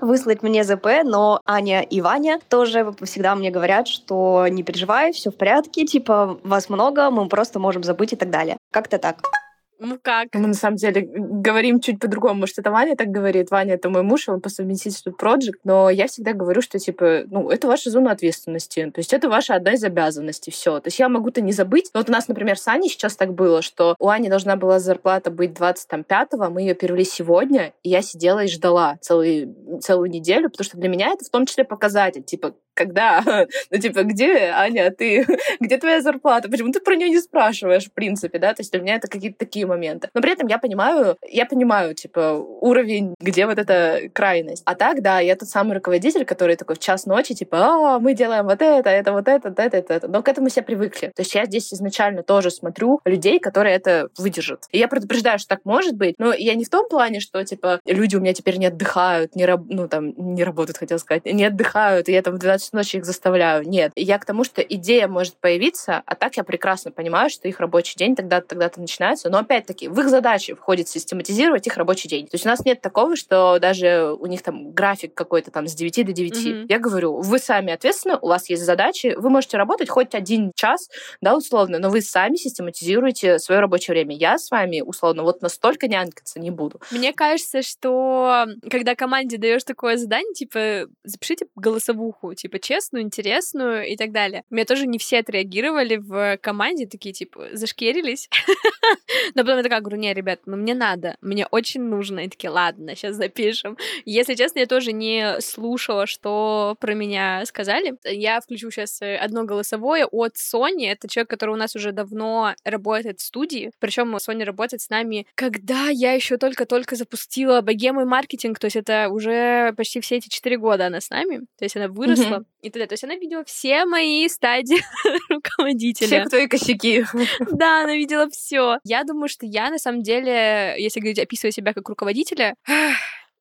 выслать 0.00 0.42
мне 0.42 0.64
ЗП, 0.64 0.86
но 1.04 1.40
Аня 1.46 1.82
и 1.82 2.00
Ваня 2.00 2.38
тоже 2.48 2.94
всегда 3.02 3.34
мне 3.34 3.50
говорят, 3.50 3.88
что 3.88 4.46
не 4.48 4.62
переживай, 4.62 5.12
все 5.12 5.30
в 5.30 5.36
порядке, 5.36 5.84
типа, 5.84 6.38
вас 6.42 6.68
много, 6.68 7.10
мы 7.10 7.28
просто 7.28 7.58
можем 7.58 7.82
забыть 7.82 8.12
и 8.12 8.16
так 8.16 8.30
далее. 8.30 8.56
Как-то 8.72 8.98
так. 8.98 9.41
Ну 9.84 9.98
как? 10.00 10.28
Мы 10.34 10.46
на 10.46 10.54
самом 10.54 10.76
деле 10.76 11.02
говорим 11.02 11.80
чуть 11.80 11.98
по-другому. 11.98 12.40
Может, 12.40 12.58
это 12.58 12.70
Ваня 12.70 12.94
так 12.94 13.08
говорит. 13.08 13.50
Ваня— 13.50 13.74
это 13.74 13.90
мой 13.90 14.02
муж, 14.02 14.28
он 14.28 14.40
по 14.40 14.48
совместительству 14.48 15.12
проект. 15.12 15.58
Но 15.64 15.90
я 15.90 16.06
всегда 16.06 16.34
говорю, 16.34 16.62
что, 16.62 16.78
типа, 16.78 17.22
ну, 17.26 17.50
это 17.50 17.66
ваша 17.66 17.90
зона 17.90 18.12
ответственности. 18.12 18.90
То 18.94 19.00
есть 19.00 19.12
это 19.12 19.28
ваша 19.28 19.56
одна 19.56 19.72
из 19.72 19.82
обязанностей. 19.82 20.52
Все. 20.52 20.78
То 20.78 20.86
есть 20.86 21.00
я 21.00 21.08
могу-то 21.08 21.40
не 21.40 21.52
забыть. 21.52 21.90
Вот 21.94 22.08
у 22.08 22.12
нас, 22.12 22.28
например, 22.28 22.58
с 22.58 22.68
Аней 22.68 22.88
сейчас 22.88 23.16
так 23.16 23.34
было, 23.34 23.60
что 23.60 23.96
у 23.98 24.08
Ани 24.08 24.28
должна 24.28 24.54
была 24.54 24.78
зарплата 24.78 25.30
быть 25.32 25.50
25-го, 25.50 26.50
мы 26.50 26.60
ее 26.60 26.74
перевели 26.74 27.04
сегодня, 27.04 27.72
и 27.82 27.88
я 27.88 28.02
сидела 28.02 28.44
и 28.44 28.48
ждала 28.48 28.98
целую, 29.00 29.80
целую 29.80 30.10
неделю, 30.10 30.48
потому 30.48 30.64
что 30.64 30.78
для 30.78 30.88
меня 30.88 31.08
это 31.08 31.24
в 31.24 31.30
том 31.30 31.46
числе 31.46 31.64
показатель. 31.64 32.22
Типа, 32.22 32.54
когда? 32.74 33.22
Ну, 33.70 33.78
типа, 33.78 34.02
где, 34.02 34.52
Аня, 34.54 34.90
ты, 34.90 35.26
где 35.60 35.78
твоя 35.78 36.00
зарплата? 36.00 36.48
Почему 36.48 36.72
ты 36.72 36.80
про 36.80 36.94
нее 36.94 37.08
не 37.08 37.20
спрашиваешь, 37.20 37.86
в 37.86 37.92
принципе, 37.92 38.38
да? 38.38 38.54
То 38.54 38.60
есть 38.60 38.72
для 38.72 38.80
меня 38.80 38.96
это 38.96 39.08
какие-то 39.08 39.38
такие 39.38 39.66
моменты. 39.66 40.08
Но 40.14 40.20
при 40.20 40.32
этом 40.32 40.46
я 40.48 40.58
понимаю, 40.58 41.16
я 41.28 41.46
понимаю, 41.46 41.94
типа, 41.94 42.34
уровень, 42.60 43.14
где 43.20 43.46
вот 43.46 43.58
эта 43.58 44.10
крайность. 44.12 44.62
А 44.66 44.74
так, 44.74 45.02
да, 45.02 45.20
я 45.20 45.36
тот 45.36 45.48
самый 45.48 45.74
руководитель, 45.74 46.24
который 46.24 46.56
такой 46.56 46.76
в 46.76 46.78
час 46.78 47.06
ночи, 47.06 47.34
типа, 47.34 47.58
а, 47.58 47.98
мы 47.98 48.14
делаем 48.14 48.44
вот 48.44 48.60
это, 48.60 48.90
это, 48.90 49.12
вот 49.12 49.28
это, 49.28 49.48
это, 49.48 49.76
это, 49.76 49.94
это. 49.94 50.08
Но 50.08 50.22
к 50.22 50.28
этому 50.28 50.48
все 50.48 50.62
привыкли. 50.62 51.12
То 51.14 51.22
есть 51.22 51.34
я 51.34 51.46
здесь 51.46 51.72
изначально 51.72 52.22
тоже 52.22 52.50
смотрю 52.50 53.00
людей, 53.04 53.38
которые 53.38 53.74
это 53.76 54.08
выдержат. 54.18 54.64
И 54.70 54.78
я 54.78 54.88
предупреждаю, 54.88 55.38
что 55.38 55.48
так 55.48 55.60
может 55.64 55.96
быть, 55.96 56.14
но 56.18 56.32
я 56.32 56.54
не 56.54 56.64
в 56.64 56.70
том 56.70 56.88
плане, 56.88 57.20
что, 57.20 57.42
типа, 57.44 57.80
люди 57.86 58.16
у 58.16 58.20
меня 58.20 58.34
теперь 58.34 58.56
не 58.58 58.66
отдыхают, 58.66 59.34
не, 59.34 59.46
раб... 59.46 59.62
ну, 59.68 59.88
там, 59.88 60.12
не 60.34 60.44
работают, 60.44 60.78
хотел 60.78 60.98
сказать, 60.98 61.24
не 61.24 61.44
отдыхают, 61.44 62.08
и 62.08 62.12
я 62.12 62.22
там 62.22 62.34
в 62.34 62.38
12 62.38 62.61
ночи 62.72 62.96
их 62.96 63.04
заставляю. 63.04 63.66
Нет. 63.68 63.92
Я 63.96 64.18
к 64.18 64.24
тому, 64.24 64.44
что 64.44 64.62
идея 64.62 65.08
может 65.08 65.36
появиться, 65.36 66.02
а 66.06 66.14
так 66.14 66.36
я 66.36 66.44
прекрасно 66.44 66.90
понимаю, 66.90 67.30
что 67.30 67.48
их 67.48 67.60
рабочий 67.60 67.96
день 67.96 68.14
тогда-то 68.14 68.48
тогда-то 68.48 68.80
начинается. 68.80 69.30
Но 69.30 69.38
опять-таки, 69.38 69.88
в 69.88 69.98
их 70.00 70.08
задачи 70.08 70.54
входит 70.54 70.88
систематизировать 70.88 71.66
их 71.66 71.76
рабочий 71.76 72.08
день. 72.08 72.26
То 72.26 72.34
есть 72.34 72.46
у 72.46 72.48
нас 72.48 72.64
нет 72.64 72.80
такого, 72.80 73.16
что 73.16 73.58
даже 73.58 74.12
у 74.18 74.26
них 74.26 74.42
там 74.42 74.72
график 74.72 75.14
какой-то 75.14 75.50
там 75.50 75.66
с 75.66 75.74
9 75.74 76.06
до 76.06 76.12
9. 76.12 76.32
Mm-hmm. 76.32 76.66
Я 76.68 76.78
говорю, 76.78 77.20
вы 77.20 77.38
сами 77.38 77.72
ответственны, 77.72 78.18
у 78.20 78.28
вас 78.28 78.48
есть 78.50 78.62
задачи, 78.62 79.14
вы 79.16 79.30
можете 79.30 79.56
работать 79.56 79.88
хоть 79.88 80.14
один 80.14 80.52
час, 80.54 80.88
да, 81.20 81.36
условно, 81.36 81.78
но 81.78 81.90
вы 81.90 82.00
сами 82.00 82.36
систематизируете 82.36 83.38
свое 83.38 83.60
рабочее 83.60 83.94
время. 83.94 84.14
Я 84.14 84.38
с 84.38 84.50
вами, 84.50 84.80
условно, 84.80 85.22
вот 85.22 85.42
настолько 85.42 85.88
нянькаться 85.88 86.40
не 86.40 86.50
буду. 86.50 86.80
Мне 86.90 87.12
кажется, 87.12 87.62
что 87.62 88.46
когда 88.70 88.94
команде 88.94 89.38
даешь 89.38 89.64
такое 89.64 89.96
задание, 89.96 90.34
типа, 90.34 90.88
запишите 91.04 91.46
голосовуху, 91.56 92.34
типа, 92.34 92.51
честную, 92.58 93.02
интересную 93.02 93.86
и 93.86 93.96
так 93.96 94.12
далее. 94.12 94.44
Меня 94.50 94.64
тоже 94.64 94.86
не 94.86 94.98
все 94.98 95.18
отреагировали 95.18 95.96
в 95.96 96.38
команде, 96.38 96.86
такие, 96.86 97.12
типа, 97.12 97.48
зашкерились. 97.52 98.28
Но 99.34 99.42
потом 99.42 99.58
я 99.58 99.62
такая 99.62 99.80
говорю, 99.80 99.98
не, 99.98 100.12
ребят, 100.14 100.40
ну 100.46 100.56
мне 100.56 100.74
надо, 100.74 101.16
мне 101.20 101.46
очень 101.46 101.82
нужно. 101.82 102.20
И 102.20 102.28
такие, 102.28 102.50
ладно, 102.50 102.94
сейчас 102.94 103.16
запишем. 103.16 103.76
Если 104.04 104.34
честно, 104.34 104.60
я 104.60 104.66
тоже 104.66 104.92
не 104.92 105.40
слушала, 105.40 106.06
что 106.06 106.76
про 106.80 106.94
меня 106.94 107.44
сказали. 107.46 107.94
Я 108.04 108.40
включу 108.40 108.70
сейчас 108.70 109.00
одно 109.02 109.44
голосовое 109.44 110.06
от 110.06 110.36
Сони. 110.36 110.88
Это 110.88 111.08
человек, 111.08 111.30
который 111.30 111.52
у 111.52 111.58
нас 111.58 111.76
уже 111.76 111.92
давно 111.92 112.54
работает 112.64 113.20
в 113.20 113.22
студии. 113.22 113.70
Причем 113.78 114.18
Соня 114.18 114.44
работает 114.44 114.80
с 114.82 114.90
нами, 114.90 115.26
когда 115.34 115.88
я 115.88 116.12
еще 116.12 116.36
только-только 116.36 116.96
запустила 116.96 117.60
богемый 117.60 118.04
маркетинг. 118.04 118.58
То 118.58 118.66
есть 118.66 118.76
это 118.76 119.08
уже 119.10 119.72
почти 119.76 120.00
все 120.00 120.16
эти 120.16 120.28
четыре 120.28 120.58
года 120.58 120.86
она 120.86 121.00
с 121.00 121.10
нами. 121.10 121.40
То 121.58 121.64
есть 121.64 121.76
она 121.76 121.88
выросла. 121.88 122.41
И 122.62 122.70
т.д. 122.70 122.86
То 122.86 122.92
есть 122.94 123.04
она 123.04 123.16
видела 123.16 123.44
все 123.44 123.84
мои 123.84 124.28
стадии 124.28 124.82
руководителя. 125.28 126.20
Все 126.20 126.24
твои 126.24 126.46
косяки. 126.46 127.04
Да, 127.52 127.82
она 127.82 127.94
видела 127.94 128.28
все. 128.30 128.78
Я 128.84 129.04
думаю, 129.04 129.28
что 129.28 129.46
я 129.46 129.70
на 129.70 129.78
самом 129.78 130.02
деле, 130.02 130.74
если 130.78 131.00
говорить, 131.00 131.18
описываю 131.18 131.52
себя 131.52 131.72
как 131.72 131.88
руководителя, 131.88 132.54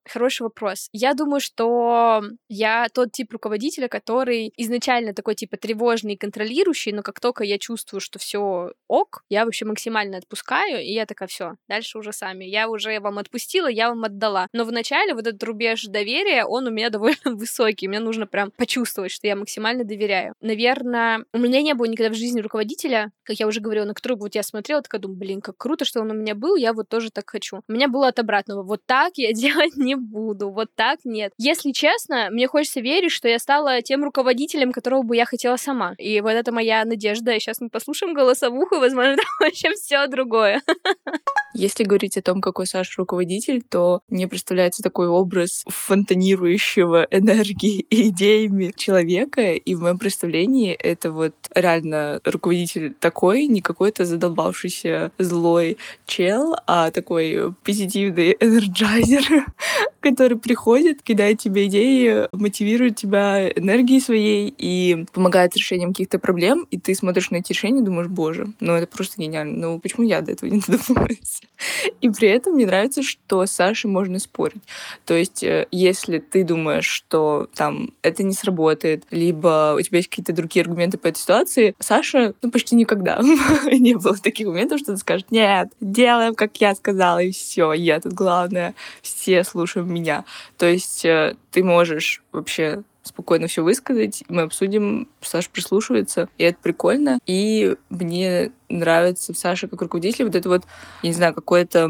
Хороший 0.10 0.44
вопрос. 0.44 0.90
Я 0.94 1.14
думаю, 1.14 1.40
что 1.40 2.24
я 2.50 2.88
тот 2.94 3.12
тип 3.12 3.32
руководителя, 3.32 3.88
который 3.88 4.52
изначально 4.58 5.14
такой 5.14 5.36
типа 5.36 5.58
тревожный 5.58 6.18
контролирующий, 6.18 6.92
но 6.92 7.04
как 7.04 7.20
только 7.20 7.44
я 7.44 7.58
чувствую, 7.58 8.02
что 8.02 8.18
все 8.20 8.72
ок, 8.88 9.24
я 9.30 9.46
вообще 9.46 9.66
максимально 9.66 10.18
отпускаю, 10.18 10.82
и 10.82 10.92
я 10.92 11.06
такая, 11.06 11.28
все, 11.28 11.56
дальше 11.70 12.00
уже 12.00 12.14
сами. 12.14 12.46
Я 12.46 12.68
уже 12.68 13.00
вам 13.00 13.20
отпустила, 13.20 13.68
я 13.68 13.90
вам 13.90 14.04
отдала. 14.04 14.48
Но 14.54 14.66
вначале 14.66 15.14
вот 15.14 15.28
этот 15.28 15.44
рубеж 15.44 15.86
доверия, 15.86 16.46
он 16.46 16.68
у 16.68 16.72
меня 16.72 16.90
довольно 16.92 17.36
высокий. 17.36 17.88
Мне 17.88 18.00
нужно 18.00 18.26
прям 18.26 18.52
почувствовать, 18.52 19.12
что 19.12 19.28
я 19.28 19.36
максимально 19.36 19.84
доверяю. 19.84 20.34
Наверное, 20.42 21.26
у 21.34 21.38
меня 21.38 21.62
не 21.62 21.74
было 21.74 21.86
никогда 21.86 22.12
в 22.12 22.18
жизни 22.18 22.42
руководителя, 22.42 23.12
как 23.24 23.40
я 23.40 23.48
уже 23.48 23.62
говорила, 23.62 23.86
на 23.86 23.94
которого 23.94 24.22
вот 24.22 24.36
я 24.36 24.44
смотрела, 24.44 24.82
такая 24.82 25.00
думаю, 25.00 25.20
блин, 25.20 25.42
как 25.42 25.58
круто, 25.58 25.86
что 25.86 26.02
он 26.02 26.12
у 26.12 26.14
меня 26.14 26.36
был, 26.36 26.56
я 26.56 26.74
вот 26.74 26.90
тоже 26.90 27.12
так 27.12 27.30
хочу. 27.30 27.62
У 27.68 27.72
меня 27.72 27.88
было 27.88 28.08
от 28.08 28.20
обратного. 28.20 28.64
Вот 28.64 28.82
так 28.86 29.14
я 29.18 29.32
делать 29.34 29.76
не 29.78 29.91
не 29.92 29.96
буду, 29.96 30.50
вот 30.50 30.70
так 30.76 31.00
нет. 31.04 31.34
Если 31.38 31.72
честно, 31.72 32.30
мне 32.32 32.48
хочется 32.48 32.80
верить, 32.80 33.12
что 33.12 33.28
я 33.28 33.40
стала 33.40 33.82
тем 33.82 34.04
руководителем, 34.04 34.72
которого 34.72 35.04
бы 35.04 35.16
я 35.16 35.26
хотела 35.26 35.58
сама. 35.58 35.96
И 35.98 36.22
вот 36.22 36.32
это 36.32 36.52
моя 36.52 36.86
надежда. 36.86 37.34
Сейчас 37.40 37.60
мы 37.60 37.70
послушаем 37.70 38.14
голосовуху, 38.14 38.80
возможно, 38.80 39.16
там 39.18 39.26
вообще 39.40 39.72
все 39.74 40.08
другое. 40.08 40.62
Если 41.54 41.84
говорить 41.84 42.18
о 42.18 42.22
том, 42.22 42.42
какой 42.42 42.66
Саша 42.66 42.94
руководитель, 42.98 43.62
то 43.62 44.02
мне 44.10 44.28
представляется 44.28 44.82
такой 44.82 45.08
образ 45.08 45.64
фонтанирующего 45.68 47.08
энергией 47.12 47.86
и 47.90 48.10
идеями 48.10 48.74
человека, 48.76 49.54
и 49.54 49.76
в 49.76 49.82
моем 49.82 49.98
представлении 49.98 50.74
это 50.74 51.12
вот 51.12 51.36
реально 51.54 52.22
руководитель 52.24 52.94
такой, 52.94 53.48
не 53.48 53.62
какой-то 53.62 54.06
задолбавшийся 54.06 55.12
злой 55.18 55.78
чел, 56.06 56.56
а 56.68 56.92
такой 56.92 57.54
позитивный 57.64 58.32
энерджайзер, 58.40 59.46
который 60.00 60.38
приходит, 60.38 61.02
кидает 61.02 61.40
тебе 61.40 61.68
идеи, 61.68 62.28
мотивирует 62.32 62.96
тебя 62.96 63.50
энергией 63.50 64.00
своей 64.00 64.54
и 64.58 65.06
помогает 65.14 65.56
решением 65.56 65.92
каких-то 65.92 66.20
проблем, 66.20 66.66
и 66.72 66.80
ты 66.80 66.96
смотришь 66.96 67.30
на 67.32 67.38
эти 67.38 67.52
решения 67.52 67.82
и 67.82 67.86
думаешь, 67.86 68.08
боже, 68.08 68.48
ну 68.60 68.74
это 68.74 68.88
просто 68.88 69.22
гениально, 69.22 69.58
ну 69.58 69.80
почему 69.80 70.06
я 70.06 70.22
до 70.22 70.32
этого 70.32 70.50
не 70.50 70.62
додумалась? 70.66 71.41
И 72.02 72.10
при 72.10 72.30
этом 72.30 72.54
мне 72.54 72.66
нравится, 72.66 73.04
что 73.04 73.46
с 73.46 73.52
Сашей 73.52 73.90
можно 73.90 74.20
спорить. 74.20 74.62
То 75.06 75.14
есть, 75.14 75.44
э, 75.44 75.68
если 75.72 76.20
ты 76.20 76.44
думаешь, 76.44 76.86
что 76.86 77.48
там 77.56 77.92
это 78.02 78.24
не 78.24 78.34
сработает, 78.34 79.04
либо 79.12 79.76
у 79.78 79.82
тебя 79.82 80.00
есть 80.00 80.10
какие-то 80.10 80.34
другие 80.34 80.64
аргументы 80.64 80.98
по 80.98 81.08
этой 81.08 81.20
ситуации, 81.20 81.76
Саша, 81.80 82.34
ну, 82.42 82.52
почти 82.52 82.76
никогда 82.76 83.22
не 83.72 83.96
было 83.96 84.18
таких 84.18 84.48
моментов, 84.48 84.80
что 84.80 84.94
ты 84.94 84.98
скажешь, 84.98 85.26
нет, 85.30 85.70
делаем, 85.80 86.36
как 86.36 86.58
я 86.58 86.76
сказала, 86.76 87.20
и 87.20 87.32
все, 87.32 87.74
я 87.74 88.00
тут 88.00 88.14
главное, 88.14 88.74
все 89.02 89.44
слушаем 89.44 89.92
меня. 89.94 90.26
То 90.58 90.68
есть 90.68 91.06
э, 91.06 91.36
ты 91.52 91.64
можешь 91.64 92.24
вообще 92.32 92.84
спокойно 93.04 93.48
все 93.48 93.64
высказать, 93.64 94.24
мы 94.28 94.44
обсудим, 94.44 95.08
Саша 95.22 95.50
прислушивается, 95.50 96.30
и 96.38 96.44
это 96.44 96.58
прикольно. 96.62 97.20
И 97.26 97.76
мне 97.90 98.52
нравится 98.70 99.34
в 99.34 99.38
Саше 99.38 99.68
как 99.68 99.82
руководитель 99.82 100.26
вот 100.26 100.36
это 100.36 100.50
вот, 100.50 100.64
я 101.02 101.10
не 101.10 101.16
знаю, 101.16 101.34
какое-то 101.34 101.90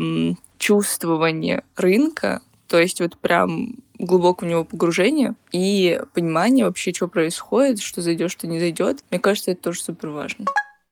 чувствование 0.58 1.64
рынка, 1.76 2.42
то 2.68 2.80
есть 2.80 3.02
вот 3.02 3.18
прям 3.18 3.76
глубокое 4.00 4.48
у 4.48 4.52
него 4.52 4.64
погружение 4.64 5.36
и 5.52 6.00
понимание 6.14 6.66
вообще, 6.66 6.94
что 6.94 7.08
происходит, 7.08 7.82
что 7.82 8.02
зайдет, 8.02 8.32
что 8.32 8.48
не 8.48 8.60
зайдет. 8.60 9.04
Мне 9.12 9.20
кажется, 9.20 9.52
это 9.52 9.62
тоже 9.62 9.82
супер 9.82 10.10
важно. 10.10 10.46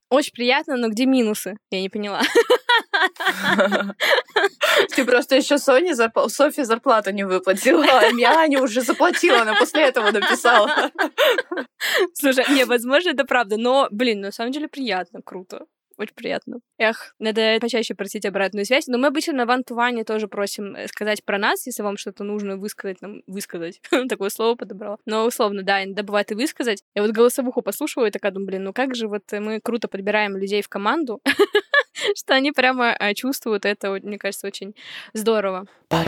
Очень 0.09 0.33
приятно, 0.33 0.75
но 0.75 0.89
где 0.89 1.05
минусы? 1.05 1.57
Я 1.69 1.81
не 1.81 1.89
поняла. 1.89 2.21
Ты 4.95 5.05
просто 5.05 5.35
еще 5.35 5.57
Соне. 5.57 5.95
Софи 6.27 6.63
зарплату 6.63 7.11
не 7.11 7.23
выплатила, 7.25 7.85
а 7.85 8.05
я 8.05 8.39
Аня 8.39 8.61
уже 8.61 8.81
заплатила, 8.81 9.41
она 9.41 9.55
после 9.55 9.83
этого 9.83 10.11
написала. 10.11 10.91
Слушай, 12.13 12.45
не, 12.49 12.65
возможно, 12.65 13.09
это 13.09 13.25
правда, 13.25 13.57
но, 13.57 13.87
блин, 13.91 14.21
на 14.21 14.31
самом 14.31 14.51
деле 14.51 14.67
приятно, 14.67 15.21
круто. 15.23 15.65
Очень 15.99 16.15
приятно. 16.15 16.61
Эх, 16.77 17.13
надо 17.19 17.57
почаще 17.59 17.93
просить 17.93 18.25
обратную 18.25 18.65
связь. 18.65 18.87
Но 18.87 18.97
мы 18.97 19.07
обычно 19.07 19.33
на 19.33 19.45
ван 19.45 19.65
тоже 20.05 20.29
просим 20.29 20.73
э, 20.73 20.87
сказать 20.87 21.25
про 21.25 21.37
нас, 21.37 21.67
если 21.67 21.83
вам 21.83 21.97
что-то 21.97 22.23
нужно 22.23 22.55
высказать, 22.55 23.01
нам 23.01 23.21
высказать. 23.27 23.81
Такое 24.09 24.29
слово 24.29 24.55
подобрала. 24.55 24.97
Но 25.05 25.25
условно, 25.25 25.61
да, 25.61 25.83
иногда 25.83 26.03
бывает 26.03 26.31
и 26.31 26.35
высказать. 26.35 26.81
Я 26.95 27.01
вот 27.01 27.11
голосовуху 27.11 27.61
послушала 27.61 28.05
и 28.05 28.11
такая 28.11 28.31
думаю, 28.31 28.47
блин, 28.47 28.63
ну 28.63 28.71
как 28.71 28.95
же 28.95 29.09
вот 29.09 29.23
мы 29.33 29.59
круто 29.59 29.89
подбираем 29.89 30.37
людей 30.37 30.61
в 30.61 30.69
команду, 30.69 31.19
что 32.15 32.33
они 32.33 32.53
прямо 32.53 32.93
а, 32.93 33.13
чувствуют 33.13 33.65
это, 33.65 33.91
мне 33.91 34.17
кажется, 34.17 34.47
очень 34.47 34.75
здорово. 35.13 35.67
А 35.89 36.05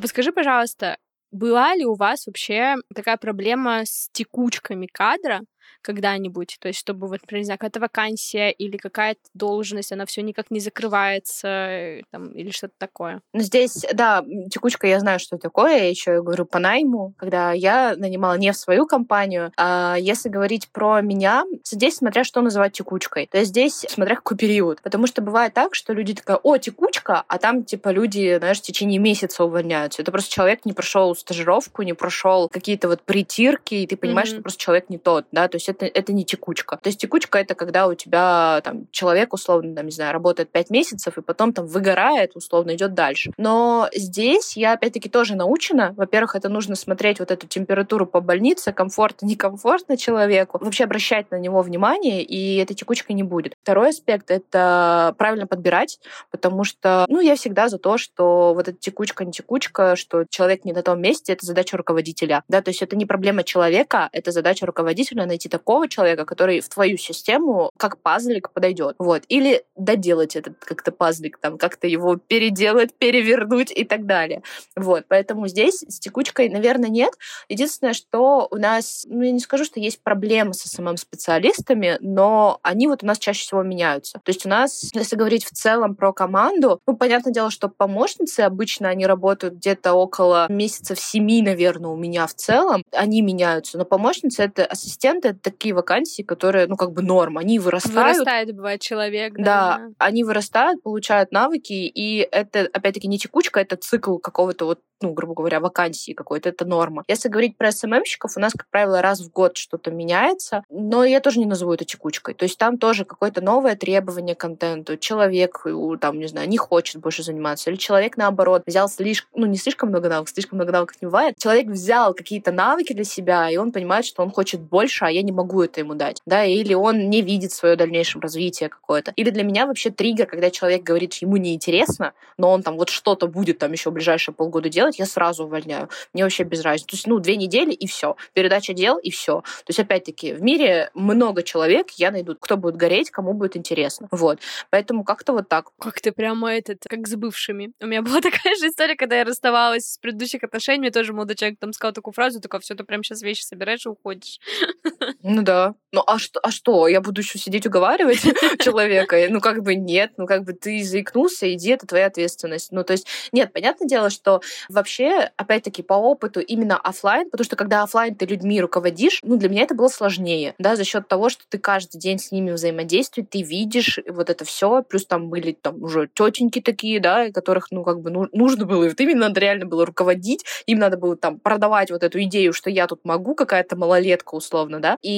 подскажи, 0.00 0.32
пожалуйста, 0.32 0.98
была 1.30 1.76
ли 1.76 1.84
у 1.84 1.94
вас 1.94 2.26
вообще 2.26 2.74
такая 2.92 3.16
проблема 3.16 3.82
с 3.84 4.08
текучками 4.12 4.86
кадра? 4.86 5.42
Когда-нибудь? 5.82 6.58
То 6.60 6.68
есть, 6.68 6.80
чтобы, 6.80 7.08
вот, 7.08 7.22
например, 7.22 7.40
не 7.40 7.44
знаю, 7.44 7.58
какая-то 7.58 7.80
вакансия 7.80 8.50
или 8.50 8.76
какая-то 8.76 9.20
должность, 9.34 9.92
она 9.92 10.06
все 10.06 10.22
никак 10.22 10.50
не 10.50 10.60
закрывается, 10.60 11.48
э, 11.48 12.02
там, 12.10 12.28
или 12.32 12.50
что-то 12.50 12.74
такое. 12.78 13.20
Ну, 13.32 13.40
здесь, 13.40 13.84
да, 13.92 14.24
текучка, 14.50 14.86
я 14.86 15.00
знаю, 15.00 15.18
что 15.18 15.38
такое. 15.38 15.76
Я 15.76 15.88
еще 15.88 16.22
говорю 16.22 16.44
по 16.44 16.58
найму, 16.58 17.14
когда 17.16 17.52
я 17.52 17.94
нанимала 17.96 18.34
не 18.34 18.52
в 18.52 18.56
свою 18.56 18.86
компанию. 18.86 19.52
А 19.56 19.96
если 19.98 20.28
говорить 20.28 20.68
про 20.70 21.00
меня, 21.00 21.44
здесь 21.64 21.96
смотря 21.96 22.24
что 22.24 22.40
называть 22.40 22.72
текучкой. 22.72 23.26
То 23.26 23.38
есть 23.38 23.50
здесь 23.50 23.84
смотря 23.88 24.16
какой 24.16 24.36
период. 24.36 24.80
Потому 24.82 25.06
что 25.06 25.22
бывает 25.22 25.54
так, 25.54 25.74
что 25.74 25.92
люди 25.92 26.14
такая, 26.14 26.38
о, 26.42 26.56
текучка, 26.58 27.24
а 27.28 27.38
там, 27.38 27.64
типа, 27.64 27.90
люди, 27.90 28.36
знаешь, 28.38 28.58
в 28.58 28.62
течение 28.62 28.98
месяца 28.98 29.44
увольняются. 29.44 30.02
Это 30.02 30.12
просто 30.12 30.30
человек 30.30 30.64
не 30.64 30.72
прошел 30.72 31.14
стажировку, 31.14 31.82
не 31.82 31.92
прошел 31.92 32.48
какие-то 32.48 32.88
вот 32.88 33.02
притирки, 33.02 33.74
и 33.74 33.86
ты 33.86 33.96
понимаешь, 33.96 34.28
mm-hmm. 34.28 34.32
что 34.32 34.42
просто 34.42 34.60
человек 34.60 34.90
не 34.90 34.98
тот, 34.98 35.26
да, 35.32 35.48
то 35.54 35.56
есть 35.56 35.68
это, 35.68 35.86
это 35.86 36.12
не 36.12 36.24
текучка. 36.24 36.80
То 36.82 36.88
есть 36.88 36.98
текучка— 36.98 37.38
это 37.40 37.54
когда 37.54 37.86
у 37.86 37.94
тебя 37.94 38.60
там 38.64 38.88
человек, 38.90 39.32
условно, 39.32 39.76
там, 39.76 39.86
не 39.86 39.92
знаю, 39.92 40.12
работает 40.12 40.50
5 40.50 40.70
месяцев, 40.70 41.16
и 41.16 41.22
потом 41.22 41.52
там 41.52 41.68
выгорает, 41.68 42.34
условно, 42.34 42.74
идет 42.74 42.92
дальше. 42.92 43.30
Но 43.36 43.88
здесь 43.94 44.56
я, 44.56 44.72
опять-таки, 44.72 45.08
тоже 45.08 45.36
научена. 45.36 45.94
Во-первых, 45.96 46.34
это 46.34 46.48
нужно 46.48 46.74
смотреть 46.74 47.20
вот 47.20 47.30
эту 47.30 47.46
температуру 47.46 48.04
по 48.04 48.20
больнице, 48.20 48.72
комфортно, 48.72 49.26
некомфортно 49.26 49.96
человеку, 49.96 50.58
вообще 50.60 50.82
обращать 50.82 51.30
на 51.30 51.38
него 51.38 51.62
внимание, 51.62 52.24
и 52.24 52.56
этой 52.56 52.74
текучкой 52.74 53.14
не 53.14 53.22
будет. 53.22 53.54
Второй 53.62 53.90
аспект— 53.90 54.28
это 54.32 55.14
правильно 55.18 55.46
подбирать, 55.46 56.00
потому 56.32 56.64
что, 56.64 57.04
ну, 57.08 57.20
я 57.20 57.36
всегда 57.36 57.68
за 57.68 57.78
то, 57.78 57.96
что 57.96 58.54
вот 58.54 58.66
эта 58.66 58.76
текучка, 58.76 59.24
не 59.24 59.30
текучка, 59.30 59.94
что 59.94 60.24
человек 60.28 60.64
не 60.64 60.72
на 60.72 60.82
том 60.82 61.00
месте, 61.00 61.32
это 61.32 61.46
задача 61.46 61.76
руководителя. 61.76 62.42
Да, 62.48 62.60
то 62.60 62.70
есть 62.70 62.82
это 62.82 62.96
не 62.96 63.06
проблема 63.06 63.44
человека, 63.44 64.08
это 64.10 64.32
задача 64.32 64.66
руководителя 64.66 65.26
найти 65.26 65.43
такого 65.48 65.88
человека, 65.88 66.24
который 66.24 66.60
в 66.60 66.68
твою 66.68 66.96
систему 66.96 67.70
как 67.78 67.98
пазлик 67.98 68.50
подойдет. 68.50 68.94
Вот. 68.98 69.22
Или 69.28 69.64
доделать 69.76 70.36
этот 70.36 70.58
как-то 70.64 70.92
пазлик, 70.92 71.38
там, 71.38 71.58
как-то 71.58 71.86
его 71.86 72.16
переделать, 72.16 72.94
перевернуть 72.94 73.70
и 73.70 73.84
так 73.84 74.06
далее. 74.06 74.42
Вот. 74.76 75.04
Поэтому 75.08 75.48
здесь 75.48 75.84
с 75.88 75.98
текучкой, 75.98 76.48
наверное, 76.48 76.90
нет. 76.90 77.12
Единственное, 77.48 77.94
что 77.94 78.48
у 78.50 78.56
нас, 78.56 79.04
ну, 79.08 79.22
я 79.22 79.32
не 79.32 79.40
скажу, 79.40 79.64
что 79.64 79.80
есть 79.80 80.02
проблемы 80.02 80.54
со 80.54 80.68
самым 80.68 80.96
специалистами, 80.96 81.98
но 82.00 82.58
они 82.62 82.86
вот 82.86 83.02
у 83.02 83.06
нас 83.06 83.18
чаще 83.18 83.42
всего 83.42 83.62
меняются. 83.62 84.20
То 84.24 84.30
есть 84.30 84.46
у 84.46 84.48
нас, 84.48 84.90
если 84.94 85.16
говорить 85.16 85.44
в 85.44 85.50
целом 85.50 85.94
про 85.94 86.12
команду, 86.12 86.80
ну, 86.86 86.96
понятное 86.96 87.32
дело, 87.32 87.50
что 87.50 87.68
помощницы 87.68 88.40
обычно 88.40 88.88
они 88.88 89.06
работают 89.06 89.54
где-то 89.54 89.94
около 89.94 90.46
месяцев 90.48 90.98
семи, 90.98 91.42
наверное, 91.42 91.90
у 91.90 91.96
меня 91.96 92.26
в 92.26 92.34
целом. 92.34 92.82
Они 92.92 93.22
меняются. 93.22 93.78
Но 93.78 93.84
помощницы— 93.84 94.42
это 94.44 94.64
ассистенты, 94.64 95.33
это 95.34 95.50
такие 95.50 95.74
вакансии, 95.74 96.22
которые, 96.22 96.66
ну, 96.66 96.76
как 96.76 96.92
бы 96.92 97.02
норм. 97.02 97.38
Они 97.38 97.58
вырастают. 97.58 98.16
Вырастает, 98.16 98.54
бывает, 98.54 98.80
человек. 98.80 99.34
Да, 99.36 99.78
да 99.78 99.88
они 99.98 100.24
вырастают, 100.24 100.82
получают 100.82 101.32
навыки, 101.32 101.72
и 101.72 102.18
это, 102.30 102.68
опять-таки, 102.72 103.08
не 103.08 103.18
текучка, 103.18 103.60
это 103.60 103.76
цикл 103.76 104.18
какого-то 104.18 104.66
вот 104.66 104.80
ну, 105.04 105.12
грубо 105.12 105.34
говоря, 105.34 105.60
вакансии 105.60 106.12
какой-то, 106.12 106.48
это 106.48 106.64
норма. 106.64 107.04
Если 107.08 107.28
говорить 107.28 107.56
про 107.58 107.72
СММщиков, 107.72 108.36
у 108.36 108.40
нас, 108.40 108.52
как 108.52 108.68
правило, 108.70 109.02
раз 109.02 109.20
в 109.20 109.30
год 109.30 109.56
что-то 109.56 109.90
меняется, 109.90 110.62
но 110.70 111.04
я 111.04 111.20
тоже 111.20 111.40
не 111.40 111.46
назову 111.46 111.74
это 111.74 111.84
текучкой. 111.84 112.34
То 112.34 112.44
есть 112.44 112.56
там 112.56 112.78
тоже 112.78 113.04
какое-то 113.04 113.42
новое 113.42 113.76
требование 113.76 114.34
к 114.34 114.40
контенту. 114.40 114.96
Человек, 114.96 115.66
там, 116.00 116.18
не 116.18 116.26
знаю, 116.26 116.48
не 116.48 116.56
хочет 116.56 117.02
больше 117.02 117.22
заниматься, 117.22 117.70
или 117.70 117.76
человек, 117.76 118.16
наоборот, 118.16 118.62
взял 118.66 118.88
слишком, 118.88 119.42
ну, 119.42 119.46
не 119.46 119.56
слишком 119.56 119.90
много 119.90 120.08
навыков, 120.08 120.32
слишком 120.32 120.58
много 120.58 120.72
навыков 120.72 120.96
не 121.02 121.06
бывает. 121.06 121.34
Человек 121.38 121.66
взял 121.66 122.14
какие-то 122.14 122.52
навыки 122.52 122.92
для 122.92 123.04
себя, 123.04 123.50
и 123.50 123.56
он 123.56 123.72
понимает, 123.72 124.06
что 124.06 124.22
он 124.22 124.30
хочет 124.30 124.60
больше, 124.60 125.04
а 125.04 125.10
я 125.10 125.22
не 125.24 125.32
могу 125.32 125.62
это 125.62 125.80
ему 125.80 125.94
дать, 125.94 126.20
да, 126.26 126.44
или 126.44 126.74
он 126.74 127.10
не 127.10 127.22
видит 127.22 127.52
свое 127.52 127.76
дальнейшее 127.76 128.22
развитие 128.22 128.68
какое-то. 128.68 129.12
Или 129.16 129.30
для 129.30 129.42
меня 129.42 129.66
вообще 129.66 129.90
триггер, 129.90 130.26
когда 130.26 130.50
человек 130.50 130.82
говорит, 130.82 131.14
что 131.14 131.26
ему 131.26 131.36
неинтересно, 131.36 132.12
но 132.38 132.50
он 132.50 132.62
там 132.62 132.76
вот 132.76 132.90
что-то 132.90 133.26
будет 133.26 133.58
там 133.58 133.72
еще 133.72 133.90
в 133.90 133.94
ближайшие 133.94 134.34
полгода 134.34 134.68
делать, 134.68 134.98
я 134.98 135.06
сразу 135.06 135.44
увольняю. 135.44 135.88
Мне 136.12 136.22
вообще 136.22 136.44
без 136.44 136.62
разницы. 136.62 136.86
То 136.86 136.96
есть, 136.96 137.06
ну, 137.06 137.18
две 137.18 137.36
недели 137.36 137.72
и 137.72 137.86
все. 137.86 138.16
Передача 138.32 138.72
дел 138.74 138.98
и 138.98 139.10
все. 139.10 139.40
То 139.40 139.70
есть, 139.70 139.80
опять-таки, 139.80 140.32
в 140.32 140.42
мире 140.42 140.90
много 140.94 141.42
человек, 141.42 141.90
я 141.90 142.10
найду, 142.10 142.36
кто 142.38 142.56
будет 142.56 142.76
гореть, 142.76 143.10
кому 143.10 143.32
будет 143.32 143.56
интересно. 143.56 144.08
Вот. 144.10 144.40
Поэтому 144.70 145.04
как-то 145.04 145.32
вот 145.32 145.48
так. 145.48 145.70
Как 145.78 146.00
ты 146.00 146.12
прямо 146.12 146.52
этот, 146.52 146.84
как 146.88 147.06
с 147.06 147.14
бывшими. 147.16 147.72
У 147.80 147.86
меня 147.86 148.02
была 148.02 148.20
такая 148.20 148.54
же 148.56 148.68
история, 148.68 148.96
когда 148.96 149.16
я 149.16 149.24
расставалась 149.24 149.92
с 149.92 149.98
предыдущих 149.98 150.42
отношений, 150.42 150.80
мне 150.80 150.90
тоже 150.90 151.12
молодой 151.12 151.36
человек 151.36 151.58
там 151.58 151.72
сказал 151.72 151.92
такую 151.92 152.12
фразу, 152.12 152.40
такая, 152.40 152.60
все, 152.60 152.74
ты 152.74 152.84
прям 152.84 153.02
сейчас 153.02 153.22
вещи 153.22 153.42
собираешь 153.42 153.86
и 153.86 153.88
уходишь. 153.88 154.40
Ну 155.26 155.42
да. 155.42 155.74
Ну 155.90 156.02
а 156.06 156.18
что, 156.18 156.38
а 156.42 156.50
что? 156.50 156.86
Я 156.86 157.00
буду 157.00 157.22
еще 157.22 157.38
сидеть 157.38 157.66
уговаривать 157.66 158.20
человека? 158.60 159.16
Ну 159.30 159.40
как 159.40 159.62
бы 159.62 159.74
нет, 159.74 160.12
ну 160.18 160.26
как 160.26 160.44
бы 160.44 160.52
ты 160.52 160.82
заикнулся, 160.82 161.50
иди, 161.54 161.70
это 161.70 161.86
твоя 161.86 162.06
ответственность. 162.06 162.72
Ну 162.72 162.84
то 162.84 162.92
есть, 162.92 163.06
нет, 163.32 163.52
понятное 163.52 163.88
дело, 163.88 164.10
что 164.10 164.42
вообще, 164.68 165.30
опять-таки, 165.36 165.82
по 165.82 165.94
опыту 165.94 166.40
именно 166.40 166.76
офлайн, 166.76 167.30
потому 167.30 167.44
что 167.46 167.56
когда 167.56 167.84
офлайн 167.84 168.16
ты 168.16 168.26
людьми 168.26 168.60
руководишь, 168.60 169.20
ну, 169.22 169.36
для 169.36 169.48
меня 169.48 169.62
это 169.62 169.74
было 169.74 169.88
сложнее, 169.88 170.54
да, 170.58 170.76
за 170.76 170.84
счет 170.84 171.08
того, 171.08 171.30
что 171.30 171.44
ты 171.48 171.58
каждый 171.58 171.98
день 171.98 172.18
с 172.18 172.32
ними 172.32 172.50
взаимодействуешь, 172.50 173.28
ты 173.30 173.42
видишь 173.42 174.00
вот 174.08 174.28
это 174.30 174.44
все, 174.44 174.82
плюс 174.82 175.06
там 175.06 175.30
были 175.30 175.52
там 175.52 175.82
уже 175.82 176.10
тетеньки 176.12 176.60
такие, 176.60 177.00
да, 177.00 177.30
которых, 177.30 177.68
ну, 177.70 177.84
как 177.84 178.00
бы 178.00 178.10
ну, 178.10 178.26
нужно 178.32 178.66
было, 178.66 178.88
вот 178.88 179.00
именно 179.00 179.28
надо 179.28 179.40
реально 179.40 179.66
было 179.66 179.86
руководить, 179.86 180.44
им 180.66 180.80
надо 180.80 180.98
было 180.98 181.16
там 181.16 181.38
продавать 181.38 181.90
вот 181.92 182.02
эту 182.02 182.20
идею, 182.24 182.52
что 182.52 182.68
я 182.68 182.86
тут 182.88 183.04
могу, 183.04 183.36
какая-то 183.36 183.76
малолетка 183.76 184.34
условно, 184.34 184.80
да, 184.80 184.96
и 185.02 185.13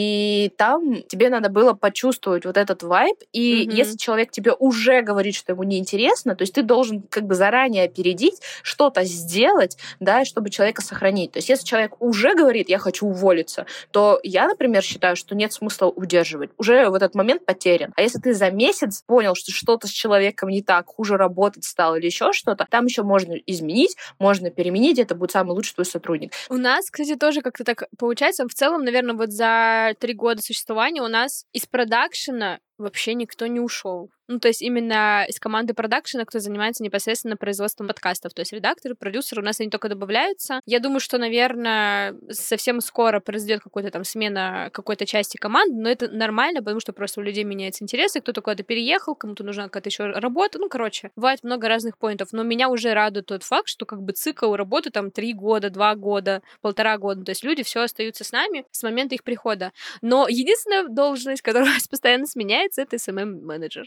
там 0.56 1.02
тебе 1.08 1.30
надо 1.30 1.48
было 1.48 1.72
почувствовать 1.72 2.44
вот 2.44 2.56
этот 2.56 2.82
вайб, 2.82 3.16
и 3.32 3.66
mm-hmm. 3.66 3.74
если 3.74 3.96
человек 3.96 4.30
тебе 4.30 4.52
уже 4.52 5.02
говорит, 5.02 5.34
что 5.34 5.52
ему 5.52 5.62
неинтересно, 5.62 6.34
то 6.34 6.42
есть 6.42 6.54
ты 6.54 6.62
должен 6.62 7.02
как 7.02 7.24
бы 7.24 7.34
заранее 7.34 7.84
опередить, 7.84 8.40
что-то 8.62 9.04
сделать, 9.04 9.76
да, 10.00 10.24
чтобы 10.24 10.50
человека 10.50 10.82
сохранить. 10.82 11.32
То 11.32 11.38
есть 11.38 11.48
если 11.48 11.66
человек 11.66 12.00
уже 12.00 12.34
говорит, 12.34 12.68
я 12.68 12.78
хочу 12.78 13.06
уволиться, 13.06 13.66
то 13.90 14.20
я, 14.22 14.46
например, 14.46 14.82
считаю, 14.82 15.16
что 15.16 15.34
нет 15.34 15.52
смысла 15.52 15.86
удерживать. 15.86 16.50
Уже 16.58 16.88
в 16.88 16.94
этот 16.94 17.14
момент 17.14 17.44
потерян. 17.44 17.92
А 17.96 18.02
если 18.02 18.18
ты 18.18 18.34
за 18.34 18.50
месяц 18.50 19.02
понял, 19.06 19.34
что 19.34 19.52
что-то 19.52 19.86
с 19.86 19.90
человеком 19.90 20.48
не 20.48 20.62
так, 20.62 20.86
хуже 20.86 21.16
работать 21.16 21.64
стал 21.64 21.96
или 21.96 22.06
еще 22.06 22.32
что-то, 22.32 22.66
там 22.70 22.86
еще 22.86 23.02
можно 23.02 23.34
изменить, 23.34 23.96
можно 24.18 24.50
переменить, 24.50 24.98
это 24.98 25.14
будет 25.14 25.32
самый 25.32 25.52
лучший 25.52 25.74
твой 25.74 25.86
сотрудник. 25.86 26.32
У 26.48 26.56
нас, 26.56 26.90
кстати, 26.90 27.16
тоже 27.16 27.42
как-то 27.42 27.64
так 27.64 27.84
получается. 27.98 28.46
В 28.48 28.54
целом, 28.54 28.84
наверное, 28.84 29.14
вот 29.14 29.30
за 29.30 29.85
три 29.94 30.14
года 30.14 30.42
существования 30.42 31.02
у 31.02 31.08
нас 31.08 31.44
из 31.52 31.66
продакшена 31.66 32.60
вообще 32.78 33.14
никто 33.14 33.46
не 33.46 33.60
ушел. 33.60 34.10
Ну, 34.28 34.40
то 34.40 34.48
есть 34.48 34.62
именно 34.62 35.24
из 35.28 35.38
команды 35.38 35.74
продакшена, 35.74 36.24
кто 36.24 36.38
занимается 36.40 36.82
непосредственно 36.82 37.36
производством 37.36 37.86
подкастов. 37.86 38.34
То 38.34 38.40
есть 38.40 38.52
редакторы, 38.52 38.94
продюсеры, 38.94 39.42
у 39.42 39.44
нас 39.44 39.60
они 39.60 39.70
только 39.70 39.88
добавляются. 39.88 40.60
Я 40.66 40.80
думаю, 40.80 41.00
что, 41.00 41.18
наверное, 41.18 42.16
совсем 42.30 42.80
скоро 42.80 43.20
произойдет 43.20 43.62
какая-то 43.62 43.90
там 43.90 44.04
смена 44.04 44.70
какой-то 44.72 45.06
части 45.06 45.36
команды, 45.36 45.76
но 45.80 45.88
это 45.88 46.08
нормально, 46.08 46.60
потому 46.60 46.80
что 46.80 46.92
просто 46.92 47.20
у 47.20 47.22
людей 47.22 47.44
меняются 47.44 47.84
интересы, 47.84 48.20
кто-то 48.20 48.42
куда-то 48.42 48.64
переехал, 48.64 49.14
кому-то 49.14 49.44
нужна 49.44 49.64
какая-то 49.64 49.88
еще 49.88 50.06
работа. 50.10 50.58
Ну, 50.58 50.68
короче, 50.68 51.10
бывает 51.16 51.44
много 51.44 51.68
разных 51.68 51.98
поинтов. 51.98 52.32
Но 52.32 52.42
меня 52.42 52.68
уже 52.68 52.94
радует 52.94 53.26
тот 53.26 53.42
факт, 53.42 53.68
что 53.68 53.86
как 53.86 54.02
бы 54.02 54.12
цикл 54.12 54.54
работы 54.54 54.90
там 54.90 55.10
три 55.10 55.34
года, 55.34 55.70
два 55.70 55.94
года, 55.94 56.42
полтора 56.60 56.98
года. 56.98 57.24
То 57.24 57.30
есть 57.30 57.44
люди 57.44 57.62
все 57.62 57.80
остаются 57.80 58.24
с 58.24 58.32
нами 58.32 58.64
с 58.70 58.82
момента 58.82 59.14
их 59.14 59.22
прихода. 59.22 59.72
Но 60.02 60.26
единственная 60.28 60.88
должность, 60.88 61.42
которая 61.42 61.70
у 61.70 61.74
нас 61.74 61.86
постоянно 61.88 62.26
сменяется, 62.26 62.82
это 62.82 62.96
SMM-менеджер. 62.96 63.86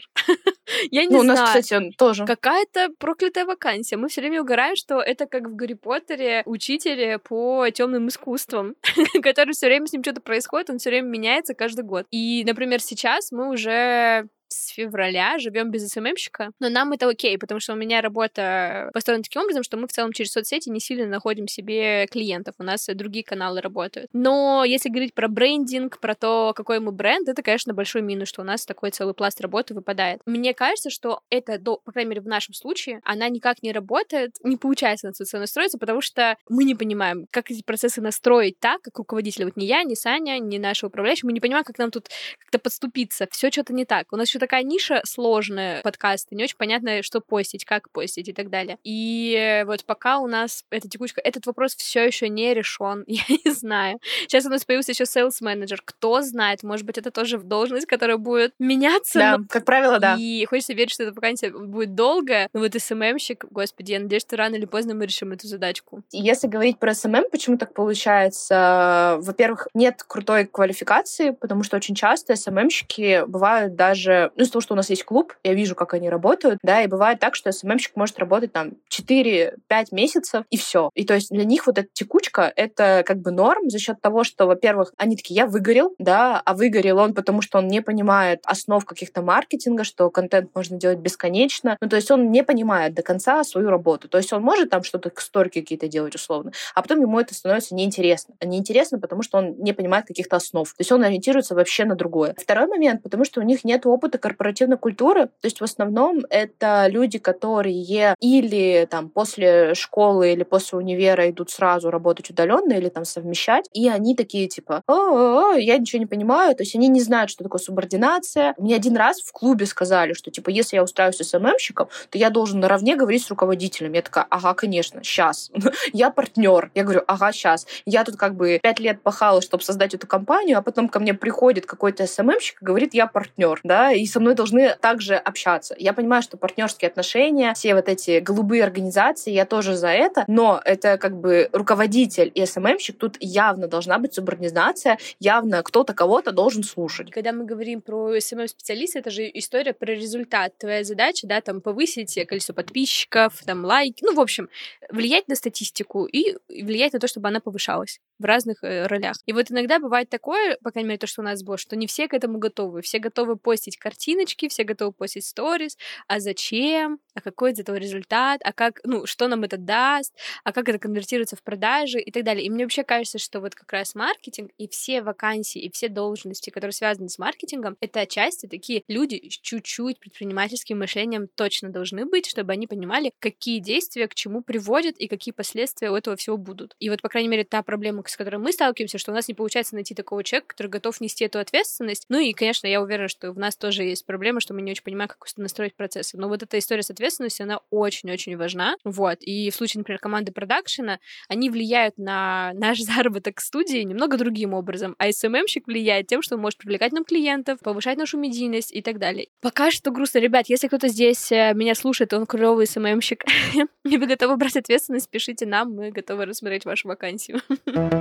Я 0.90 1.04
не 1.04 1.14
ну, 1.14 1.22
знаю. 1.22 1.38
у 1.38 1.42
нас, 1.42 1.48
кстати, 1.48 1.92
тоже. 1.96 2.24
Какая-то 2.26 2.88
проклятая 2.98 3.44
вакансия. 3.44 3.96
Мы 3.96 4.08
все 4.08 4.20
время 4.20 4.42
угораем, 4.42 4.76
что 4.76 5.00
это 5.00 5.26
как 5.26 5.48
в 5.48 5.56
Гарри 5.56 5.74
Поттере 5.74 6.42
учитель 6.46 7.18
по 7.18 7.68
темным 7.70 8.08
искусствам, 8.08 8.74
который 9.22 9.52
все 9.52 9.66
время 9.66 9.86
с 9.86 9.92
ним 9.92 10.02
что-то 10.02 10.20
происходит, 10.20 10.70
он 10.70 10.78
все 10.78 10.90
время 10.90 11.08
меняется 11.08 11.54
каждый 11.54 11.84
год. 11.84 12.06
И, 12.10 12.44
например, 12.46 12.80
сейчас 12.80 13.32
мы 13.32 13.50
уже 13.50 14.28
с 14.50 14.68
февраля 14.68 15.38
живем 15.38 15.70
без 15.70 15.88
СММщика, 15.88 16.50
но 16.60 16.68
нам 16.68 16.92
это 16.92 17.08
окей, 17.08 17.38
потому 17.38 17.60
что 17.60 17.72
у 17.72 17.76
меня 17.76 18.00
работа 18.00 18.90
построена 18.92 19.22
таким 19.22 19.42
образом, 19.42 19.62
что 19.62 19.76
мы 19.76 19.86
в 19.86 19.92
целом 19.92 20.12
через 20.12 20.32
соцсети 20.32 20.68
не 20.68 20.80
сильно 20.80 21.06
находим 21.06 21.48
себе 21.48 22.06
клиентов, 22.06 22.54
у 22.58 22.62
нас 22.62 22.86
другие 22.86 23.24
каналы 23.24 23.60
работают. 23.60 24.08
Но 24.12 24.64
если 24.64 24.88
говорить 24.88 25.14
про 25.14 25.28
брендинг, 25.28 26.00
про 26.00 26.14
то, 26.14 26.52
какой 26.54 26.80
мы 26.80 26.92
бренд, 26.92 27.28
это, 27.28 27.42
конечно, 27.42 27.74
большой 27.74 28.02
минус, 28.02 28.28
что 28.28 28.42
у 28.42 28.44
нас 28.44 28.66
такой 28.66 28.90
целый 28.90 29.14
пласт 29.14 29.40
работы 29.40 29.74
выпадает. 29.74 30.20
Мне 30.26 30.54
кажется, 30.54 30.90
что 30.90 31.20
это, 31.30 31.58
по 31.58 31.92
крайней 31.92 32.10
мере, 32.10 32.20
в 32.20 32.26
нашем 32.26 32.54
случае, 32.54 33.00
она 33.04 33.28
никак 33.28 33.62
не 33.62 33.72
работает, 33.72 34.36
не 34.42 34.56
получается 34.56 35.08
на 35.08 35.12
социально 35.12 35.44
настроиться, 35.44 35.78
потому 35.78 36.00
что 36.00 36.36
мы 36.48 36.64
не 36.64 36.74
понимаем, 36.74 37.26
как 37.30 37.50
эти 37.50 37.62
процессы 37.62 38.00
настроить 38.00 38.58
так, 38.58 38.82
как 38.82 38.98
руководители, 38.98 39.44
вот 39.44 39.56
ни 39.56 39.64
я, 39.64 39.84
ни 39.84 39.94
Саня, 39.94 40.38
ни 40.38 40.58
наши 40.58 40.86
управляющие, 40.86 41.26
мы 41.26 41.32
не 41.32 41.40
понимаем, 41.40 41.64
как 41.64 41.78
нам 41.78 41.90
тут 41.90 42.08
как-то 42.38 42.58
подступиться. 42.58 43.26
Все 43.30 43.50
что-то 43.50 43.72
не 43.72 43.84
так. 43.84 44.12
У 44.12 44.16
нас 44.16 44.28
еще 44.28 44.38
такая 44.40 44.62
ниша 44.62 45.02
сложная 45.04 45.82
подкасты, 45.82 46.34
не 46.34 46.44
очень 46.44 46.56
понятно, 46.56 47.02
что 47.02 47.20
постить, 47.20 47.64
как 47.64 47.90
постить 47.90 48.28
и 48.28 48.32
так 48.32 48.50
далее. 48.50 48.78
И 48.84 49.62
вот 49.66 49.84
пока 49.84 50.18
у 50.18 50.26
нас 50.26 50.64
эта 50.70 50.88
текучка, 50.88 51.20
этот 51.20 51.46
вопрос 51.46 51.76
все 51.76 52.04
еще 52.04 52.28
не 52.28 52.54
решен, 52.54 53.04
я 53.06 53.22
не 53.28 53.50
знаю. 53.50 54.00
Сейчас 54.22 54.46
у 54.46 54.50
нас 54.50 54.64
появился 54.64 54.92
еще 54.92 55.04
sales 55.04 55.36
менеджер, 55.40 55.82
кто 55.84 56.22
знает, 56.22 56.62
может 56.62 56.86
быть, 56.86 56.98
это 56.98 57.10
тоже 57.10 57.38
в 57.38 57.44
должность, 57.44 57.86
которая 57.86 58.16
будет 58.16 58.54
меняться. 58.58 59.18
Да, 59.18 59.38
но... 59.38 59.44
как 59.48 59.64
правило, 59.64 59.98
да. 59.98 60.16
И 60.18 60.44
хочется 60.46 60.72
верить, 60.72 60.92
что 60.92 61.04
эта 61.04 61.12
вакансия 61.12 61.50
будет 61.50 61.94
долгая, 61.94 62.48
но 62.52 62.60
вот 62.60 62.74
СММщик, 62.74 63.46
господи, 63.50 63.92
я 63.92 64.00
надеюсь, 64.00 64.22
что 64.22 64.36
рано 64.36 64.56
или 64.56 64.64
поздно 64.64 64.94
мы 64.94 65.06
решим 65.06 65.32
эту 65.32 65.46
задачку. 65.46 66.02
Если 66.10 66.46
говорить 66.46 66.78
про 66.78 66.94
СММ, 66.94 67.24
почему 67.30 67.58
так 67.58 67.74
получается? 67.74 69.18
Во-первых, 69.20 69.68
нет 69.74 70.02
крутой 70.06 70.46
квалификации, 70.46 71.30
потому 71.30 71.62
что 71.62 71.76
очень 71.76 71.94
часто 71.94 72.36
СММщики 72.36 73.24
бывают 73.26 73.74
даже 73.74 74.29
например, 74.30 74.32
ну, 74.36 74.44
из 74.44 74.50
того, 74.50 74.60
что 74.60 74.74
у 74.74 74.76
нас 74.76 74.90
есть 74.90 75.04
клуб, 75.04 75.34
я 75.44 75.54
вижу, 75.54 75.74
как 75.74 75.94
они 75.94 76.08
работают, 76.08 76.58
да, 76.62 76.82
и 76.82 76.86
бывает 76.86 77.20
так, 77.20 77.34
что 77.34 77.52
СММщик 77.52 77.96
может 77.96 78.18
работать 78.18 78.52
там 78.52 78.72
4-5 78.90 79.54
месяцев, 79.92 80.44
и 80.50 80.56
все. 80.56 80.90
И 80.94 81.04
то 81.04 81.14
есть 81.14 81.30
для 81.30 81.44
них 81.44 81.66
вот 81.66 81.78
эта 81.78 81.88
текучка— 81.92 82.52
это 82.56 83.02
как 83.06 83.18
бы 83.18 83.30
норм 83.30 83.70
за 83.70 83.78
счет 83.78 84.00
того, 84.00 84.24
что, 84.24 84.46
во-первых, 84.46 84.92
они 84.96 85.16
такие, 85.16 85.36
я 85.36 85.46
выгорел, 85.46 85.94
да, 85.98 86.40
а 86.44 86.54
выгорел 86.54 86.98
он, 86.98 87.14
потому 87.14 87.42
что 87.42 87.58
он 87.58 87.68
не 87.68 87.82
понимает 87.82 88.40
основ 88.44 88.84
каких-то 88.84 89.22
маркетинга, 89.22 89.84
что 89.84 90.10
контент 90.10 90.50
можно 90.54 90.76
делать 90.76 90.98
бесконечно. 90.98 91.76
Ну, 91.80 91.88
то 91.88 91.96
есть 91.96 92.10
он 92.10 92.30
не 92.30 92.42
понимает 92.42 92.94
до 92.94 93.02
конца 93.02 93.42
свою 93.44 93.70
работу. 93.70 94.08
То 94.08 94.18
есть 94.18 94.32
он 94.32 94.42
может 94.42 94.70
там 94.70 94.82
что-то, 94.82 95.10
сторики 95.16 95.60
какие-то 95.60 95.88
делать 95.88 96.14
условно, 96.14 96.52
а 96.74 96.82
потом 96.82 97.00
ему 97.00 97.18
это 97.18 97.34
становится 97.34 97.74
неинтересно. 97.74 98.34
Неинтересно, 98.42 98.98
потому 98.98 99.22
что 99.22 99.38
он 99.38 99.56
не 99.58 99.72
понимает 99.72 100.06
каких-то 100.06 100.36
основ. 100.36 100.68
То 100.68 100.80
есть 100.80 100.92
он 100.92 101.02
ориентируется 101.02 101.54
вообще 101.54 101.84
на 101.84 101.94
другое. 101.94 102.34
Второй 102.38 102.66
момент, 102.66 103.02
потому 103.02 103.24
что 103.24 103.40
у 103.40 103.44
них 103.44 103.64
нет 103.64 103.86
опыта 103.86 104.18
корпоративной 104.20 104.78
культуры. 104.78 105.26
То 105.26 105.46
есть 105.46 105.60
в 105.60 105.64
основном 105.64 106.20
это 106.30 106.86
люди, 106.88 107.18
которые 107.18 108.14
или 108.20 108.86
там 108.90 109.08
после 109.08 109.74
школы 109.74 110.32
или 110.32 110.44
после 110.44 110.78
универа 110.78 111.28
идут 111.30 111.50
сразу 111.50 111.90
работать 111.90 112.30
удаленно 112.30 112.72
или 112.72 112.88
там 112.88 113.04
совмещать, 113.04 113.68
и 113.72 113.88
они 113.88 114.14
такие 114.14 114.48
типа, 114.48 114.82
о, 114.86 114.92
-о, 114.92 115.56
-о 115.56 115.60
я 115.60 115.78
ничего 115.78 116.00
не 116.00 116.06
понимаю, 116.06 116.54
то 116.54 116.62
есть 116.62 116.74
они 116.74 116.88
не 116.88 117.00
знают, 117.00 117.30
что 117.30 117.44
такое 117.44 117.60
субординация. 117.60 118.54
Мне 118.58 118.76
один 118.76 118.96
раз 118.96 119.20
в 119.20 119.32
клубе 119.32 119.66
сказали, 119.66 120.12
что 120.12 120.30
типа 120.30 120.50
если 120.50 120.76
я 120.76 120.84
устраиваюсь 120.84 121.16
СММщиком, 121.16 121.88
то 122.10 122.18
я 122.18 122.30
должен 122.30 122.60
наравне 122.60 122.96
говорить 122.96 123.24
с 123.24 123.30
руководителем. 123.30 123.92
Я 123.92 124.02
такая, 124.02 124.26
ага, 124.30 124.54
конечно, 124.54 125.02
сейчас. 125.02 125.50
я 125.92 126.10
партнер. 126.10 126.70
Я 126.74 126.84
говорю, 126.84 127.02
ага, 127.06 127.32
сейчас. 127.32 127.66
Я 127.86 128.04
тут 128.04 128.16
как 128.16 128.36
бы 128.36 128.58
пять 128.62 128.80
лет 128.80 129.02
пахала, 129.02 129.40
чтобы 129.40 129.62
создать 129.62 129.94
эту 129.94 130.06
компанию, 130.06 130.58
а 130.58 130.62
потом 130.62 130.88
ко 130.88 131.00
мне 131.00 131.14
приходит 131.14 131.66
какой-то 131.66 132.06
СММщик 132.06 132.62
и 132.62 132.64
говорит, 132.64 132.94
я 132.94 133.06
партнер, 133.06 133.60
да, 133.64 133.92
и 133.92 134.06
со 134.10 134.20
мной 134.20 134.34
должны 134.34 134.76
также 134.80 135.14
общаться. 135.14 135.74
Я 135.78 135.92
понимаю, 135.92 136.22
что 136.22 136.36
партнерские 136.36 136.88
отношения, 136.88 137.54
все 137.54 137.74
вот 137.74 137.88
эти 137.88 138.20
голубые 138.20 138.64
организации, 138.64 139.30
я 139.30 139.46
тоже 139.46 139.76
за 139.76 139.88
это, 139.88 140.24
но 140.26 140.60
это 140.64 140.98
как 140.98 141.18
бы 141.18 141.48
руководитель 141.52 142.30
и 142.34 142.44
СММщик, 142.44 142.98
тут 142.98 143.16
явно 143.20 143.66
должна 143.66 143.98
быть 143.98 144.14
субординация, 144.14 144.98
явно 145.18 145.62
кто-то 145.62 145.94
кого-то 145.94 146.32
должен 146.32 146.62
слушать. 146.62 147.10
Когда 147.10 147.32
мы 147.32 147.44
говорим 147.44 147.80
про 147.80 148.18
СММ-специалиста, 148.20 148.98
это 148.98 149.10
же 149.10 149.30
история 149.32 149.72
про 149.72 149.92
результат. 149.92 150.58
Твоя 150.58 150.84
задача, 150.84 151.26
да, 151.26 151.40
там, 151.40 151.60
повысить 151.60 152.18
количество 152.26 152.52
подписчиков, 152.52 153.42
там, 153.46 153.64
лайки, 153.64 154.04
ну, 154.04 154.14
в 154.14 154.20
общем, 154.20 154.48
влиять 154.90 155.28
на 155.28 155.36
статистику 155.36 156.04
и 156.04 156.36
влиять 156.48 156.92
на 156.92 156.98
то, 156.98 157.06
чтобы 157.06 157.28
она 157.28 157.40
повышалась 157.40 158.00
в 158.20 158.24
разных 158.24 158.62
э, 158.62 158.86
ролях. 158.86 159.16
И 159.26 159.32
вот 159.32 159.50
иногда 159.50 159.78
бывает 159.78 160.08
такое, 160.10 160.58
по 160.62 160.70
крайней 160.70 160.88
мере, 160.88 160.98
то, 160.98 161.06
что 161.06 161.22
у 161.22 161.24
нас 161.24 161.42
было, 161.42 161.56
что 161.56 161.74
не 161.74 161.86
все 161.86 162.06
к 162.06 162.14
этому 162.14 162.38
готовы. 162.38 162.82
Все 162.82 162.98
готовы 162.98 163.36
постить 163.36 163.78
картиночки, 163.78 164.48
все 164.48 164.64
готовы 164.64 164.92
постить 164.92 165.24
сторис. 165.24 165.76
А 166.06 166.20
зачем? 166.20 167.00
А 167.14 167.20
какой 167.20 167.52
из 167.52 167.58
этого 167.58 167.76
результат? 167.76 168.40
А 168.44 168.52
как, 168.52 168.80
ну, 168.84 169.06
что 169.06 169.26
нам 169.26 169.42
это 169.42 169.56
даст? 169.56 170.14
А 170.44 170.52
как 170.52 170.68
это 170.68 170.78
конвертируется 170.78 171.36
в 171.36 171.42
продажи 171.42 171.98
и 171.98 172.10
так 172.12 172.24
далее. 172.24 172.44
И 172.44 172.50
мне 172.50 172.64
вообще 172.64 172.84
кажется, 172.84 173.18
что 173.18 173.40
вот 173.40 173.54
как 173.54 173.72
раз 173.72 173.94
маркетинг 173.94 174.50
и 174.58 174.68
все 174.68 175.02
вакансии, 175.02 175.60
и 175.60 175.70
все 175.72 175.88
должности, 175.88 176.50
которые 176.50 176.72
связаны 176.72 177.08
с 177.08 177.18
маркетингом, 177.18 177.76
это 177.80 178.00
отчасти 178.00 178.46
такие 178.46 178.82
люди 178.86 179.28
с 179.30 179.38
чуть-чуть 179.38 179.98
предпринимательским 179.98 180.78
мышлением 180.78 181.28
точно 181.34 181.70
должны 181.70 182.04
быть, 182.04 182.26
чтобы 182.26 182.52
они 182.52 182.66
понимали, 182.66 183.12
какие 183.18 183.60
действия 183.60 184.08
к 184.08 184.14
чему 184.14 184.42
приводят 184.42 184.98
и 184.98 185.08
какие 185.08 185.32
последствия 185.32 185.90
у 185.90 185.94
этого 185.94 186.16
всего 186.16 186.36
будут. 186.36 186.76
И 186.78 186.90
вот, 186.90 187.00
по 187.00 187.08
крайней 187.08 187.28
мере, 187.28 187.44
та 187.44 187.62
проблема, 187.62 188.02
с 188.10 188.16
которой 188.16 188.36
мы 188.36 188.52
сталкиваемся, 188.52 188.98
что 188.98 189.12
у 189.12 189.14
нас 189.14 189.28
не 189.28 189.34
получается 189.34 189.74
найти 189.74 189.94
такого 189.94 190.22
человека, 190.24 190.48
который 190.48 190.68
готов 190.68 191.00
нести 191.00 191.24
эту 191.24 191.38
ответственность. 191.38 192.06
Ну 192.08 192.18
и, 192.18 192.32
конечно, 192.32 192.66
я 192.66 192.82
уверена, 192.82 193.08
что 193.08 193.32
в 193.32 193.38
нас 193.38 193.56
тоже 193.56 193.84
есть 193.84 194.06
проблема, 194.06 194.40
что 194.40 194.54
мы 194.54 194.62
не 194.62 194.72
очень 194.72 194.82
понимаем, 194.82 195.08
как 195.08 195.26
настроить 195.36 195.74
процессы. 195.74 196.16
Но 196.16 196.28
вот 196.28 196.42
эта 196.42 196.58
история 196.58 196.82
с 196.82 196.90
ответственностью, 196.90 197.44
она 197.44 197.60
очень-очень 197.70 198.36
важна. 198.36 198.76
Вот. 198.84 199.18
И 199.20 199.50
в 199.50 199.54
случае, 199.54 199.80
например, 199.80 200.00
команды 200.00 200.32
продакшена, 200.32 200.98
они 201.28 201.50
влияют 201.50 201.98
на 201.98 202.52
наш 202.54 202.80
заработок 202.80 203.40
студии 203.40 203.78
немного 203.78 204.16
другим 204.16 204.54
образом. 204.54 204.94
А 204.98 205.08
SMM-щик 205.08 205.64
влияет 205.66 206.06
тем, 206.06 206.22
что 206.22 206.36
он 206.36 206.40
может 206.40 206.58
привлекать 206.58 206.92
нам 206.92 207.04
клиентов, 207.04 207.60
повышать 207.60 207.98
нашу 207.98 208.18
медийность 208.18 208.72
и 208.72 208.82
так 208.82 208.98
далее. 208.98 209.28
Пока 209.40 209.70
что 209.70 209.90
грустно. 209.90 210.18
Ребят, 210.18 210.48
если 210.48 210.68
кто-то 210.68 210.88
здесь 210.88 211.30
э, 211.32 211.54
меня 211.54 211.74
слушает, 211.74 212.12
он 212.12 212.26
клевый 212.26 212.66
SMM-щик, 212.66 213.24
и 213.84 213.98
вы 213.98 214.06
готовы 214.06 214.36
брать 214.36 214.56
ответственность, 214.56 215.10
пишите 215.10 215.46
нам, 215.46 215.74
мы 215.74 215.90
готовы 215.90 216.26
рассмотреть 216.26 216.64
вашу 216.64 216.88
вакансию. 216.88 217.40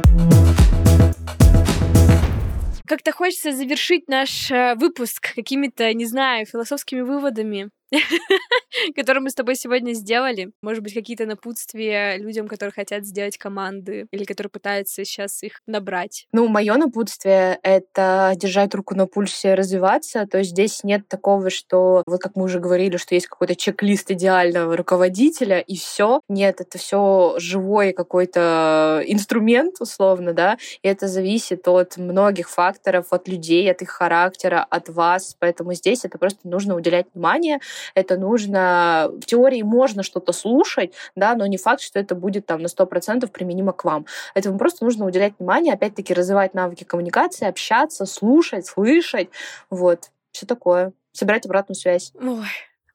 Как-то 2.85 3.11
хочется 3.11 3.51
завершить 3.51 4.07
наш 4.07 4.49
э, 4.49 4.75
выпуск 4.75 5.35
какими-то, 5.35 5.93
не 5.93 6.05
знаю, 6.05 6.45
философскими 6.45 7.01
выводами. 7.01 7.69
которые 8.95 9.21
мы 9.21 9.29
с 9.29 9.35
тобой 9.35 9.55
сегодня 9.55 9.93
сделали. 9.93 10.51
Может 10.61 10.83
быть, 10.83 10.93
какие-то 10.93 11.25
напутствия 11.25 12.17
людям, 12.17 12.47
которые 12.47 12.73
хотят 12.73 13.05
сделать 13.05 13.37
команды 13.37 14.07
или 14.11 14.23
которые 14.23 14.51
пытаются 14.51 15.03
сейчас 15.05 15.43
их 15.43 15.61
набрать. 15.67 16.27
Ну, 16.31 16.47
мое 16.47 16.75
напутствие— 16.75 17.59
это 17.63 18.33
держать 18.35 18.73
руку 18.75 18.95
на 18.95 19.07
пульсе, 19.07 19.55
развиваться. 19.55 20.25
То 20.27 20.39
есть 20.39 20.51
здесь 20.51 20.83
нет 20.83 21.07
такого, 21.07 21.49
что, 21.49 22.03
вот 22.05 22.21
как 22.21 22.35
мы 22.35 22.43
уже 22.43 22.59
говорили, 22.59 22.97
что 22.97 23.15
есть 23.15 23.27
какой-то 23.27 23.55
чек-лист 23.55 24.11
идеального 24.11 24.75
руководителя, 24.77 25.59
и 25.59 25.75
все. 25.75 26.21
Нет, 26.29 26.61
это 26.61 26.77
все 26.77 27.35
живой 27.37 27.93
какой-то 27.93 29.03
инструмент, 29.05 29.75
условно, 29.79 30.33
да, 30.33 30.57
и 30.81 30.87
это 30.87 31.07
зависит 31.07 31.67
от 31.67 31.97
многих 31.97 32.49
факторов, 32.49 33.07
от 33.11 33.27
людей, 33.27 33.69
от 33.71 33.81
их 33.81 33.89
характера, 33.89 34.65
от 34.69 34.89
вас. 34.89 35.35
Поэтому 35.39 35.73
здесь 35.73 36.05
это 36.05 36.17
просто 36.17 36.47
нужно 36.47 36.75
уделять 36.75 37.07
внимание, 37.13 37.59
это 37.95 38.17
нужно... 38.17 39.09
В 39.21 39.25
теории 39.25 39.61
можно 39.61 40.03
что-то 40.03 40.31
слушать, 40.31 40.93
да, 41.15 41.35
но 41.35 41.45
не 41.45 41.57
факт, 41.57 41.81
что 41.81 41.99
это 41.99 42.15
будет 42.15 42.45
там 42.45 42.61
на 42.61 42.67
100% 42.67 43.27
применимо 43.27 43.73
к 43.73 43.83
вам. 43.83 44.05
Этому 44.33 44.57
просто 44.57 44.85
нужно 44.85 45.05
уделять 45.05 45.33
внимание, 45.39 45.73
опять-таки 45.73 46.13
развивать 46.13 46.53
навыки 46.53 46.83
коммуникации, 46.83 47.47
общаться, 47.47 48.05
слушать, 48.05 48.65
слышать, 48.65 49.29
вот, 49.69 50.11
все 50.31 50.45
такое. 50.45 50.93
Собирать 51.11 51.45
обратную 51.45 51.75
связь. 51.75 52.13
Ой, 52.21 52.45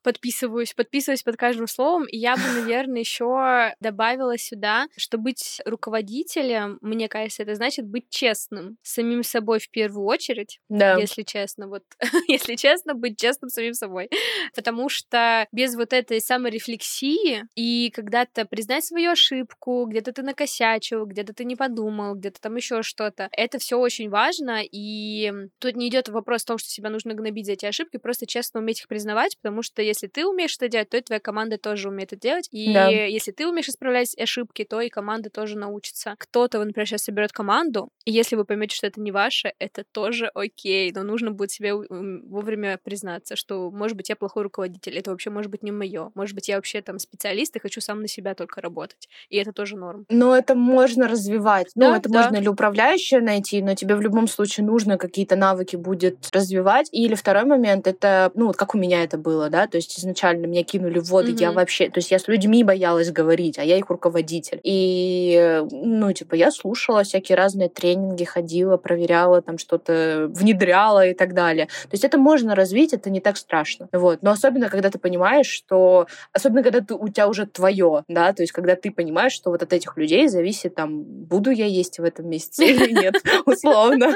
подписываюсь, 0.05 0.75
подписываюсь 0.75 1.23
под 1.23 1.37
каждым 1.37 1.67
словом. 1.67 2.07
И 2.07 2.19
я 2.19 2.37
бы, 2.37 2.43
наверное, 2.43 3.01
еще 3.01 3.75
добавила 3.81 4.39
сюда, 4.39 4.87
что 4.97 5.19
быть 5.19 5.61
руководителем, 5.65 6.79
мне 6.83 7.09
кажется, 7.09 7.43
это 7.43 7.55
значит 7.55 7.87
быть 7.87 8.11
честным 8.11 8.77
самим 8.83 9.23
собой 9.23 9.59
в 9.59 9.71
первую 9.71 10.07
очередь, 10.07 10.61
да. 10.69 10.97
если 10.99 11.23
честно. 11.23 11.67
Вот, 11.69 11.83
если 12.29 12.55
честно, 12.55 12.95
быть 12.95 13.19
честным 13.19 13.49
самим 13.49 13.73
собой. 13.73 14.11
Потому 14.55 14.89
что 14.89 15.47
без 15.51 15.75
вот 15.75 15.93
этой 15.93 16.21
саморефлексии 16.21 17.45
и 17.55 17.91
когда-то 17.91 18.45
признать 18.45 18.85
свою 18.85 19.13
ошибку, 19.13 19.87
где-то 19.87 20.13
ты 20.13 20.23
накосячил, 20.23 21.07
где-то 21.07 21.33
ты 21.33 21.45
не 21.45 21.57
подумал, 21.57 22.15
где-то 22.15 22.41
там 22.41 22.57
еще 22.57 22.83
что-то, 22.83 23.29
это 23.33 23.59
все 23.59 23.79
очень 23.79 24.11
важно. 24.11 24.61
И 24.63 25.33
тут 25.59 25.77
не 25.77 25.89
идет 25.89 26.11
вопрос 26.11 26.43
о 26.43 26.49
том, 26.49 26.59
что 26.59 26.69
себя 26.69 26.91
нужно 26.91 27.15
гнобить 27.15 27.47
за 27.47 27.53
эти 27.53 27.65
ошибки, 27.65 27.97
просто 27.97 28.27
честно 28.27 28.61
уметь 28.61 28.81
их 28.81 28.89
признавать, 28.89 29.39
потому 29.41 29.63
что 29.63 29.81
если 29.81 29.94
ты 30.03 30.27
умеешь 30.27 30.57
это 30.57 30.69
делать, 30.69 30.91
то 30.91 30.97
и 30.97 31.01
твоя 31.01 31.21
команда 31.21 31.59
тоже 31.59 31.89
умеет 31.89 32.13
это 32.13 32.21
делать. 32.21 32.49
И 32.51 32.73
да. 32.73 32.89
если 32.89 33.33
ты 33.33 33.47
умеешь 33.47 33.69
исправлять 33.69 34.17
ошибки, 34.19 34.65
то 34.65 34.81
и 34.81 34.89
команда 34.89 35.31
тоже 35.31 35.59
научится. 35.59 36.15
Кто-то, 36.19 36.59
вот, 36.59 36.67
например, 36.67 36.87
сейчас 36.87 37.05
соберет 37.05 37.33
команду, 37.33 37.89
и 38.05 38.13
если 38.13 38.37
вы 38.37 38.45
поймете, 38.45 38.77
что 38.77 38.87
это 38.87 39.01
не 39.01 39.13
ваше, 39.13 39.53
это 39.59 39.85
тоже 39.93 40.31
окей, 40.35 40.93
но 40.93 41.03
нужно 41.03 41.31
будет 41.31 41.51
себе 41.51 41.75
вовремя 41.75 42.79
признаться, 42.83 43.37
что, 43.37 43.71
может 43.71 43.97
быть, 43.97 44.09
я 44.09 44.17
плохой 44.17 44.43
руководитель, 44.43 44.99
это 44.99 45.11
вообще 45.11 45.31
может 45.31 45.51
быть 45.51 45.63
не 45.63 45.73
мое, 45.73 46.11
может 46.15 46.35
быть, 46.35 46.49
я 46.49 46.57
вообще 46.57 46.83
там 46.83 46.99
специалист 46.99 47.57
и 47.57 47.61
хочу 47.61 47.81
сам 47.81 48.01
на 48.01 48.09
себя 48.09 48.35
только 48.35 48.61
работать, 48.61 49.09
и 49.29 49.37
это 49.37 49.53
тоже 49.53 49.77
норм. 49.77 50.07
Но 50.09 50.37
это 50.37 50.55
можно 50.55 51.09
развивать, 51.09 51.71
ну, 51.75 51.91
да, 51.91 51.97
это 51.97 52.09
да. 52.09 52.23
можно 52.23 52.37
или 52.37 52.49
управляющее 52.49 53.21
найти, 53.21 53.63
но 53.63 53.75
тебе 53.75 53.95
в 53.97 54.01
любом 54.01 54.29
случае 54.29 54.67
нужно 54.67 54.99
какие-то 54.99 55.37
навыки 55.37 55.77
будет 55.77 56.29
развивать, 56.33 56.89
или 56.93 57.15
второй 57.15 57.45
момент, 57.45 57.87
это, 57.87 58.31
ну, 58.35 58.47
вот 58.47 58.57
как 58.57 58.75
у 58.75 58.79
меня 58.79 59.03
это 59.03 59.19
было, 59.19 59.51
да, 59.51 59.67
то 59.67 59.77
есть 59.77 59.84
есть 59.85 60.01
изначально 60.01 60.47
меня 60.47 60.65
кинули 60.65 60.99
в 60.99 61.05
воду, 61.05 61.33
mm-hmm. 61.33 61.41
я 61.41 61.53
вообще, 61.53 61.89
то 61.89 61.99
есть 61.99 62.11
я 62.11 62.19
с 62.19 62.29
людьми 62.29 62.65
боялась 62.65 63.11
говорить, 63.11 63.59
а 63.59 63.65
я 63.65 63.77
их 63.77 63.89
руководитель. 63.89 64.61
И, 64.63 65.63
ну, 65.71 66.13
типа, 66.13 66.35
я 66.35 66.51
слушала 66.51 67.03
всякие 67.05 67.37
разные 67.37 67.69
тренинги, 67.69 68.25
ходила, 68.25 68.77
проверяла 68.77 69.43
там 69.43 69.59
что-то, 69.59 70.31
внедряла 70.31 71.09
и 71.09 71.15
так 71.15 71.35
далее. 71.35 71.67
То 71.67 71.93
есть 71.93 72.05
это 72.05 72.19
можно 72.19 72.55
развить, 72.55 72.93
это 72.93 73.11
не 73.11 73.21
так 73.21 73.37
страшно. 73.37 73.89
Вот. 73.93 74.23
Но 74.23 74.31
особенно, 74.31 74.69
когда 74.69 74.91
ты 74.91 74.99
понимаешь, 74.99 75.49
что... 75.49 76.07
Особенно, 76.33 76.63
когда 76.63 76.81
ты, 76.81 76.95
у 76.95 77.09
тебя 77.09 77.29
уже 77.29 77.47
твое, 77.47 78.05
да, 78.09 78.33
то 78.33 78.43
есть 78.43 78.53
когда 78.53 78.77
ты 78.77 78.91
понимаешь, 78.91 79.33
что 79.33 79.51
вот 79.51 79.63
от 79.63 79.73
этих 79.73 79.97
людей 79.97 80.29
зависит, 80.29 80.75
там, 80.75 81.03
буду 81.03 81.51
я 81.51 81.67
есть 81.67 81.99
в 81.99 82.05
этом 82.05 82.29
месяце 82.29 82.67
или 82.67 82.93
нет, 82.93 83.15
условно. 83.47 84.15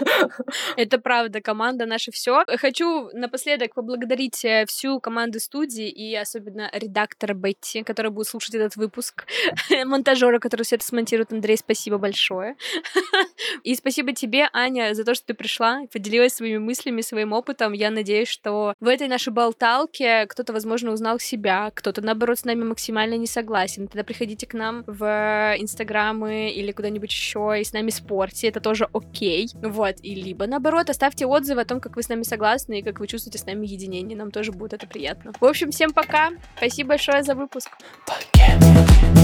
Это 0.77 0.99
правда, 0.99 1.41
команда 1.41 1.87
наша 1.87 2.11
все. 2.13 2.45
Хочу 2.57 3.11
напоследок 3.13 3.75
поблагодарить 3.75 4.45
э, 4.45 4.65
всю 4.67 5.01
команду 5.01 5.41
студии, 5.41 5.58
студии, 5.59 5.89
и 5.89 6.15
особенно 6.15 6.71
редактора 6.73 7.35
Бетти, 7.35 7.83
который 7.83 8.13
будет 8.13 8.29
слушать 8.29 8.55
этот 8.55 8.77
выпуск, 8.77 9.27
монтажера, 9.85 10.39
который 10.39 10.63
все 10.63 10.77
это 10.77 10.87
смонтирует. 10.87 11.33
Андрей, 11.33 11.57
спасибо 11.57 11.99
большое. 11.99 12.57
И 13.65 13.75
спасибо 13.75 14.13
тебе, 14.13 14.49
Аня, 14.53 14.95
за 14.95 15.05
то, 15.05 15.15
что 15.15 15.27
ты 15.27 15.35
пришла, 15.35 15.83
поделилась 15.93 16.35
своими 16.35 16.59
мыслями, 16.59 17.01
своим 17.01 17.33
опытом. 17.33 17.73
Я 17.73 17.91
надеюсь, 17.91 18.29
что 18.29 18.75
в 18.79 18.87
этой 18.87 19.09
нашей 19.09 19.33
болталке 19.33 20.27
кто-то, 20.27 20.53
возможно, 20.53 20.93
узнал 20.93 21.19
себя, 21.19 21.73
кто-то, 21.75 22.03
наоборот, 22.03 22.39
с 22.39 22.45
нами 22.45 22.63
максимально 22.63 23.15
не 23.15 23.27
согласен. 23.27 23.89
Тогда 23.89 24.05
приходите 24.05 24.47
к 24.47 24.55
нам 24.55 24.85
в 24.87 25.57
инстаграмы 25.59 26.51
или 26.51 26.71
куда-нибудь 26.71 27.11
еще 27.11 27.57
и 27.61 27.65
с 27.65 27.73
нами 27.73 27.91
спорьте, 27.91 28.49
это 28.49 28.61
тоже 28.61 28.89
окей. 28.93 29.49
Вот, 29.55 29.97
и 30.03 30.15
либо, 30.15 30.47
наоборот, 30.47 30.89
оставьте 30.89 31.27
отзывы 31.27 31.63
о 31.63 31.65
том, 31.65 31.81
как 31.81 31.97
вы 31.97 32.03
с 32.05 32.09
нами 32.09 32.23
согласны 32.23 32.79
и 32.79 32.83
как 32.83 33.01
вы 33.01 33.09
чувствуете 33.09 33.39
с 33.39 33.47
нами 33.47 33.67
единение. 33.67 34.17
Нам 34.17 34.31
тоже 34.31 34.53
будет 34.53 34.73
это 34.75 34.87
приятно. 34.87 35.33
В 35.49 35.51
общем, 35.51 35.71
всем 35.71 35.95
пока. 35.95 36.33
Спасибо 36.59 36.91
большое 36.91 37.23
за 37.23 37.35
выпуск. 37.35 37.71
Пока. 38.05 39.18